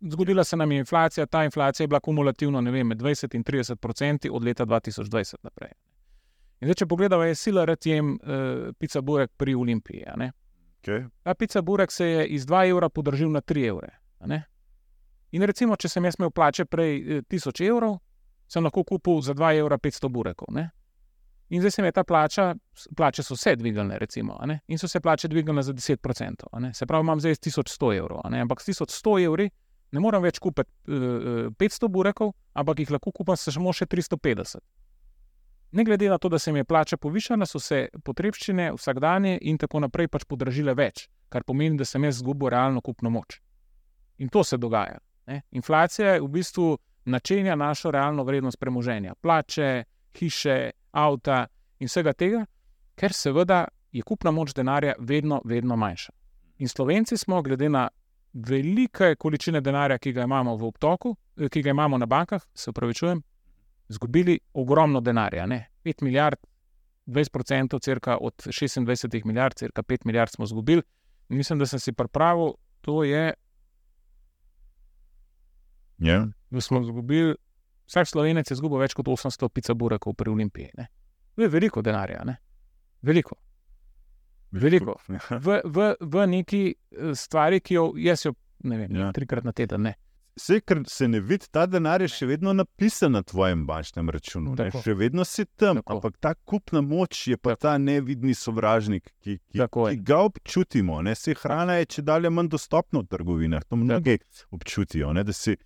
Zgodila 0.02 0.44
se 0.44 0.58
nam 0.58 0.72
je 0.72 0.78
inflacija, 0.78 1.26
ta 1.26 1.44
inflacija 1.44 1.84
je 1.84 1.88
bila 1.88 2.00
kumulativno 2.00 2.62
vem, 2.62 2.88
med 2.88 3.02
20 3.02 3.36
in 3.36 3.44
30 3.44 3.88
odstotki 3.90 4.30
od 4.30 4.44
leta 4.44 4.66
2020 4.66 5.36
naprej. 5.44 5.72
In 6.62 6.68
zdaj, 6.68 6.76
če 6.76 6.86
pogledamo, 6.86 7.24
je 7.24 7.36
sila 7.36 7.66
RTM 7.66 8.12
uh, 8.14 8.20
eh, 8.22 8.74
pica 8.80 9.02
Burek 9.02 9.32
pri 9.38 9.56
Olimpiji. 9.56 10.06
Okay. 10.82 11.08
Ta 11.24 11.34
pica 11.34 11.62
Burek 11.62 11.92
se 11.92 12.06
je 12.06 12.28
iz 12.28 12.46
2 12.46 12.70
evra 12.70 12.90
podražil 12.90 13.32
na 13.32 13.42
3 13.42 13.68
evre. 13.68 13.90
In 15.32 15.42
recimo, 15.42 15.76
če 15.76 15.90
sem 15.90 16.06
jaz 16.06 16.20
imel 16.20 16.30
plače 16.32 16.66
prej 16.66 17.24
1000 17.30 17.64
eh, 17.64 17.68
evrov, 17.68 17.98
sem 18.48 18.64
lahko 18.64 18.84
kupil 18.84 19.22
za 19.22 19.34
2 19.34 19.58
evra 19.60 19.78
500 19.78 20.10
burekov. 20.10 20.54
Ne? 20.54 20.70
In 21.52 21.60
zdaj 21.60 21.72
se 21.72 21.84
je 21.84 21.92
ta 21.92 22.04
plača, 22.04 22.56
plače 22.96 23.24
so 23.24 23.36
se 23.36 23.56
dvignile, 23.56 23.98
recimo, 24.00 24.40
in 24.68 24.78
so 24.78 24.88
se 24.88 25.00
plače 25.00 25.28
dvignile 25.28 25.64
za 25.64 25.74
10%. 25.74 26.74
Se 26.74 26.86
pravi, 26.86 27.04
imam 27.04 27.20
zdaj 27.20 27.32
1100 27.32 27.98
evrov, 27.98 28.22
ampak 28.24 28.62
s 28.62 28.68
1100 28.68 29.26
evri 29.26 29.50
ne 29.92 30.00
morem 30.00 30.24
več 30.24 30.40
kupiti 30.40 30.72
uh, 30.88 30.96
eh, 30.96 31.50
500 31.60 31.90
burekov, 31.92 32.32
ampak 32.54 32.80
jih 32.80 32.92
lahko 32.96 33.12
kupim 33.12 33.36
samo 33.36 33.74
še 33.76 33.86
350. 33.86 34.64
Ne 35.72 35.84
glede 35.84 36.10
na 36.10 36.18
to, 36.18 36.30
da 36.30 36.40
se 36.40 36.52
mi 36.52 36.60
je 36.60 36.68
plača 36.68 36.98
povišala, 36.98 37.46
so 37.46 37.60
se 37.60 37.88
potrebščine 38.04 38.72
vsakdanje 38.76 39.38
in 39.42 39.58
tako 39.58 39.80
naprej 39.80 40.08
pač 40.08 40.26
podražile 40.28 40.76
več, 40.76 41.08
kar 41.32 41.44
pomeni, 41.44 41.78
da 41.78 41.86
sem 41.86 42.04
jaz 42.04 42.20
izgubil 42.20 42.52
realno 42.52 42.82
kupno 42.82 43.10
moč. 43.10 43.40
In 44.20 44.30
to 44.30 44.44
se 44.44 44.58
dogaja. 44.58 45.00
Ne? 45.28 45.42
Inflacija 45.52 46.18
v 46.22 46.28
bistvu 46.32 46.76
načenja 47.06 47.56
našo 47.56 47.92
realno 47.92 48.24
vrednost 48.24 48.60
premoženja. 48.60 49.16
Plače, 49.20 49.84
hiše, 50.20 50.58
avta 50.92 51.48
in 51.80 51.88
vsega 51.88 52.14
tega, 52.14 52.46
ker 52.96 53.14
seveda 53.14 53.66
je 53.92 54.04
kupna 54.04 54.32
moč 54.32 54.54
denarja 54.54 54.94
vedno, 55.00 55.42
vedno 55.46 55.76
manjša. 55.76 56.14
In 56.58 56.70
slovenci 56.70 57.18
smo, 57.18 57.42
glede 57.42 57.70
na 57.70 57.88
velike 58.34 59.16
količine 59.16 59.62
denarja, 59.62 59.98
ki 59.98 60.14
ga 60.14 60.24
imamo 60.24 60.56
v 60.56 60.68
obtoku, 60.70 61.16
eh, 61.38 61.50
ki 61.50 61.62
ga 61.62 61.70
imamo 61.70 61.98
na 61.98 62.06
bankah, 62.06 62.42
se 62.54 62.70
upravičujem, 62.70 63.22
izgubili 63.90 64.40
ogromno 64.54 65.02
denarja, 65.02 65.46
ne? 65.46 65.68
5 65.84 66.04
milijard 66.04 66.38
20%, 67.06 67.80
crka 67.80 68.18
od 68.22 68.34
26 68.48 69.26
milijard, 69.26 69.54
crka 69.54 69.84
5 69.84 70.06
milijard 70.06 70.32
smo 70.32 70.46
izgubili. 70.46 70.82
Mislim, 71.30 71.60
da 71.60 71.66
sem 71.66 71.80
si 71.80 71.92
pripravil, 71.92 72.54
to 72.82 73.04
je. 73.04 73.34
Ja. 75.98 76.28
Da 76.50 76.62
smo 76.62 76.82
izgubili, 76.82 77.36
vsak 77.92 78.08
slovenec 78.08 78.48
je 78.48 78.56
izgubil 78.56 78.80
več 78.80 78.96
kot 78.96 79.06
800 79.06 79.50
pica 79.52 79.76
burekov 79.76 80.16
pri 80.16 80.32
Olimpiji. 80.32 80.72
Ne? 80.78 80.88
To 81.36 81.44
je 81.44 81.50
veliko 81.50 81.82
denarja, 81.82 82.24
ne? 82.24 82.38
veliko. 83.04 83.36
Veliko. 84.52 84.96
V, 85.32 85.62
v, 85.66 85.78
v 86.02 86.28
neki 86.28 86.62
eh, 86.68 87.12
stvari, 87.16 87.60
ki 87.60 87.74
jo 87.74 87.84
jaz 87.98 88.26
jo, 88.26 88.34
ne 88.64 88.78
vem, 88.78 88.96
Ja. 88.98 89.12
trikrat 89.12 89.44
na 89.44 89.52
teden. 89.52 89.82
Ne. 89.82 89.94
Vse, 90.34 90.62
ker 90.62 90.80
se 90.88 91.08
ne 91.08 91.20
vidi, 91.20 91.48
ta 91.52 91.66
denar 91.66 92.02
je 92.02 92.08
še 92.08 92.26
vedno 92.26 92.54
napisan 92.54 93.12
na 93.12 93.22
tvojem 93.22 93.66
bančnem 93.68 94.10
računu. 94.10 94.54
Tako. 94.56 94.80
Še 94.80 94.94
vedno 94.96 95.24
si 95.24 95.44
tam, 95.46 95.80
Tako. 95.80 95.94
ampak 95.94 96.18
ta 96.20 96.34
kupna 96.36 96.82
moč 96.82 97.26
je 97.28 97.38
pa 97.38 97.52
Tako. 97.52 97.62
ta 97.62 97.74
nevidni 97.78 98.32
sovražnik, 98.34 99.10
ki, 99.20 99.38
ki, 99.42 99.58
Tako 99.58 99.88
je. 99.88 99.96
ki 99.96 100.04
ga 100.04 100.20
občutimo. 100.22 101.02
Ne? 101.02 101.16
Se 101.16 101.36
hrana 101.36 101.76
je 101.76 101.86
če 101.88 102.02
dalje 102.04 102.30
manj 102.30 102.48
dostopna 102.50 103.02
v 103.02 103.08
trgovinah. 103.08 103.64
To 103.66 103.76
mnogi 103.78 104.20
občutijo, 104.52 105.12
ne? 105.12 105.24
da 105.24 105.34
si 105.34 105.58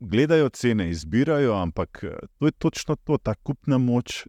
gledajo 0.00 0.48
cene, 0.48 0.90
izbirajo, 0.90 1.54
ampak 1.54 2.04
eh, 2.04 2.16
to 2.38 2.46
je 2.46 2.52
točno 2.52 2.96
to, 2.96 3.18
ta 3.18 3.34
kupna 3.34 3.78
moč 3.78 4.24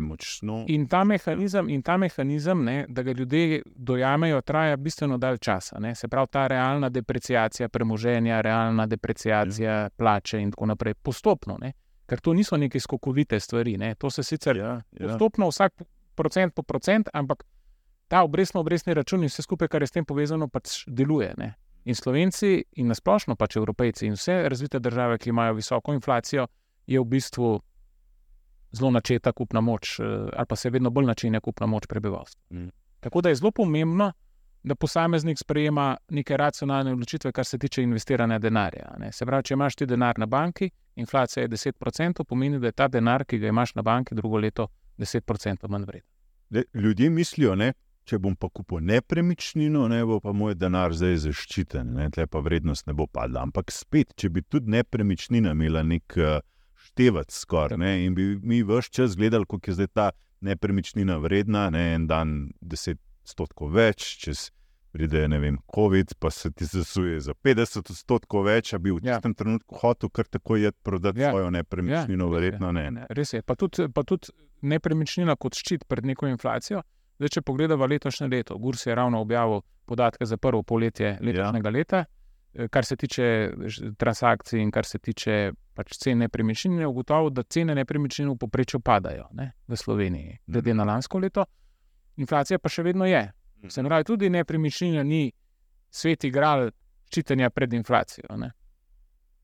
močno. 0.00 0.64
In 0.68 0.88
ta 0.88 1.04
mehanizem, 1.04 1.68
in 1.68 1.82
ta 1.82 1.96
mehanizem 1.96 2.64
ne, 2.64 2.86
da 2.88 3.02
ga 3.02 3.12
ljudje 3.12 3.62
dojamejo, 3.64 4.40
traja 4.40 4.76
bistveno 4.76 5.18
dalj 5.18 5.38
časa. 5.38 5.78
Ne. 5.78 5.94
Se 5.94 6.08
pravi, 6.08 6.28
ta 6.30 6.46
realna 6.46 6.88
depreciacija 6.88 7.68
premoženja, 7.68 8.40
realna 8.40 8.86
depreciacija 8.86 9.72
ja. 9.72 9.88
plače 9.96 10.40
in 10.40 10.50
tako 10.50 10.66
naprej, 10.66 10.94
postopno. 10.94 11.58
Ne. 11.60 11.72
Ker 12.06 12.20
to 12.20 12.34
niso 12.34 12.56
neke 12.56 12.80
skokovite 12.80 13.40
stvari. 13.40 13.76
Ne. 13.78 13.94
To 13.94 14.10
se 14.10 14.22
sicer 14.22 14.56
Ja, 14.56 14.80
ja. 14.90 15.08
postopno, 15.08 15.48
vsak 15.48 15.82
procent 16.14 16.54
po 16.54 16.62
procent, 16.62 17.08
ampak 17.12 17.44
ta 18.08 18.22
obrestno-obrestni 18.22 18.94
račun 18.94 19.22
in 19.22 19.30
vse 19.30 19.42
skupaj, 19.42 19.68
kar 19.68 19.82
je 19.82 19.86
s 19.86 19.94
tem 19.94 20.04
povezano, 20.04 20.48
pač 20.48 20.82
deluje. 20.86 21.34
Ne. 21.38 21.54
In 21.84 21.94
Slovenci, 21.94 22.62
in 22.72 22.86
nasplošno 22.86 23.34
pač 23.36 23.56
Evropejci, 23.56 24.06
in 24.06 24.12
vse 24.14 24.48
razvite 24.48 24.78
države, 24.78 25.18
ki 25.18 25.30
imajo 25.30 25.54
visoko 25.58 25.92
inflacijo, 25.92 26.46
je 26.86 27.00
v 27.00 27.04
bistvu 27.04 27.60
zelo 28.72 28.90
načeta 28.90 29.32
kupna 29.32 29.60
moč, 29.60 29.98
eh, 30.00 30.04
ali 30.36 30.46
pa 30.48 30.56
se 30.56 30.70
vedno 30.70 30.90
bolj 30.90 31.06
načenja 31.06 31.40
kupna 31.40 31.66
moč 31.66 31.86
prebivalstva. 31.86 32.42
Mm. 32.50 32.68
Tako 33.00 33.20
da 33.20 33.28
je 33.28 33.34
zelo 33.34 33.50
pomembno, 33.50 34.12
da 34.62 34.74
posameznik 34.74 35.38
sprejema 35.38 35.96
neke 36.08 36.36
racionalne 36.36 36.92
odločitve, 36.92 37.32
kar 37.32 37.44
se 37.44 37.58
tiče 37.58 37.82
investiranja 37.82 38.38
denarja. 38.38 38.94
Ne. 38.98 39.12
Se 39.12 39.26
pravi, 39.26 39.42
če 39.42 39.54
imaš 39.54 39.76
ti 39.76 39.86
denar 39.86 40.18
na 40.18 40.26
banki, 40.26 40.70
inflacija 40.96 41.42
je 41.42 41.48
10%, 41.48 42.24
pomeni, 42.24 42.60
da 42.60 42.70
je 42.70 42.72
ta 42.72 42.88
denar, 42.88 43.24
ki 43.24 43.38
ga 43.38 43.48
imaš 43.48 43.74
na 43.74 43.82
banki, 43.82 44.14
drugo 44.14 44.38
leto 44.38 44.68
10% 44.98 45.68
manj 45.68 45.84
vreden. 45.84 46.08
Ljudje 46.74 47.10
mislijo, 47.10 47.54
ne, 47.54 47.72
če 48.04 48.18
bom 48.18 48.34
pa 48.36 48.48
kupil 48.50 48.82
nepremičnino, 48.84 49.86
ne 49.88 50.02
bo 50.08 50.18
pa 50.22 50.32
moj 50.34 50.56
denar 50.58 50.94
zdaj 50.96 51.20
zaščiten, 51.26 51.92
ne, 51.98 52.08
tle 52.14 52.26
pa 52.26 52.42
vrednost 52.42 52.88
ne 52.90 52.96
bo 52.98 53.06
padla. 53.06 53.44
Ampak 53.46 53.70
spet, 53.74 54.16
če 54.18 54.30
bi 54.30 54.42
tudi 54.42 54.72
nepremičnina 54.74 55.54
imela 55.54 55.84
nek 55.86 56.18
uh, 56.18 56.40
števec 56.88 57.30
skoraj 57.30 57.78
ne, 57.78 57.92
in 58.06 58.16
bi 58.18 58.34
mi 58.42 58.62
vse 58.66 58.90
čas 58.90 59.16
gledali, 59.16 59.46
koliko 59.46 59.70
je 59.70 59.78
zdaj 59.80 59.92
ta 59.94 60.10
nepremičnina 60.42 61.20
vredna, 61.22 61.68
ne, 61.70 61.92
en 61.94 62.08
dan 62.10 62.50
10 62.60 62.98
odstotkov 63.22 63.70
več, 63.76 64.16
čez 64.18 64.50
pride 64.92 65.28
ne 65.28 65.38
vem, 65.40 65.58
COVID, 65.74 66.14
pa 66.20 66.30
se 66.30 66.50
ti 66.50 66.66
zasuje 66.68 67.20
za 67.20 67.34
50 67.34 67.90
odstotkov 67.94 68.44
več, 68.44 68.74
a 68.74 68.78
bi 68.78 68.90
v 68.92 69.00
Ja. 69.02 69.16
tistem 69.16 69.34
trenutku 69.34 69.78
hotel 69.80 70.10
kar 70.10 70.26
tako 70.28 70.56
je 70.56 70.72
prodati 70.72 71.20
ja. 71.20 71.30
svojo 71.30 71.50
nepremičnino, 71.50 72.26
ja, 72.26 72.30
verjetno 72.30 72.72
ne. 72.72 72.90
Ne, 72.90 73.06
res 73.08 73.32
je. 73.32 73.42
Pa 73.42 73.54
tudi, 73.54 73.88
pa 73.88 74.02
tudi 74.02 74.34
nepremičnina 74.60 75.36
kot 75.36 75.54
ščit 75.54 75.86
pred 75.88 76.04
neko 76.04 76.26
inflacijo. 76.28 76.82
Zdaj, 77.22 77.30
če 77.36 77.42
pogledamo 77.46 77.86
letošnje 77.86 78.26
leto, 78.26 78.56
Gurs 78.58 78.86
je 78.86 78.94
ravno 78.94 79.20
objavil 79.22 79.60
podatke 79.86 80.26
za 80.26 80.36
prvo 80.36 80.62
polletje 80.62 81.18
letošnjega 81.22 81.68
ja. 81.68 81.72
leta, 81.72 82.04
eh, 82.54 82.68
kar 82.68 82.84
se 82.84 82.96
tiče 82.96 83.52
transakcij 83.98 84.58
in 84.58 84.70
kar 84.70 84.84
se 84.84 84.98
tiče 84.98 85.52
pač 85.74 85.94
cen 86.02 86.18
nepremičnin, 86.18 86.80
je 86.80 86.86
ugotovil, 86.86 87.30
da 87.30 87.42
cene 87.42 87.74
nepremičnin 87.78 88.32
v 88.32 88.36
povprečju 88.42 88.80
padajo 88.80 89.28
ne, 89.38 89.52
v 89.68 89.76
Sloveniji, 89.76 90.40
glede 90.46 90.74
na 90.74 90.84
lansko 90.84 91.18
leto. 91.22 91.44
Inflacija 92.16 92.58
pa 92.58 92.68
še 92.68 92.82
vedno 92.82 93.06
je. 93.06 93.22
Se 93.70 93.82
pravi, 93.86 94.04
tudi 94.04 94.30
nepremičnina 94.30 95.06
ni 95.06 95.30
svet 95.90 96.24
igral 96.24 96.72
ščitenja 97.06 97.50
pred 97.50 97.72
inflacijo. 97.72 98.34
Ne. 98.36 98.50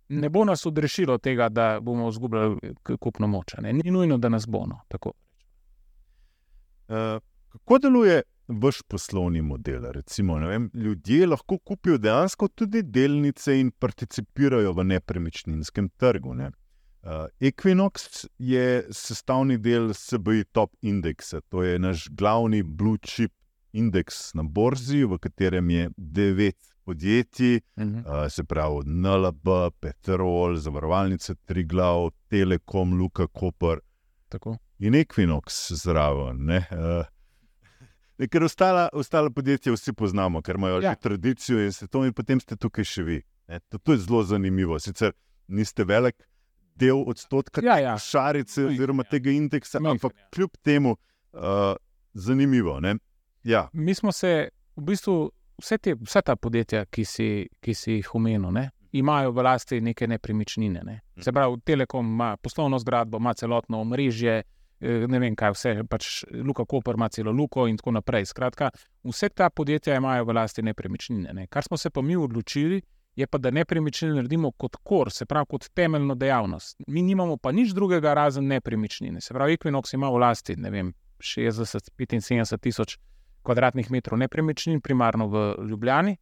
ne 0.09 0.29
bo 0.29 0.43
nas 0.45 0.66
odrešilo 0.66 1.18
tega, 1.18 1.49
da 1.49 1.79
bomo 1.81 2.09
izgubljali 2.09 2.74
k- 2.83 2.97
kupno 2.99 3.26
moč. 3.26 3.55
ne. 3.62 3.72
Ni 3.72 3.91
nujno, 3.91 4.18
da 4.18 4.29
nas 4.29 4.47
bo. 4.47 4.66
No, 4.66 4.81
tako. 4.89 5.12
Uh, 6.89 7.22
kako 7.59 7.79
deluje 7.79 8.23
vaš 8.49 8.83
poslovni 8.89 9.43
model? 9.43 9.83
Recimo, 9.93 10.39
vem, 10.39 10.71
ljudje 10.75 11.27
lahko 11.27 11.59
kupijo 11.59 11.99
dejansko 11.99 12.49
tudi 12.49 12.83
delnice 12.83 13.61
in 13.61 13.71
participirajo 13.71 14.73
v 14.73 14.85
nepremičninskem 14.85 15.89
trgu. 15.97 16.35
Ne? 16.35 16.51
Uh, 17.03 17.11
Equinox 17.41 18.27
je 18.39 18.85
sestavni 18.91 19.59
del 19.59 19.93
SBI 19.95 20.45
Top 20.53 20.71
indeksa, 20.83 21.41
to 21.49 21.63
je 21.63 21.79
naš 21.79 22.09
glavni 22.11 22.63
blue 22.63 22.99
chip 22.99 23.33
indeks 23.73 24.35
na 24.35 24.43
borzi, 24.43 25.05
v 25.05 25.19
katerem 25.19 25.71
je 25.71 25.91
devet 25.97 26.57
podjetij, 26.85 27.61
Mhm. 27.77 27.99
uh, 27.99 28.29
se 28.29 28.45
pravi 28.45 28.83
NLB, 28.87 29.71
Petrol, 29.81 30.57
Zavarovalnica 30.57 31.35
Triglav, 31.45 32.11
Telekom, 32.29 32.99
Luka 32.99 33.27
Koper 33.27 33.79
Tako. 34.29 34.57
in 34.79 34.95
Equinox 34.95 35.73
zraven. 35.75 36.45
Ne? 36.45 36.57
Uh, 36.73 37.05
ne, 38.19 38.29
ker 38.29 38.45
ostala, 38.45 38.89
ostala 38.93 39.31
podjetja 39.31 39.73
vsi 39.73 39.93
poznamo, 39.93 40.43
ker 40.43 40.59
imajo 40.59 40.81
ja. 40.83 40.95
Že 40.95 41.03
tradicijo 41.03 41.64
in 41.64 41.73
se 41.73 41.89
to, 41.89 42.05
in 42.05 42.12
potem 42.12 42.41
ste 42.41 42.57
tukaj 42.57 42.85
še 42.85 43.05
vi. 43.07 43.21
Ne? 43.49 43.61
To, 43.71 43.79
to 43.79 43.97
je 43.97 44.05
zelo 44.05 44.23
zanimivo. 44.23 44.79
Sicer 44.79 45.14
niste 45.49 45.85
velik 45.85 46.16
del 46.79 47.03
odstotka 47.07 47.62
Ja, 47.64 47.79
ja. 47.79 47.97
šarice 47.99 48.61
Majhen, 48.61 48.75
oziroma 48.75 49.07
ja. 49.07 49.11
tega 49.11 49.31
indeksa, 49.31 49.81
Majhen, 49.81 49.97
ampak 49.97 50.14
ja. 50.16 50.29
kljub 50.35 50.51
temu 50.62 50.95
uh, 50.95 51.75
zanimivo. 52.14 52.81
Ne? 52.81 52.97
Ja, 53.43 53.69
Mi 53.73 53.95
smo 53.95 54.12
se 54.12 54.49
v 54.77 54.83
bistvu 54.83 55.31
vse, 55.59 55.79
te, 55.79 55.95
vse 55.95 56.23
ta 56.23 56.37
podjetja, 56.37 56.85
ki 56.91 57.05
si, 57.05 57.49
ki 57.61 57.75
si 57.75 57.99
jih 57.99 58.14
omenil, 58.14 58.51
ne, 58.55 58.69
imajo 58.93 59.33
v 59.35 59.43
lasti 59.43 59.81
neke 59.81 60.07
nepremičnine. 60.07 60.83
Ne. 60.85 61.01
Se 61.21 61.33
pravi, 61.33 61.61
Telekom 61.64 62.07
ima 62.07 62.37
poslovno 62.37 62.79
zgradbo, 62.79 63.19
ima 63.19 63.35
celotno 63.35 63.81
omrežje. 63.81 64.43
Eh, 64.81 65.07
Ne 65.09 65.18
vem, 65.18 65.37
kaj 65.37 65.55
vse, 65.55 65.74
pač 65.91 66.24
Luka 66.45 66.64
Koper 66.64 66.95
ima 66.95 67.09
celo 67.09 67.33
Luko 67.33 67.66
in 67.68 67.76
tako 67.76 67.97
naprej. 67.99 68.29
Skratka, 68.33 68.70
vse 69.05 69.29
ta 69.29 69.51
podjetja 69.51 69.97
imajo 69.97 70.24
v 70.24 70.37
lasti 70.39 70.62
nepremičnine. 70.62 71.35
Ne. 71.35 71.47
Kar 71.47 71.64
smo 71.64 71.76
se 71.76 71.91
pa 71.91 72.03
mi 72.03 72.16
odločili, 72.16 72.83
je 73.18 73.26
pa, 73.26 73.39
da 73.39 73.51
nepremičnine 73.51 74.14
naredimo 74.14 74.53
kot 74.53 74.76
kor, 74.83 75.11
se 75.11 75.26
pravi 75.26 75.47
kot 75.51 75.68
temeljno 75.74 76.14
dejavnost. 76.14 76.76
Mi 76.87 77.03
nimamo 77.03 77.37
pa 77.37 77.53
nič 77.53 77.74
drugega 77.74 78.14
razen 78.14 78.47
nepremičnine. 78.47 79.20
Se 79.20 79.35
pravi, 79.35 79.57
Equinox 79.57 79.95
ima 79.95 80.11
v 80.11 80.22
lasti 80.22 80.57
ne 80.57 80.70
vem, 80.70 80.93
60-75 81.18 82.59
tisoč 82.62 82.99
kvadratnih 83.43 83.91
metrov 83.91 84.18
nepremičnin, 84.18 84.81
primarno 84.81 85.26
v 85.26 85.45
Ljubljani. 85.70 86.16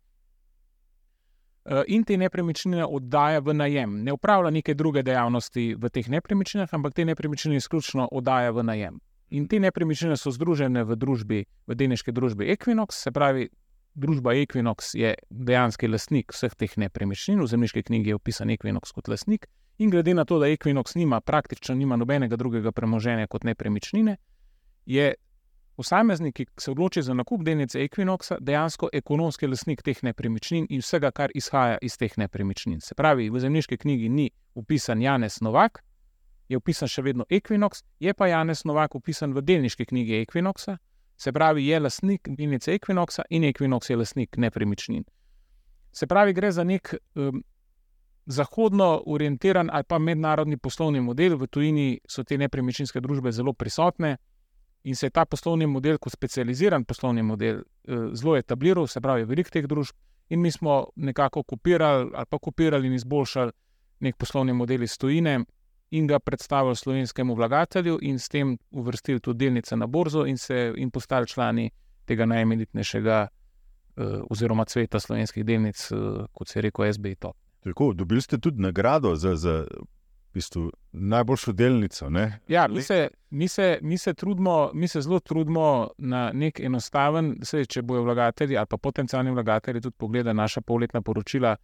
Eh, 1.66 1.82
In 1.86 2.04
te 2.04 2.16
nepremičnine 2.16 2.86
oddaja 2.86 3.40
v 3.42 3.54
najem. 3.54 4.02
Ne 4.04 4.12
upravlja 4.12 4.50
neke 4.54 4.74
druge 4.74 5.02
dejavnosti 5.02 5.74
v 5.74 5.90
teh 5.90 6.06
nepremičninah, 6.08 6.70
ampak 6.70 6.94
te 6.94 7.04
nepremičnine 7.04 7.58
izključno 7.58 8.08
oddaja 8.12 8.52
v 8.54 8.62
najem. 8.62 9.00
In 9.34 9.48
te 9.50 9.58
nepremičnine 9.58 10.14
so 10.16 10.30
združene 10.30 10.84
v 10.86 10.94
družbi, 10.94 11.40
v 11.66 11.74
delniški 11.74 12.14
družbi 12.14 12.46
Equinox, 12.54 13.02
se 13.02 13.10
pravi, 13.10 13.48
družba 13.98 14.36
Equinox 14.38 14.94
je 14.94 15.16
dejanski 15.30 15.90
lastnik 15.90 16.30
vseh 16.30 16.54
teh 16.54 16.70
nepremičnin, 16.78 17.42
v 17.42 17.50
zemljiški 17.50 17.82
knjigi 17.82 18.14
je 18.14 18.20
opisan 18.20 18.54
Equinox 18.54 18.94
kot 18.94 19.10
lastnik. 19.10 19.50
In 19.82 19.90
glede 19.90 20.14
na 20.14 20.24
to, 20.24 20.38
da 20.38 20.46
Equinox 20.46 20.94
nima 20.94 21.18
praktično 21.20 21.74
nima 21.74 21.98
nobenega 21.98 22.38
drugega 22.38 22.70
premoženja 22.70 23.26
kot 23.26 23.42
nepremičnine, 23.42 24.16
je 24.86 25.14
posameznik, 25.76 26.34
ki 26.34 26.46
se 26.58 26.70
odloči 26.70 27.02
za 27.02 27.14
nakup 27.14 27.44
delnice 27.44 27.82
Equinoxa, 27.84 28.38
dejansko 28.40 28.88
ekonomski 28.92 29.46
lastnik 29.46 29.82
teh 29.82 30.02
nepremičnin 30.02 30.66
in 30.70 30.80
vsega, 30.84 31.10
kar 31.10 31.34
izhaja 31.34 31.78
iz 31.82 31.98
teh 32.00 32.16
nepremičnin. 32.16 32.80
Se 32.80 32.94
pravi, 32.94 33.28
v 33.30 33.40
zemljiški 33.40 33.78
knjigi 33.84 34.08
ni 34.08 34.30
upisan 34.54 35.02
Janez 35.02 35.40
Novak, 35.40 35.82
je 36.48 36.56
upisan 36.56 36.88
še 36.88 37.02
vedno 37.02 37.26
Equinox, 37.30 37.82
je 38.00 38.14
pa 38.14 38.28
Janez 38.30 38.64
Novak 38.64 38.94
upisan 38.94 39.34
v 39.36 39.42
delniški 39.42 39.86
knjigi 39.86 40.22
Equinoxa, 40.24 40.78
se 41.16 41.32
pravi, 41.32 41.66
je 41.66 41.80
lastnik 41.80 42.28
delnice 42.28 42.74
Equinoxa 42.74 43.22
in 43.30 43.44
Equinox 43.44 43.90
je 43.90 43.96
lastnik 43.96 44.36
nepremičnin. 44.36 45.04
Se 45.92 46.06
pravi, 46.06 46.32
gre 46.32 46.52
za 46.52 46.64
nek 46.64 46.94
um, 47.14 47.42
zahodno 48.26 49.02
orientiran 49.06 49.70
ali 49.72 49.84
pa 49.88 49.98
mednarodni 49.98 50.56
poslovni 50.56 51.00
model, 51.00 51.36
v 51.36 51.46
tujini 51.46 52.00
so 52.08 52.24
te 52.24 52.38
nepremičninske 52.38 53.00
družbe 53.00 53.32
zelo 53.32 53.52
prisotne. 53.52 54.16
In 54.87 54.95
se 54.97 55.07
je 55.07 55.11
ta 55.11 55.24
poslovni 55.26 55.66
model, 55.66 55.99
kot 55.99 56.12
specializiran 56.12 56.84
poslovni 56.84 57.22
model, 57.22 57.57
eh, 57.59 58.09
zelo 58.14 58.37
etabliral, 58.37 58.87
se 58.87 59.01
pravi, 59.01 59.24
veliko 59.26 59.51
teh 59.51 59.66
družb, 59.66 59.97
in 60.30 60.41
mi 60.41 60.51
smo 60.51 60.87
nekako 60.97 61.43
kopirali 61.43 62.11
ali 62.14 62.26
pa 62.30 62.39
kopirali 62.39 62.87
in 62.87 62.95
izboljšali 62.95 63.53
nek 64.01 64.16
poslovni 64.16 64.53
model 64.53 64.82
iz 64.82 64.99
tujine. 64.99 65.45
in 65.91 66.07
ga 66.07 66.18
predstavili 66.18 66.76
slovenskemu 66.76 67.34
vlagatelju, 67.34 67.99
in 68.03 68.18
s 68.18 68.28
tem 68.28 68.59
uvrstili 68.70 69.20
tudi 69.20 69.45
delnice 69.45 69.76
na 69.76 69.87
borzo, 69.87 70.26
in 70.26 70.39
se 70.39 70.72
in 70.76 70.91
postali 70.91 71.26
člani 71.26 71.70
tega 72.05 72.26
najemenitnejšega 72.26 73.28
uh, 73.97 74.05
oziroma 74.30 74.64
cveta 74.64 75.01
slovenskih 75.01 75.45
delnic, 75.45 75.91
uh, 75.93 76.26
kot 76.32 76.49
se 76.49 76.59
je 76.59 76.62
rekel, 76.62 76.93
SBI. 76.93 77.14
Top. 77.14 77.37
Tako, 77.64 77.93
dobili 77.93 78.22
ste 78.22 78.39
tudi 78.39 78.62
nagrado 78.62 79.14
za, 79.14 79.37
za 79.37 79.64
bistvu, 80.34 80.70
najboljšo 80.97 81.53
delnico. 81.53 82.11
Ne? 82.11 82.38
Ja, 82.49 82.68
mi 82.68 82.82
se, 82.82 83.09
mi, 83.30 83.49
se, 83.49 83.78
mi, 83.82 83.99
se 83.99 84.14
trudimo, 84.14 84.70
mi 84.74 84.88
se 84.88 85.01
zelo 85.01 85.20
trudimo 85.20 85.90
na 85.99 86.30
nek 86.32 86.61
enostaven, 86.61 87.36
se, 87.42 87.64
če 87.64 87.82
bojo 87.82 88.03
vlagatelji 88.03 88.57
ali 88.57 88.66
pa 88.70 88.76
potencijalni 88.76 89.30
vlagatelji 89.30 89.80
tudi 89.80 89.97
pogledali 89.99 90.36
naša 90.36 90.61
polletna 90.61 91.03
poročila, 91.03 91.57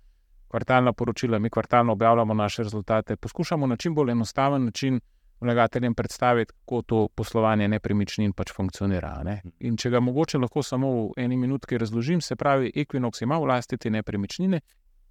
kvartalna 0.48 0.92
poročila, 0.92 1.38
mi 1.38 1.50
kvartalno 1.50 1.92
objavljamo 1.92 2.34
naše 2.34 2.62
rezultate. 2.62 3.16
Poskušamo 3.16 3.66
na 3.66 3.76
čim 3.76 3.94
bolj 3.94 4.10
enostaven 4.10 4.64
način 4.64 5.00
vlagateljem 5.40 5.94
predstaviti, 5.94 6.52
kako 6.52 6.82
to 6.82 7.08
poslovanje 7.14 7.68
nepremičnin 7.68 8.32
pač 8.32 8.52
funkcionira. 8.52 9.22
Ne? 9.24 9.40
In 9.60 9.76
če 9.76 9.90
ga 9.90 10.00
mogoče 10.00 10.38
lahko 10.38 10.62
samo 10.62 10.92
v 10.92 11.24
eni 11.24 11.36
minutki 11.36 11.78
razložim, 11.78 12.20
se 12.20 12.36
pravi, 12.36 12.72
Equinox 12.76 13.22
ima 13.22 13.38
v 13.38 13.48
lasti 13.50 13.76
te 13.76 13.90
nepremičnine, 13.90 14.60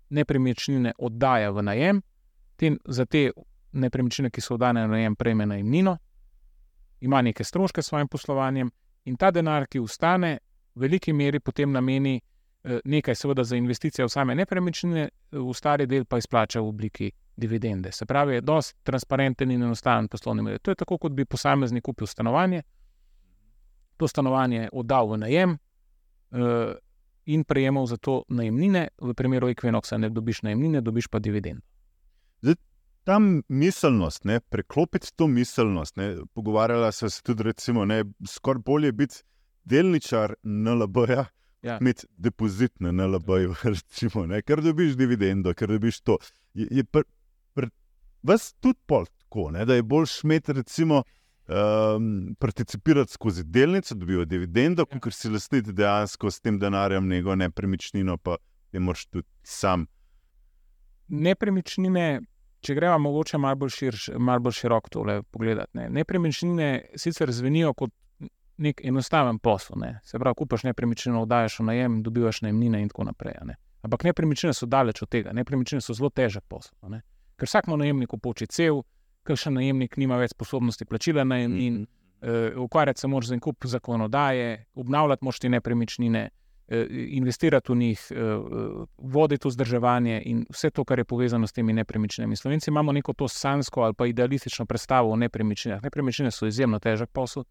nepremičnine 0.10 0.94
oddaja 0.98 1.52
v 1.52 1.64
najem, 1.64 2.02
te, 2.56 2.76
za 2.86 3.06
te 3.06 3.32
nepremičnine, 3.72 4.30
ki 4.30 4.42
so 4.42 4.56
oddane 4.56 4.82
na 4.82 4.88
najem, 4.88 5.16
prejme 5.16 5.46
najemnino, 5.46 5.98
ima 7.02 7.22
neke 7.22 7.44
stroške 7.44 7.82
s 7.82 7.90
svojim 7.90 8.08
poslovanjem 8.08 8.72
in 9.06 9.18
ta 9.18 9.32
denar, 9.32 9.68
ki 9.68 9.80
ustane, 9.80 10.38
v 10.76 10.82
veliki 10.82 11.14
meri 11.14 11.40
potem 11.40 11.72
nameni 11.72 12.16
eh, 12.18 12.80
nekaj, 12.86 13.16
seveda, 13.16 13.44
za 13.44 13.56
investicije 13.56 14.06
v 14.06 14.10
same 14.10 14.36
nepremičnine, 14.36 15.08
v 15.32 15.54
stari 15.54 15.88
del 15.88 16.06
pa 16.06 16.18
izplača 16.18 16.62
v 16.62 16.68
obliki 16.68 17.12
dividende. 17.36 17.92
Se 17.92 18.06
pravi, 18.06 18.36
je 18.36 18.42
dosti 18.42 18.80
transparenten 18.84 19.52
in 19.52 19.64
enostaven 19.64 20.08
poslovni 20.08 20.42
model. 20.42 20.60
To 20.62 20.72
je 20.72 20.76
tako, 20.76 20.98
kot 20.98 21.12
bi 21.12 21.26
posameznik 21.26 21.84
kupil 21.84 22.08
stanovanje, 22.08 22.62
to 23.98 24.08
stanovanje 24.08 24.70
oddal 24.72 25.10
v 25.10 25.18
najem. 25.18 25.58
Uh, 26.32 26.74
In 27.26 27.44
prejemal 27.44 27.86
za 27.86 27.98
to 28.02 28.24
najemnine, 28.34 28.88
v 28.98 29.14
primeru 29.14 29.52
Equinoxa 29.54 29.98
ne 29.98 30.10
dobiš 30.10 30.42
najemnine, 30.42 30.82
dobiš 30.82 31.08
pa 31.08 31.20
dividend. 31.20 31.62
Zdaj, 32.42 32.56
ta 33.04 33.20
miselnost, 33.50 34.26
ne, 34.26 34.40
preklopiti 34.40 35.12
to 35.16 35.28
miselnost. 35.28 35.96
Ne, 35.98 36.16
pogovarjala 36.34 36.92
sem 36.92 37.10
se 37.10 37.22
tudi, 37.24 37.44
recimo, 37.44 37.84
je 37.86 38.06
skoraj 38.28 38.62
bolje 38.66 38.92
biti 38.92 39.16
delničar 39.64 40.36
NLB-ja, 40.44 41.26
Ja. 41.64 41.78
imeti 41.82 42.08
depozit 42.18 42.80
na 42.80 42.92
NLB-ju, 42.92 43.54
recimo, 43.64 44.26
ne, 44.26 44.42
ker 44.42 44.62
dobiš 44.62 44.96
dividendo, 44.98 45.54
ker 45.54 45.70
dobiš 45.70 46.00
to. 46.02 46.18
Je, 46.54 46.68
je 46.72 46.84
pr, 46.84 47.04
pr, 47.54 47.68
vas 48.24 48.54
tudi 48.54 48.80
pol 48.86 49.06
tako, 49.06 49.52
ne, 49.52 49.66
da 49.66 49.76
je 49.78 49.84
bolj 49.84 50.06
šmet, 50.06 50.50
recimo. 50.50 51.04
Um, 51.52 52.36
participirati 52.40 53.12
skozi 53.12 53.44
delnice, 53.44 53.96
dobijo 53.96 54.26
dividendo, 54.26 54.86
Ja. 54.92 55.00
ker 55.00 55.14
si 55.14 55.30
lastiti 55.30 55.74
dejansko 55.74 56.32
s 56.32 56.40
tem 56.40 56.60
denarjem 56.60 57.10
njegove 57.10 57.36
nepremičnino, 57.36 58.18
pa 58.18 58.38
je 58.72 58.80
moš 58.80 59.06
tudi 59.06 59.28
sam. 59.44 59.86
Nepremičnine, 61.08 62.22
če 62.62 62.76
gremo 62.78 63.00
mogoče 63.00 63.38
malo 63.42 63.56
bolj, 63.64 63.74
širš, 63.76 64.10
malo 64.20 64.46
bolj 64.46 64.60
široko 64.60 64.90
tole 64.90 65.22
pogledati. 65.24 65.78
Ne. 65.78 65.90
Nepremičnine 65.90 66.70
sicer 66.96 67.32
zvenijo 67.34 67.74
kot 67.74 67.94
nek 68.62 68.82
enostaven 68.86 69.40
posel. 69.40 69.80
Ne. 69.82 69.96
Se 70.06 70.20
pravi, 70.20 70.38
kupaš 70.38 70.68
nepremičnino, 70.70 71.24
oddajaš 71.26 71.60
v 71.60 71.68
najem, 71.72 72.02
dobivaš 72.06 72.44
najemnine 72.46 72.82
in 72.82 72.92
tako 72.92 73.08
naprej. 73.10 73.40
Ne. 73.50 73.58
Ampak 73.82 74.06
nepremičnine 74.12 74.54
so 74.54 74.70
daleč 74.70 75.02
od 75.02 75.10
tega. 75.10 75.34
Nepremičnine 75.34 75.82
so 75.82 75.96
zelo 75.98 76.12
težek 76.14 76.46
posel. 76.48 76.78
a 76.82 76.90
Ne. 76.98 77.02
Ker 77.42 77.50
vsakmo 77.50 77.78
najemniku 77.82 78.20
poči 78.22 78.46
cel, 78.48 78.84
ker 79.26 79.38
še 79.38 79.50
najemnik 79.50 79.98
nima 79.98 80.20
več 80.22 80.36
sposobnosti 80.36 80.86
plačila 80.86 81.26
najemnin. 81.26 81.88
Uh, 82.22 82.54
ukvarjati 82.62 83.02
se 83.02 83.08
moraš 83.10 83.32
z 83.32 83.34
enkupom 83.40 83.70
zakonodaje, 83.70 84.66
obnavljati 84.78 85.26
moraš 85.26 85.40
te 85.42 85.50
nepremičnine, 85.50 86.28
uh, 86.30 86.41
investirati 87.08 87.72
v 87.72 87.76
njih, 87.76 88.12
uh, 88.12 88.86
voditi 88.98 89.48
vzdrževanje 89.48 90.22
in 90.26 90.46
vse 90.50 90.70
to, 90.70 90.86
kar 90.86 91.00
je 91.00 91.06
povezano 91.06 91.48
s 91.48 91.54
temi 91.54 91.74
nepremičninami. 91.74 92.36
Slovenci 92.36 92.70
imamo 92.70 92.92
neko 92.92 93.14
to 93.14 93.28
sansko 93.28 93.82
ali 93.82 93.94
pa 93.94 94.06
idealistično 94.06 94.66
predstavo 94.66 95.12
o 95.12 95.16
nepremičninah. 95.16 95.84
Nepremičnine 95.84 96.32
so 96.32 96.46
izjemno 96.46 96.80
težek 96.80 97.10
posel 97.10 97.44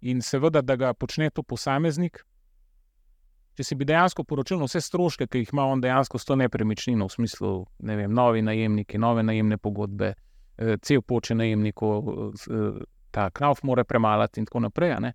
in 0.00 0.22
seveda, 0.22 0.62
da 0.62 0.76
ga 0.76 0.92
počne 0.94 1.30
to 1.30 1.42
posameznik. 1.42 2.24
Če 3.54 3.64
si 3.64 3.76
bi 3.76 3.84
dejansko 3.84 4.24
poročil 4.24 4.62
vse 4.64 4.80
stroške, 4.80 5.26
ki 5.28 5.42
jih 5.42 5.50
ima 5.52 5.66
on 5.68 5.80
dejansko 5.80 6.18
s 6.18 6.24
to 6.24 6.36
nepremičnino, 6.40 7.06
v 7.06 7.12
smislu, 7.12 7.50
ne 7.84 7.96
vem, 7.96 8.14
novi 8.14 8.42
najemniki, 8.42 8.98
nove 8.98 9.22
najemne 9.22 9.58
pogodbe, 9.58 10.14
eh, 10.58 10.76
cel 10.82 11.02
poče 11.02 11.34
najemnikov, 11.34 12.08
eh, 12.08 12.84
ta 13.10 13.30
knauf 13.30 13.62
mora 13.62 13.84
premalati 13.84 14.40
in 14.40 14.46
tako 14.48 14.64
naprej, 14.66 14.96
ne, 15.00 15.12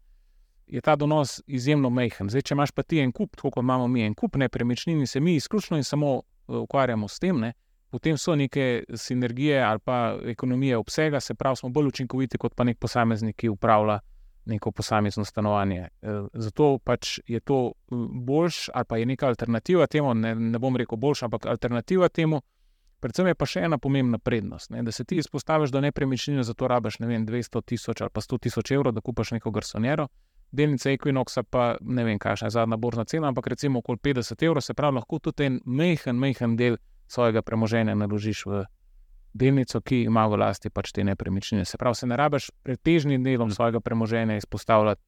je 0.67 0.81
ta 0.81 0.95
donos 0.95 1.41
izjemno 1.47 1.89
majhen. 1.89 2.29
Zdaj, 2.29 2.41
če 2.41 2.55
imaš 2.55 2.71
pa 2.75 2.83
ti 2.83 2.99
en 2.99 3.11
kup, 3.11 3.35
tako 3.35 3.51
kot 3.51 3.63
imamo 3.63 3.87
mi 3.87 4.03
en 4.03 4.15
kup 4.15 4.35
nepremičnin, 4.35 4.99
in 4.99 5.07
se 5.07 5.19
mi 5.19 5.35
izključno 5.35 5.77
in 5.77 5.83
samo 5.83 6.17
eh, 6.17 6.55
ukvarjamo 6.55 7.07
s 7.07 7.19
tem, 7.19 7.39
ne, 7.39 7.53
potem 7.89 8.17
so 8.17 8.35
neke 8.35 8.83
sinergije 8.93 9.61
ali 9.63 9.79
pa 9.79 10.17
ekonomije 10.25 10.77
obsega, 10.77 11.19
se 11.19 11.35
pravi, 11.35 11.55
smo 11.55 11.69
bolj 11.69 11.87
učinkoviti 11.87 12.37
kot 12.37 12.55
pa 12.55 12.63
nek 12.63 12.79
posameznik, 12.79 13.35
ki 13.35 13.49
upravlja 13.49 13.99
neko 14.45 14.71
posamezno 14.71 15.25
stanovanje. 15.25 15.87
Eh, 16.01 16.21
Zato 16.33 16.77
pač 16.83 17.19
je 17.27 17.39
to 17.39 17.71
eh, 17.71 17.95
boljš, 18.11 18.69
ali 18.73 18.85
pa 18.85 18.97
je 18.97 19.05
neka 19.05 19.27
alternativa 19.27 19.87
temu, 19.87 20.13
ne, 20.13 20.35
ne 20.35 20.59
bom 20.59 20.75
rekel 20.75 20.97
boljša, 20.97 21.25
ampak 21.25 21.45
alternativa 21.45 22.09
temu. 22.09 22.41
Predvsem 22.99 23.27
je 23.27 23.35
pa 23.37 23.45
še 23.45 23.61
ena 23.61 23.77
pomembna 23.77 24.17
prednost, 24.17 24.71
ne, 24.73 24.81
da 24.83 24.91
se 24.91 25.03
ti 25.05 25.19
izpostaviš 25.21 25.69
do 25.69 25.81
nepremičnine, 25.81 26.43
zato 26.43 26.67
rabiš 26.67 26.97
ne 26.99 27.07
vem, 27.07 27.27
200 27.27 27.61
tisoč 27.61 28.01
ali 28.01 28.09
pa 28.09 28.21
100 28.21 28.39
tisoč 28.47 28.71
evrov, 28.71 28.95
da 28.95 29.01
kupaš 29.05 29.35
neko 29.37 29.51
garsonjero. 29.53 30.07
Delnice 30.51 30.93
Equinoxa 30.95 31.43
pa 31.43 31.75
ne 31.81 32.03
vem, 32.07 32.19
kakšna 32.19 32.47
je 32.47 32.55
zadnja 32.55 32.77
borzna 32.77 33.05
cena, 33.05 33.27
ampak 33.27 33.47
recimo 33.47 33.79
okoli 33.79 33.99
50 34.03 34.45
evrov, 34.45 34.63
se 34.63 34.73
pravi, 34.73 34.95
lahko 34.95 35.19
tudi 35.19 35.45
en 35.45 35.59
mehen, 35.65 36.19
mehen 36.19 36.55
del 36.55 36.77
svojega 37.07 37.41
premoženja 37.41 37.95
naložiš 37.95 38.45
v 38.45 38.63
delnico, 39.33 39.81
ki 39.81 40.03
ima 40.07 40.25
v 40.27 40.39
lasti 40.41 40.69
pač 40.69 40.91
te 40.95 41.03
nepremičnine. 41.03 41.65
Se 41.65 41.77
pravi, 41.77 41.95
se 41.95 42.07
ne 42.07 42.17
rabiš 42.17 42.49
pretežnim 42.63 43.23
delom 43.23 43.51
svojega 43.51 43.79
premoženja 43.79 44.37
izpostavljati 44.37 45.01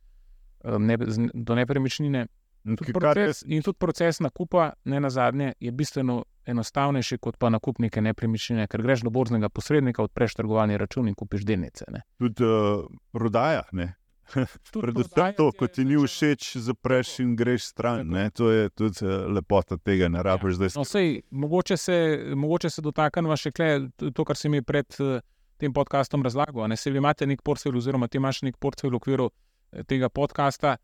um, 0.63 0.85
ne, 0.85 0.97
do 1.33 1.55
nepremičnine. 1.55 2.27
In 2.67 2.75
Tudi 2.75 2.91
proces, 2.93 3.39
in 3.47 3.63
tudi 3.63 3.79
proces 3.79 4.19
nakupa, 4.19 4.73
ne 4.85 4.99
na 4.99 5.09
zadnje, 5.09 5.53
je 5.59 5.71
bistveno 5.71 6.23
enostavnejši 6.45 7.17
kot 7.17 7.37
pa 7.39 7.49
nakup 7.49 7.79
neke 7.79 8.01
nepremičnine, 8.01 8.67
ker 8.67 8.83
greš 8.83 9.05
do 9.07 9.13
borznega 9.15 9.49
posrednika, 9.49 10.03
odpreš 10.03 10.35
trgovalni 10.35 10.77
račun 10.77 11.07
in 11.07 11.15
kupiš 11.15 11.45
delnice. 11.47 11.87
Ne. 11.93 12.03
tudi 12.19 12.43
uh, 12.43 12.83
prodaja. 13.15 13.63
Ne? 13.71 13.93
Predvsem 14.81 15.33
to, 15.37 15.49
ko 15.57 15.67
ti 15.67 15.85
ni 15.85 15.97
všeč, 15.97 16.51
zapreš 16.57 17.19
in 17.23 17.35
greš 17.35 17.69
stran. 17.71 18.07
Ne? 18.07 18.29
To 18.37 18.51
je 18.51 18.69
tudi 18.69 19.05
uh, 19.05 19.25
lepota 19.33 19.77
tega, 19.77 20.09
ne 20.09 20.23
rabiš 20.23 20.59
zdaj 20.59 20.75
No, 20.75 20.85
sej, 20.85 21.21
mogoče 21.31 21.77
se, 21.77 21.97
mogoče 22.35 22.69
se 22.69 22.81
dotaknemo 22.85 23.37
še 23.37 23.51
kle, 23.51 23.69
to, 23.97 24.25
kar 24.25 24.37
si 24.37 24.49
mi 24.49 24.61
pred 24.61 24.99
eh, 25.01 25.23
tem 25.59 25.73
podkastom 25.73 26.23
razlagal. 26.23 26.67
Ne? 26.69 26.77
Se 26.77 26.91
vi 26.91 27.01
imate 27.01 27.27
nek 27.27 27.41
portfelj, 27.45 27.77
oziroma 27.81 28.07
ti 28.07 28.21
imaš 28.21 28.43
nek 28.47 28.59
portfelj 28.61 28.93
v 28.93 29.01
okviru 29.01 29.29
eh, 29.29 29.83
tega 29.83 30.09
podcasta. 30.09 30.77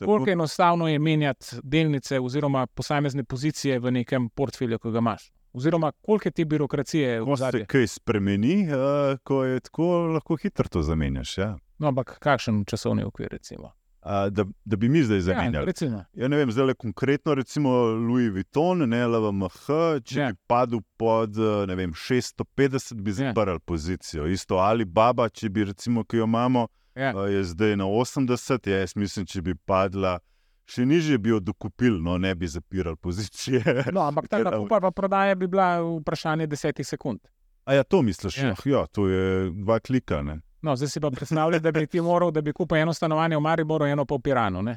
Tako. 0.00 0.06
Koliko 0.06 0.30
enostavno 0.30 0.88
je 0.88 0.98
menjati 0.98 1.58
delnice 1.62 2.20
oziroma 2.20 2.64
posamezne 2.66 3.24
pozicije 3.24 3.78
v 3.78 3.90
nekem 3.98 4.30
portfelju, 4.32 4.78
ki 4.80 4.92
ga 4.94 5.02
imaš? 5.02 5.26
Oziroma, 5.52 5.90
koliko 5.92 6.28
je 6.28 6.32
te 6.32 6.44
birokracije 6.44 7.18
Ko 7.24 7.36
se 7.36 7.64
kaj 7.66 7.86
spremeni, 7.86 8.62
uh, 8.70 9.18
ko 9.26 9.42
je 9.44 9.60
tako, 9.60 9.88
lahko 10.14 10.36
hitro 10.40 10.68
to 10.68 10.82
zamenjaš. 10.82 11.38
Ja? 11.38 11.56
No, 11.80 11.88
ampak 11.88 12.18
kakšen 12.20 12.64
časovni 12.64 13.02
okvir, 13.02 13.28
recimo? 13.32 13.72
Uh, 14.00 14.28
da, 14.28 14.44
da 14.64 14.76
bi 14.76 14.88
mi 14.88 15.02
zdaj 15.02 15.16
Ja, 15.16 15.22
zamenjali. 15.22 15.66
recimo. 15.66 16.04
Ja, 16.14 16.28
ne 16.28 16.36
vem, 16.36 16.50
zdaj 16.50 16.66
le 16.66 16.74
konkretno, 16.74 17.34
recimo 17.34 17.70
Louis 17.98 18.30
Vuitton, 18.30 18.84
ne 18.84 19.00
LVMH, 19.06 19.66
če 20.02 20.20
Ja. 20.20 20.28
bi 20.28 20.38
padel 20.46 20.80
pod 20.96 21.36
eh, 21.36 21.74
vem, 21.74 21.92
650, 21.92 22.94
bi 22.96 23.10
Ja. 23.10 23.14
zaprl 23.14 23.58
pozicijo. 23.58 24.26
Isto 24.26 24.56
Alibaba, 24.56 25.28
če 25.28 25.48
bi 25.48 25.64
recimo, 25.64 26.04
ki 26.04 26.16
jo 26.16 26.24
imamo, 26.24 26.66
Ja. 26.94 27.10
eh, 27.10 27.30
je 27.30 27.44
zdaj 27.44 27.76
na 27.76 27.84
80, 27.86 28.66
ja, 28.66 28.78
jaz 28.78 28.96
mislim, 28.96 29.26
če 29.26 29.42
bi 29.42 29.54
padla. 29.56 30.18
Še 30.66 30.84
nižje 30.86 31.18
bi 31.18 31.28
jo 31.28 31.40
dokupili, 31.40 32.00
no 32.00 32.18
ne 32.18 32.34
bi 32.34 32.46
zapirali 32.46 32.96
pozicije. 32.96 33.60
No, 33.92 34.00
ampak 34.02 34.28
ta 34.28 34.36
a- 34.38 34.48
ali 34.48 34.68
pa 34.70 34.90
prodaja 34.90 35.34
bi 35.34 35.46
bila 35.46 35.80
vprašanje 35.80 36.46
desetih 36.46 36.86
sekund. 36.86 37.20
A 37.64 37.74
ja, 37.74 37.82
to 37.82 38.02
misliš? 38.02 38.38
Ja. 38.38 38.46
Ja, 38.46 38.54
ja 38.66 38.86
to 38.86 39.08
je 39.08 39.50
dva 39.52 39.80
klika. 39.80 40.22
Ne? 40.22 40.40
No, 40.62 40.76
zdaj 40.76 40.88
si 40.88 41.00
pa 41.00 41.10
predstavljaj, 41.10 41.60
da 41.60 41.72
bi 41.72 41.86
ti 41.86 42.00
moral, 42.00 42.30
da 42.30 42.40
bi 42.40 42.52
kupil 42.52 42.76
eno 42.82 42.92
stanovanje 42.92 43.36
v 43.36 43.40
Mariboru, 43.40 43.86
eno 43.88 44.04
pa 44.04 44.14
v 44.14 44.20
Piranu. 44.20 44.62
Ne? 44.62 44.76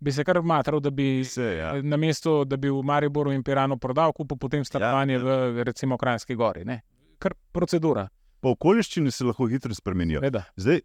Bi 0.00 0.12
se 0.12 0.24
kar 0.24 0.40
matral, 0.42 0.80
da 0.80 0.90
bi 0.90 1.20
Vse, 1.20 1.56
ja. 1.58 1.74
na 1.82 1.96
mesto, 2.00 2.44
da 2.44 2.56
bi 2.56 2.70
v 2.72 2.80
Mariboru 2.82 3.32
in 3.32 3.42
Piranu 3.44 3.76
prodal, 3.78 4.12
kupil 4.16 4.38
potem 4.40 4.64
stanovanje 4.64 5.18
Ja, 5.18 5.20
ja, 5.20 5.50
v 5.50 5.64
recimo 5.68 5.98
Krajinski 6.00 6.34
gori. 6.34 6.64
Ne? 6.64 6.80
Kar 7.18 7.34
procedura. 7.52 8.08
Pa 8.40 8.48
okoliščine 8.48 9.10
se 9.12 9.24
lahko 9.28 9.44
hitro 9.52 9.74
spremenijo. 9.76 10.22
Veda. 10.24 10.46
Zdaj, 10.56 10.80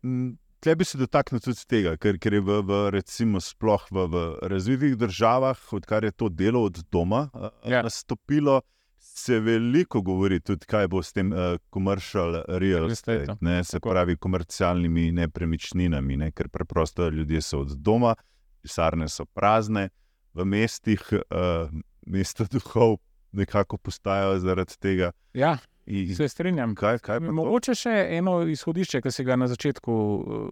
tle 0.60 0.76
bi 0.76 0.84
se 0.86 0.98
dotaknil 1.00 1.40
tudi 1.40 1.64
tega, 1.70 1.96
ker, 1.96 2.20
ker 2.20 2.34
je 2.36 2.42
v, 2.44 2.60
v, 2.68 2.80
recimo, 2.92 3.40
sploh 3.40 3.86
v, 3.96 4.08
v 4.12 4.24
razvitih 4.52 4.98
državah, 5.00 5.62
odkar 5.78 6.04
je 6.04 6.12
to 6.12 6.28
delo 6.30 6.66
od 6.68 6.84
doma 6.92 7.30
Ja. 7.64 7.80
nastopilo, 7.86 8.60
se 9.06 9.40
veliko 9.40 10.02
govori 10.02 10.40
tudi, 10.40 10.66
kaj 10.66 10.88
bo 10.88 11.02
s 11.04 11.14
tem 11.14 11.32
uh, 11.34 11.58
commercial 11.74 12.42
real 12.48 12.92
estate, 12.92 13.38
ne, 13.42 13.64
se 13.64 13.78
Tako. 13.78 13.90
pravi 13.90 14.18
komercialnimi 14.18 15.12
nepremičninami, 15.12 16.18
ne, 16.18 16.32
ker 16.32 16.50
preprosto 16.50 17.10
ljudje 17.10 17.42
so 17.42 17.60
od 17.60 17.76
doma, 17.78 18.16
pisarne 18.62 19.10
so 19.10 19.26
prazne, 19.26 19.90
v 20.34 20.46
mestih, 20.46 21.06
uh, 21.14 21.70
mesta 22.06 22.48
duhov, 22.54 22.98
nekako 23.32 23.78
postajajo 23.78 24.40
zaradi 24.40 24.78
tega. 24.80 25.12
Ja. 25.34 25.58
In 25.86 26.16
se 26.16 26.28
strinjam. 26.28 26.74
Kaj, 26.76 26.98
kaj 27.06 27.20
Mogoče 27.20 27.76
še 27.78 27.94
eno 28.18 28.40
izhodišče, 28.50 29.04
ki 29.06 29.12
si 29.14 29.24
ga 29.24 29.36
na 29.38 29.46
začetku 29.48 29.94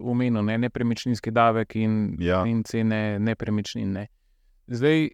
omenil, 0.06 0.44
ne, 0.46 0.60
nepremičninski 0.62 1.32
davek 1.34 1.74
in, 1.80 2.14
ja. 2.22 2.44
in 2.46 2.62
cene 2.62 3.18
nepremičnin. 3.18 3.96
Ne. 3.98 4.06
Zdaj, 4.70 5.08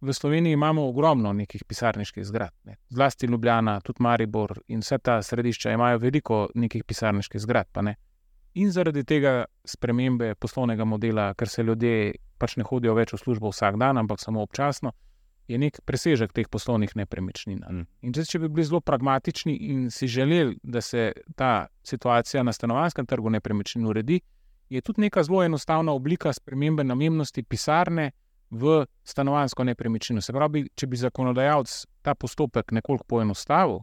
v 0.00 0.12
Sloveniji 0.12 0.52
imamo 0.52 0.88
ogromno 0.88 1.32
nekih 1.32 1.64
pisarniških 1.64 2.24
zgradb, 2.24 2.54
ne. 2.64 2.76
zlasti 2.88 3.26
Ljubljana, 3.26 3.80
tudi 3.80 4.02
Maribor 4.02 4.60
in 4.68 4.80
vse 4.80 4.98
ta 4.98 5.22
središča 5.22 5.72
imajo 5.72 5.98
veliko 5.98 6.48
nekih 6.54 6.84
pisarniških 6.84 7.40
zgradb. 7.40 7.78
In 8.54 8.70
zaradi 8.72 9.04
tega 9.04 9.44
spremembe 9.64 10.34
poslovnega 10.34 10.84
modela, 10.84 11.34
ker 11.34 11.48
se 11.48 11.62
ljudje 11.62 12.14
pač 12.38 12.56
ne 12.56 12.64
hodijo 12.64 12.94
več 12.94 13.12
v 13.12 13.18
službo 13.18 13.50
vsak 13.50 13.76
dan, 13.78 13.98
ampak 13.98 14.20
samo 14.20 14.42
občasno, 14.42 14.92
je 15.48 15.58
nek 15.58 15.80
presežek 15.84 16.32
teh 16.32 16.48
poslovnih 16.48 16.94
nepremičnin. 16.96 17.58
Mm. 17.58 17.86
In 18.04 18.14
če, 18.14 18.24
če 18.28 18.40
bi 18.42 18.50
bili 18.52 18.66
zelo 18.68 18.80
pragmatični 18.84 19.54
in 19.72 19.86
si 19.90 20.08
želeli, 20.08 20.58
da 20.62 20.80
se 20.80 21.12
ta 21.36 21.68
situacija 21.82 22.42
na 22.42 22.52
stanovanskem 22.52 23.06
trgu 23.06 23.30
nepremičnin 23.30 23.86
uredi, 23.86 24.20
je 24.68 24.80
tudi 24.84 25.06
neka 25.06 25.22
zelo 25.24 25.42
enostavna 25.44 25.92
oblika 25.92 26.32
spremembe 26.32 26.84
namembnosti 26.84 27.42
pisarne 27.42 28.10
v 28.50 28.86
stanovansko 29.04 29.64
nepremičnino. 29.64 30.20
Se 30.20 30.32
pravi, 30.32 30.64
če 30.74 30.86
bi 30.86 30.96
zakonodajalec 30.96 31.74
ta 32.02 32.14
postopek 32.14 32.72
nekoliko 32.72 33.04
poenostavil, 33.04 33.80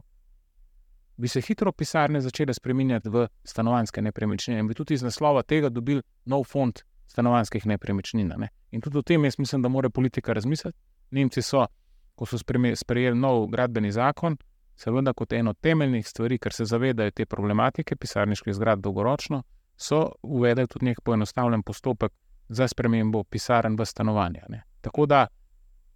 bi 1.16 1.28
se 1.28 1.40
hitro 1.40 1.72
pisarne 1.72 2.20
začele 2.20 2.54
spremenjati 2.54 3.08
v 3.08 3.26
stanovanske 3.44 4.02
nepremičnine 4.02 4.60
in 4.60 4.68
bi 4.68 4.74
tudi 4.74 4.94
iz 4.94 5.02
naslova 5.02 5.42
tega 5.42 5.68
dobili 5.68 6.02
nov 6.24 6.44
fond 6.44 6.82
stanovanskih 7.06 7.66
nepremičnin. 7.66 8.32
Ne? 8.36 8.48
In 8.70 8.80
tudi 8.80 8.98
o 8.98 9.02
tem 9.02 9.24
jaz 9.24 9.38
mislim, 9.38 9.62
da 9.62 9.68
mora 9.68 9.90
politika 9.90 10.32
razmisliti. 10.32 10.78
Nemci 11.10 11.42
so, 11.42 11.66
ko 12.14 12.26
so 12.26 12.38
sprejeli 12.38 13.16
nov 13.18 13.46
gradbeni 13.48 13.92
zakon, 13.92 14.36
seveda 14.76 15.12
kot 15.12 15.32
eno 15.32 15.54
temeljnih 15.54 16.06
stvari, 16.08 16.38
ker 16.38 16.52
se 16.52 16.64
zavedajo 16.64 17.10
te 17.10 17.26
problematike 17.26 17.96
pisarniških 17.96 18.54
zgradb 18.54 18.82
dolgoročno, 18.82 19.42
so 19.76 20.12
uvedli 20.22 20.66
tudi 20.66 20.90
nek 20.90 21.00
poenostavljen 21.04 21.62
postopek 21.62 22.12
za 22.48 22.68
spremembo 22.68 23.24
pisarn 23.24 23.76
v 23.76 23.84
stanovanja. 23.84 24.46
Ne. 24.48 24.62
Tako 24.80 25.06
da 25.06 25.26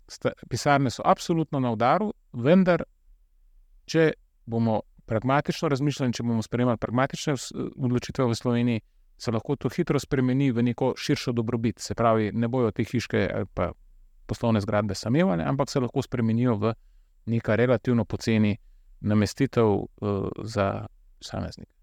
sta, 0.09 0.33
pisarne 0.49 0.91
so 0.91 1.03
absolutno 1.05 1.61
na 1.61 1.73
udaru, 1.73 2.13
vendar, 2.33 2.83
če 3.87 4.13
bomo 4.47 4.81
pragmatično 5.07 5.69
razmišljali, 5.69 6.15
če 6.15 6.23
bomo 6.23 6.43
sprejemali 6.43 6.79
pragmatične 6.79 7.35
odločitve 7.77 8.27
v 8.27 8.35
Sloveniji, 8.35 8.83
se 9.21 9.31
lahko 9.31 9.57
to 9.57 9.69
hitro 9.69 10.01
spremeni 10.01 10.51
v 10.53 10.63
neko 10.65 10.95
širšo 10.97 11.33
dobrobit. 11.37 11.79
Se 11.79 11.95
pravi, 11.95 12.31
ne 12.33 12.49
bojo 12.49 12.71
te 12.73 12.85
hiške 12.85 13.27
ali 13.35 13.47
pa 13.55 13.73
poslovne 14.27 14.63
zgradbe 14.63 14.95
samevale, 14.95 15.45
ampak 15.45 15.71
se 15.71 15.83
lahko 15.83 16.03
spremenijo 16.03 16.55
v 16.57 16.73
neka 17.27 17.57
relativno 17.57 18.05
poceni 18.05 18.57
namestitev 19.01 19.67
uh, 19.67 20.29
za 20.43 20.87
posameznike. 21.19 21.75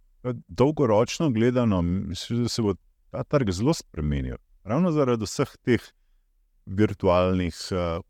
Dolgoročno 0.47 1.30
gledano, 1.30 1.82
mislim, 1.82 2.43
da 2.43 2.49
se 2.49 2.61
bo 2.61 2.74
ta 3.11 3.24
trg 3.24 3.51
zelo 3.51 3.74
spremenil 3.74 4.36
ravno 4.68 4.91
zaradi 4.91 5.26
vseh 5.26 5.55
teh 5.63 5.84
virtualnih 6.65 7.55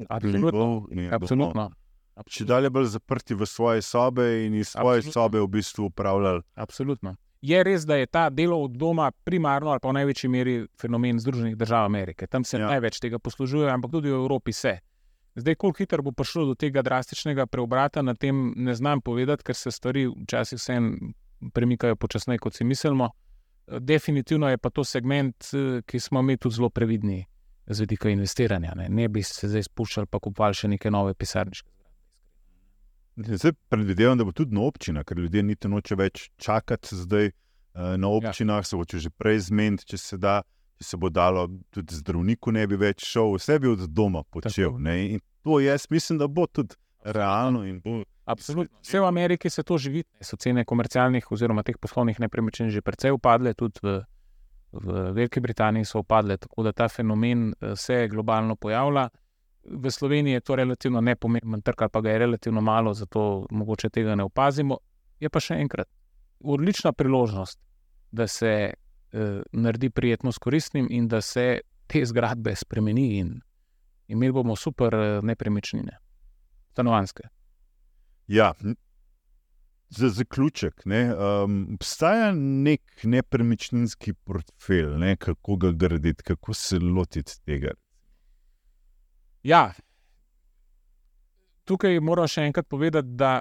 aplikacij. 0.09 0.57
Uh, 0.57 1.13
Absolutno. 1.13 1.69
Če 2.25 2.47
dalje 2.49 2.69
bolj 2.73 2.89
zaprti 2.95 3.37
v 3.37 3.45
svoje 3.45 3.83
sobe 3.85 4.25
in 4.47 4.55
iz 4.57 4.73
svoje 4.73 5.03
Absolutno. 5.03 5.13
sobe 5.13 5.41
v 5.43 5.47
bistvu 5.47 5.85
upravljali. 5.91 6.41
Absolutno. 6.55 7.13
Je 7.45 7.59
res, 7.63 7.85
da 7.85 7.99
je 7.99 8.07
ta 8.09 8.29
delo 8.33 8.57
od 8.63 8.73
doma 8.73 9.11
primarno 9.11 9.69
ali 9.69 9.79
pa 9.79 9.91
v 9.91 9.99
največji 9.99 10.29
meri 10.29 10.55
fenomen 10.81 11.19
Združenih 11.21 11.53
držav 11.57 11.85
Amerike. 11.85 12.27
Tam 12.27 12.43
se 12.43 12.57
ja. 12.57 12.71
največ 12.71 12.97
tega 12.99 13.19
poslužuje, 13.19 13.69
ampak 13.69 13.91
tudi 13.91 14.09
v 14.09 14.17
Evropi 14.17 14.53
se. 14.53 14.79
Zdaj, 15.37 15.55
koliko 15.55 15.77
hitro 15.77 16.01
bo 16.01 16.11
prišlo 16.11 16.47
do 16.49 16.55
tega 16.57 16.81
drastičnega 16.81 17.45
preobrata, 17.45 18.01
na 18.01 18.15
tem 18.17 18.53
ne 18.57 18.73
znam 18.73 19.01
povedati, 19.01 19.45
ker 19.45 19.55
se 19.55 19.71
stvari 19.71 20.07
včasih 20.09 20.57
vseeno 20.57 21.13
premikajo 21.53 21.95
počasneje, 21.95 22.41
kot 22.41 22.57
si 22.57 22.65
mislimo. 22.65 23.11
Definitivno 23.68 24.49
je 24.49 24.57
pa 24.57 24.70
to 24.70 24.84
segment, 24.84 25.36
eh, 25.53 25.82
ki 25.86 25.99
smo 25.99 26.22
mi 26.22 26.38
tudi 26.38 26.55
zelo 26.55 26.70
previdni 26.70 27.26
z 27.68 27.80
vidika 27.80 28.09
investiranja. 28.09 28.74
Ne, 28.76 28.89
ne 28.89 29.07
bi 29.09 29.24
se 29.24 29.47
zdaj 29.47 29.63
spuščali 29.63 30.07
pa 30.07 30.20
kupovali 30.20 30.55
še 30.55 30.70
neke 30.72 30.91
nove 30.91 31.13
pisarniške. 31.13 31.70
Zdaj 33.18 33.51
predvidevam, 33.70 34.18
da 34.18 34.24
bo 34.24 34.32
tudi 34.32 34.55
na 34.55 34.61
občinah, 34.61 35.03
ker 35.03 35.18
ljudje 35.20 35.43
niti 35.43 35.68
noče 35.68 35.97
več 35.99 36.30
čakati 36.38 36.95
zdaj 36.95 37.26
eh, 37.28 37.34
na 37.76 38.07
ja. 38.07 38.13
občinah, 38.13 38.63
ja. 38.63 38.63
se 38.63 38.80
hoče 38.80 39.03
že 39.03 39.09
prej 39.09 39.47
zmeniti, 39.49 39.91
če 39.93 39.97
se 39.97 40.22
da. 40.22 40.41
Če 40.78 40.86
se 40.91 40.97
bo 41.01 41.09
dalo, 41.09 41.47
tudi 41.74 41.95
zdravniku 41.97 42.51
ne 42.53 42.68
bi 42.70 42.78
več 42.78 43.01
šel, 43.01 43.32
vse 43.39 43.55
bi 43.57 43.72
od 43.72 43.88
doma 43.89 44.22
počel. 44.30 44.76
In 44.78 45.18
to 45.41 45.57
jaz 45.57 45.88
mislim, 45.89 46.20
da 46.22 46.28
bo 46.30 46.45
tudi 46.45 46.78
realno 47.13 47.65
in 47.67 47.81
bo 47.83 48.03
Absolutno. 48.27 48.77
Vse 48.81 48.99
v 48.99 49.05
Ameriki 49.07 49.49
se 49.49 49.63
to 49.63 49.77
živi. 49.77 50.03
So 50.21 50.35
cene 50.35 50.65
komercialnih 50.65 51.31
oziroma 51.31 51.63
teh 51.63 51.77
poslovnih 51.79 52.19
nepremičnin 52.19 52.69
že 52.69 52.81
precej 52.83 53.15
upadle, 53.15 53.53
tudi 53.55 53.79
v, 53.83 53.93
v 54.71 54.95
Veliki 55.15 55.39
Britaniji 55.39 55.87
so 55.87 56.01
upadle, 56.03 56.35
tako 56.37 56.65
da 56.67 56.73
ta 56.75 56.89
fenomen 56.91 57.53
eh, 57.53 57.75
se 57.75 58.07
globalno 58.11 58.55
pojavlja. 58.55 59.07
V 59.63 59.91
Sloveniji 59.91 60.33
je 60.33 60.41
to 60.41 60.55
relativno 60.55 61.01
nepomemben 61.01 61.61
trg, 61.61 61.87
pa 61.91 62.01
ga 62.01 62.11
je 62.11 62.19
relativno 62.19 62.61
malo, 62.61 62.93
zato 62.93 63.45
mogoče 63.51 63.89
tega 63.89 64.15
ne 64.15 64.23
opazimo. 64.23 64.77
Je 65.19 65.29
pa 65.29 65.39
še 65.39 65.55
enkrat 65.63 65.87
odlična 66.43 66.91
priložnost, 66.93 67.59
da 68.11 68.27
se 68.27 68.51
eh, 68.51 69.41
naredi 69.51 69.89
prijetno 69.89 70.31
s 70.31 70.37
koristnim 70.37 70.87
in 70.91 71.07
da 71.07 71.21
se 71.21 71.61
te 71.87 72.03
zgradbe 72.05 72.55
spremeni 72.55 73.17
in 73.19 73.39
imeli 74.07 74.33
bomo 74.33 74.55
super 74.55 74.95
eh, 74.95 75.21
nepremičnine, 75.23 75.97
stanovanske. 76.78 77.28
Ja, 78.28 78.53
za 79.89 80.09
zaključek, 80.09 80.86
ne, 80.86 81.15
um, 81.15 81.67
obstaja 81.73 82.32
nek 82.36 82.82
nepremičninski 83.03 84.13
portfelj, 84.13 84.97
ne, 84.99 85.15
kako 85.15 85.55
ga 85.55 85.71
graditi, 85.71 86.23
kako 86.23 86.53
se 86.53 86.80
lotiti 86.80 87.39
tega. 87.45 87.71
Ja, 89.43 89.71
tukaj 91.65 91.99
moram 91.99 92.28
še 92.28 92.45
enkrat 92.49 92.67
povedati, 92.67 93.15
da 93.15 93.39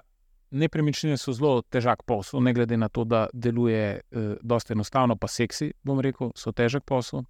nepremičnine 0.51 1.19
so 1.19 1.35
zelo 1.35 1.65
težak 1.71 2.05
posel, 2.07 2.41
ne 2.47 2.55
glede 2.55 2.79
na 2.79 2.89
to, 2.89 3.05
da 3.05 3.27
deluje 3.33 3.83
eh, 3.99 4.29
dosta 4.43 4.75
enostavno, 4.75 5.17
pa 5.17 5.29
seksi, 5.29 5.73
bom 5.83 6.01
rekel, 6.01 6.31
so 6.39 6.55
težak 6.55 6.87
posel. 6.87 7.27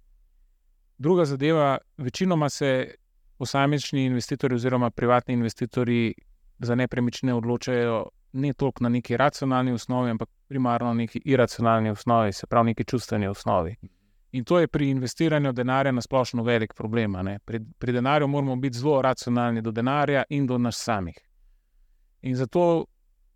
Druga 0.97 1.25
zadeva, 1.25 1.77
večinoma 1.97 2.49
se 2.49 2.95
posamični 3.37 4.05
investitorji 4.05 4.55
oziroma 4.55 4.89
privatni 4.89 5.33
investitorji 5.33 6.13
za 6.59 6.75
nepremičnine 6.75 7.33
odločajo 7.33 8.05
ne 8.33 8.53
toliko 8.53 8.83
na 8.83 8.89
neki 8.89 9.17
racionalni 9.17 9.71
osnovi, 9.71 10.11
ampak 10.11 10.29
primarno 10.47 10.87
na 10.87 10.93
neki 10.93 11.21
iracionalni 11.25 11.89
osnovi, 11.89 12.33
se 12.33 12.47
pravi, 12.47 12.65
neki 12.65 12.83
čustveni 12.83 13.27
osnovi. 13.27 13.75
In 14.31 14.43
to 14.43 14.59
je 14.59 14.67
pri 14.67 14.89
investiranju 14.89 15.51
denarja 15.51 15.91
na 15.91 16.01
splošno 16.01 16.43
velik 16.43 16.73
problem. 16.73 17.15
Pri, 17.45 17.59
pri 17.79 17.91
denarju 17.91 18.27
moramo 18.27 18.55
biti 18.55 18.77
zelo 18.77 19.01
racionalni 19.01 19.61
do 19.61 19.71
denarja 19.71 20.23
in 20.29 20.47
do 20.47 20.57
nas 20.57 20.77
samih. 20.83 21.15
In 22.21 22.35
zato 22.35 22.85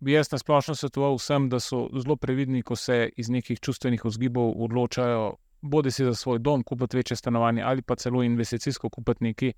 bi 0.00 0.12
jaz 0.12 0.32
na 0.32 0.38
splošno 0.38 0.74
svetoval 0.74 1.16
vsem, 1.16 1.48
da 1.48 1.60
so 1.60 1.88
zelo 2.02 2.16
previdni, 2.16 2.62
ko 2.62 2.76
se 2.76 3.08
iz 3.16 3.30
nekih 3.30 3.60
čustvenih 3.60 4.04
vzgibov 4.04 4.52
odločajo, 4.64 5.36
bodi 5.62 5.90
si 5.90 6.04
za 6.04 6.14
svoj 6.14 6.38
dom, 6.38 6.62
kupiti 6.62 6.96
večje 6.96 7.16
stanovanje 7.16 7.62
ali 7.62 7.82
pa 7.82 7.96
celo 7.96 8.22
investicijsko 8.22 8.90
kupiti 8.90 9.24
nekaj 9.24 9.52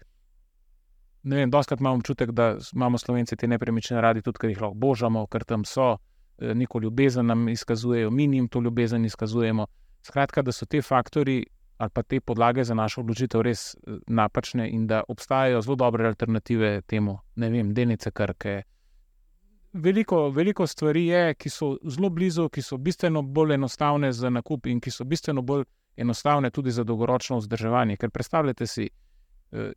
ne 1.25 1.37
vem, 1.37 1.51
doskrat 1.51 1.81
imam 1.81 1.99
občutek, 1.99 2.31
da 2.31 2.57
imamo 2.75 2.99
slovenci 2.99 3.37
te 3.37 3.49
nepremičnine 3.49 4.01
radi, 4.01 4.22
tudi 4.22 4.39
ker 4.39 4.51
jih 4.51 4.61
lahko 4.61 4.75
božamo, 4.75 5.27
ker 5.27 5.45
tam 5.45 5.64
so, 5.64 5.97
eh, 6.39 6.55
neko 6.55 6.81
ljubezen 6.81 7.27
nam 7.27 7.49
izkazujejo, 7.49 8.11
mi 8.11 8.29
jim 8.37 8.49
to 8.49 8.61
ljubezen 8.61 9.05
izkazujemo. 9.05 9.66
Skratka, 10.03 10.43
da 10.43 10.53
so 10.53 10.66
te 10.66 10.83
faktori 10.83 11.45
ali 11.79 11.91
pa 11.91 12.03
te 12.03 12.20
podlage 12.20 12.64
za 12.64 12.75
našo 12.75 13.01
odločitev 13.01 13.41
res 13.41 13.75
eh, 13.75 13.97
napačne 14.07 14.68
in 14.70 14.87
da 14.87 15.03
obstajajo 15.09 15.62
zelo 15.62 15.77
dobre 15.77 16.07
alternative 16.07 16.83
temu, 16.87 17.18
ne 17.37 17.51
vem, 17.51 17.75
denice 17.75 18.11
krke. 18.11 18.62
Veliko, 19.72 20.31
veliko 20.31 20.66
stvari 20.66 21.07
je, 21.07 21.35
ki 21.35 21.51
so 21.51 21.77
zelo 21.85 22.11
blizu, 22.11 22.49
ki 22.49 22.62
so 22.62 22.77
bistveno 22.77 23.22
bolj 23.22 23.55
enostavne 23.55 24.12
za 24.12 24.31
nakup 24.31 24.66
in 24.66 24.81
ki 24.81 24.91
so 24.91 25.05
bistveno 25.05 25.43
bolj 25.43 25.64
enostavne 25.97 26.51
tudi 26.51 26.70
za 26.70 26.85
dolgoročno 26.85 27.39
vzdrževanje. 27.39 27.97
Ker 27.97 28.11
predstavljate 28.11 28.66
si, 28.66 28.89
Eh, 28.89 29.04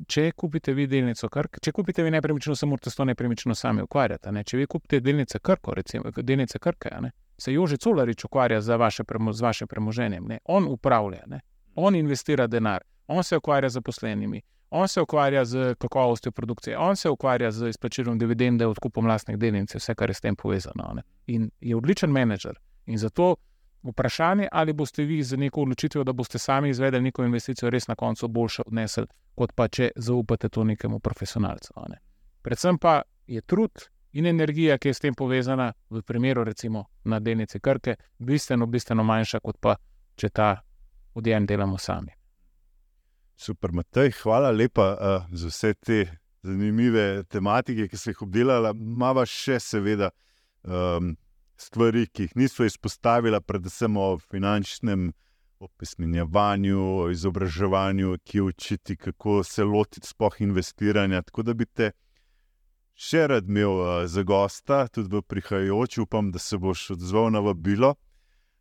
če 0.07 0.31
kupite 0.31 0.73
vi 0.73 0.87
delnico 0.87 1.29
Krk, 1.29 1.59
če 1.61 1.71
kupite 1.71 2.03
vi 2.03 2.11
nepremično, 2.11 2.55
se 2.55 2.65
morate 2.65 2.89
s 2.89 2.95
to 2.95 3.05
nepremično 3.05 3.55
sami 3.55 3.81
ukvarjati. 3.85 4.31
Ne? 4.31 4.43
Če 4.43 4.57
vi 4.57 4.67
kupite 4.67 4.99
delnice 4.99 5.39
Krko, 5.39 5.75
recimo 5.77 6.11
delnice 6.17 6.59
Krke, 6.59 6.91
ne? 7.01 7.11
se 7.37 7.53
Jože 7.53 7.77
Colarič 7.77 8.25
ukvarja 8.25 8.61
z 8.61 8.77
vaše, 8.77 9.03
premo, 9.03 9.31
vaše 9.41 9.65
premoženjem. 9.65 10.25
Ne? 10.25 10.39
On 10.45 10.67
upravlja, 10.67 11.23
ne? 11.27 11.41
on 11.75 11.95
investira 11.95 12.47
denar, 12.47 12.81
on 13.07 13.23
se 13.23 13.37
ukvarja 13.37 13.69
z 13.69 13.79
zaposlenimi, 13.79 14.41
On 14.69 14.87
se 14.87 15.01
ukvarja 15.01 15.45
z 15.45 15.75
kakovostjo 15.79 16.31
produkcije, 16.31 16.77
on 16.77 16.95
se 16.95 17.09
ukvarja 17.09 17.51
z 17.51 17.69
izplačilom 17.69 18.17
dividende, 18.19 18.67
odkupom 18.67 19.07
lastnih 19.07 19.37
delnic, 19.37 19.75
vse, 19.75 19.95
kar 19.95 20.09
je 20.09 20.13
s 20.13 20.21
tem 20.21 20.35
povezano. 20.35 20.91
Ne? 20.95 21.03
In 21.27 21.49
je 21.61 21.75
odličen 21.75 22.11
menedžer. 22.11 22.59
In 22.85 22.97
zato 22.97 23.35
vprašanje, 23.91 24.47
ali 24.51 24.73
boste 24.73 25.03
vi 25.03 25.23
z 25.23 25.37
neko 25.37 25.61
odločitvijo, 25.61 26.03
da 26.03 26.13
boste 26.13 26.39
sami 26.39 26.69
izvedeli 26.69 27.03
neko 27.03 27.23
investicijo, 27.23 27.69
res 27.69 27.87
na 27.87 27.95
koncu 27.95 28.27
boljše 28.27 28.63
odnesli, 28.65 29.05
kot 29.35 29.53
pa 29.55 29.67
če 29.67 29.91
zaupate 29.95 30.49
to 30.49 30.63
nekemu 30.63 30.99
profesionalcu. 30.99 31.73
Ne? 31.89 31.99
Predvsem 32.41 32.77
pa 32.77 33.01
je 33.27 33.41
trud 33.41 33.89
in 34.13 34.25
energija, 34.25 34.77
ki 34.77 34.89
je 34.89 34.93
s 34.93 34.99
tem 34.99 35.15
povezana, 35.15 35.73
v 35.89 36.01
primeru 36.01 36.43
recimo 36.43 36.85
na 37.03 37.19
delnice 37.19 37.59
Krke, 37.59 37.95
bistveno, 38.19 38.65
bistveno 38.65 39.03
manjša, 39.03 39.39
kot 39.39 39.59
pa 39.61 39.75
če 40.15 40.29
ta 40.29 40.55
odjem 41.13 41.45
delamo 41.45 41.77
sami. 41.77 42.11
Super, 43.37 43.71
Matej, 43.71 44.11
hvala 44.23 44.51
lepa 44.51 44.87
uh, 44.93 45.25
za 45.31 45.47
vse 45.47 45.73
te 45.73 45.99
zanimive 46.43 47.23
tematike, 47.29 47.87
ki 47.87 47.97
ste 47.97 48.13
jih 48.15 48.23
obdelali. 48.25 48.71
Mava 48.73 49.25
še, 49.29 49.59
seveda, 49.61 50.09
um, 50.63 51.13
stvari, 51.57 52.07
ki 52.07 52.27
jih 52.27 52.35
nismo 52.35 52.65
izpostavili, 52.65 53.41
predvsem 53.41 53.97
o 53.97 54.17
finančnem 54.17 55.11
opismenjevanju, 55.59 56.81
o 57.01 57.09
izobraževanju, 57.09 58.17
ki 58.23 58.41
učiti, 58.41 58.95
kako 58.95 59.43
se 59.43 59.63
lotiti 59.63 60.07
spoh 60.07 60.41
investiranja. 60.41 61.21
Tako 61.21 61.43
da 61.43 61.53
bi 61.53 61.65
te 61.65 61.91
še 62.93 63.27
rad 63.27 63.49
imel 63.49 63.79
uh, 63.79 63.93
za 64.05 64.23
gosta, 64.23 64.87
tudi 64.87 65.15
v 65.15 65.21
prihajajoči, 65.21 66.01
upam, 66.01 66.31
da 66.31 66.39
se 66.39 66.57
boš 66.57 66.91
odzval 66.97 67.31
na 67.31 67.39
vabilo. 67.39 67.95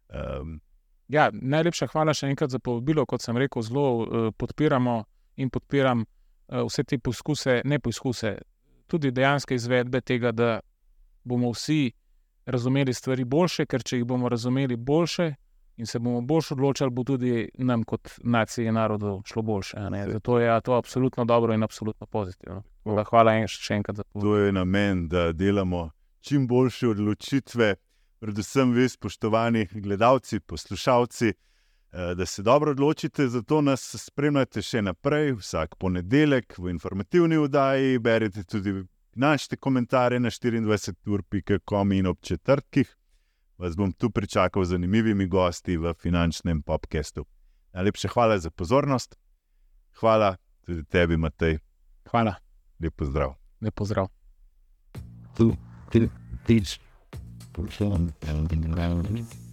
Um, 0.08 0.60
Ja, 1.08 1.28
najlepša 1.30 1.86
hvala 1.92 2.16
še 2.18 2.26
enkrat 2.32 2.50
za 2.50 2.58
povabilo. 2.58 3.04
Kot 3.06 3.22
sem 3.22 3.36
rekel, 3.38 3.62
zelo 3.62 3.84
uh, 4.02 4.30
podpiramo 4.34 5.04
in 5.38 5.52
podpiram 5.54 6.02
uh, 6.02 6.64
vse 6.66 6.82
te 6.82 6.98
poskuse, 6.98 7.60
ne 7.64 7.78
poskuse, 7.78 8.32
tudi 8.90 9.12
dejanske 9.14 9.54
izvedbe 9.54 10.00
tega, 10.02 10.32
da 10.34 10.58
bomo 11.22 11.52
vsi 11.54 11.92
razumeli 12.46 12.94
stvari 12.94 13.24
boljše, 13.24 13.66
ker 13.66 13.82
če 13.82 14.00
jih 14.00 14.06
bomo 14.06 14.28
razumeli 14.28 14.76
boljše 14.76 15.34
in 15.76 15.86
se 15.86 15.98
bomo 15.98 16.20
bolj 16.20 16.52
odločali, 16.56 16.90
bo 16.90 17.04
tudi 17.04 17.48
nam, 17.58 17.82
kot 17.84 18.08
naciji 18.24 18.70
in 18.70 18.74
narodu, 18.74 19.22
šlo 19.26 19.42
boljše. 19.42 19.76
Zato 20.12 20.38
je 20.38 20.46
ja, 20.46 20.60
to 20.60 20.72
absolutno 20.72 21.24
dobro 21.24 21.54
in 21.54 21.62
absolutno 21.62 22.06
pozitivno. 22.06 22.62
Da, 22.84 23.04
hvala 23.04 23.34
en, 23.36 23.48
še 23.50 23.74
enkrat 23.74 23.96
za 23.96 24.02
to. 24.06 24.20
To 24.20 24.36
je 24.36 24.52
namen, 24.52 25.08
da 25.08 25.32
delamo 25.32 25.90
čim 26.20 26.46
boljše 26.46 26.88
odločitve 26.88 27.74
predvsem 28.18 28.72
vi, 28.72 28.88
spoštovani 28.88 29.68
gledalci, 29.72 30.40
poslušalci, 30.40 31.28
eh, 31.28 32.14
da 32.14 32.26
se 32.26 32.42
dobro 32.42 32.70
odločite. 32.70 33.28
Zato 33.28 33.60
nas 33.60 33.94
spremljate 33.98 34.62
še 34.62 34.82
naprej, 34.82 35.32
vsak 35.40 35.76
ponedeljek 35.78 36.58
v 36.58 36.70
informativni 36.70 37.36
oddaji. 37.36 37.98
Berite 37.98 38.44
tudi 38.44 38.72
naše 39.16 39.56
komentarje 39.56 40.20
na 40.20 40.30
24.com 40.30 41.92
in 41.92 42.06
ob 42.06 42.20
četrtkih. 42.20 42.96
Vas 43.58 43.76
bom 43.76 43.92
tu 43.92 44.10
pričakal 44.10 44.64
z 44.64 44.68
zanimivimi 44.68 45.26
gosti 45.26 45.76
v 45.76 45.94
finančnem 45.94 46.62
podkastu. 46.62 47.24
Najlepša 47.72 48.08
hvala 48.08 48.38
za 48.38 48.50
pozornost, 48.50 49.16
hvala 50.00 50.36
tudi 50.66 50.84
tebi, 50.84 51.16
Matej. 51.16 51.58
Hvala. 52.10 52.34
Lep 52.80 52.94
pozdrav. 52.96 53.34
Lep 53.60 53.74
pozdrav. 53.74 54.08
Tu, 55.36 55.56
tu, 55.92 56.08
tič. 56.46 56.80
perform 57.56 58.12
and 58.28 59.45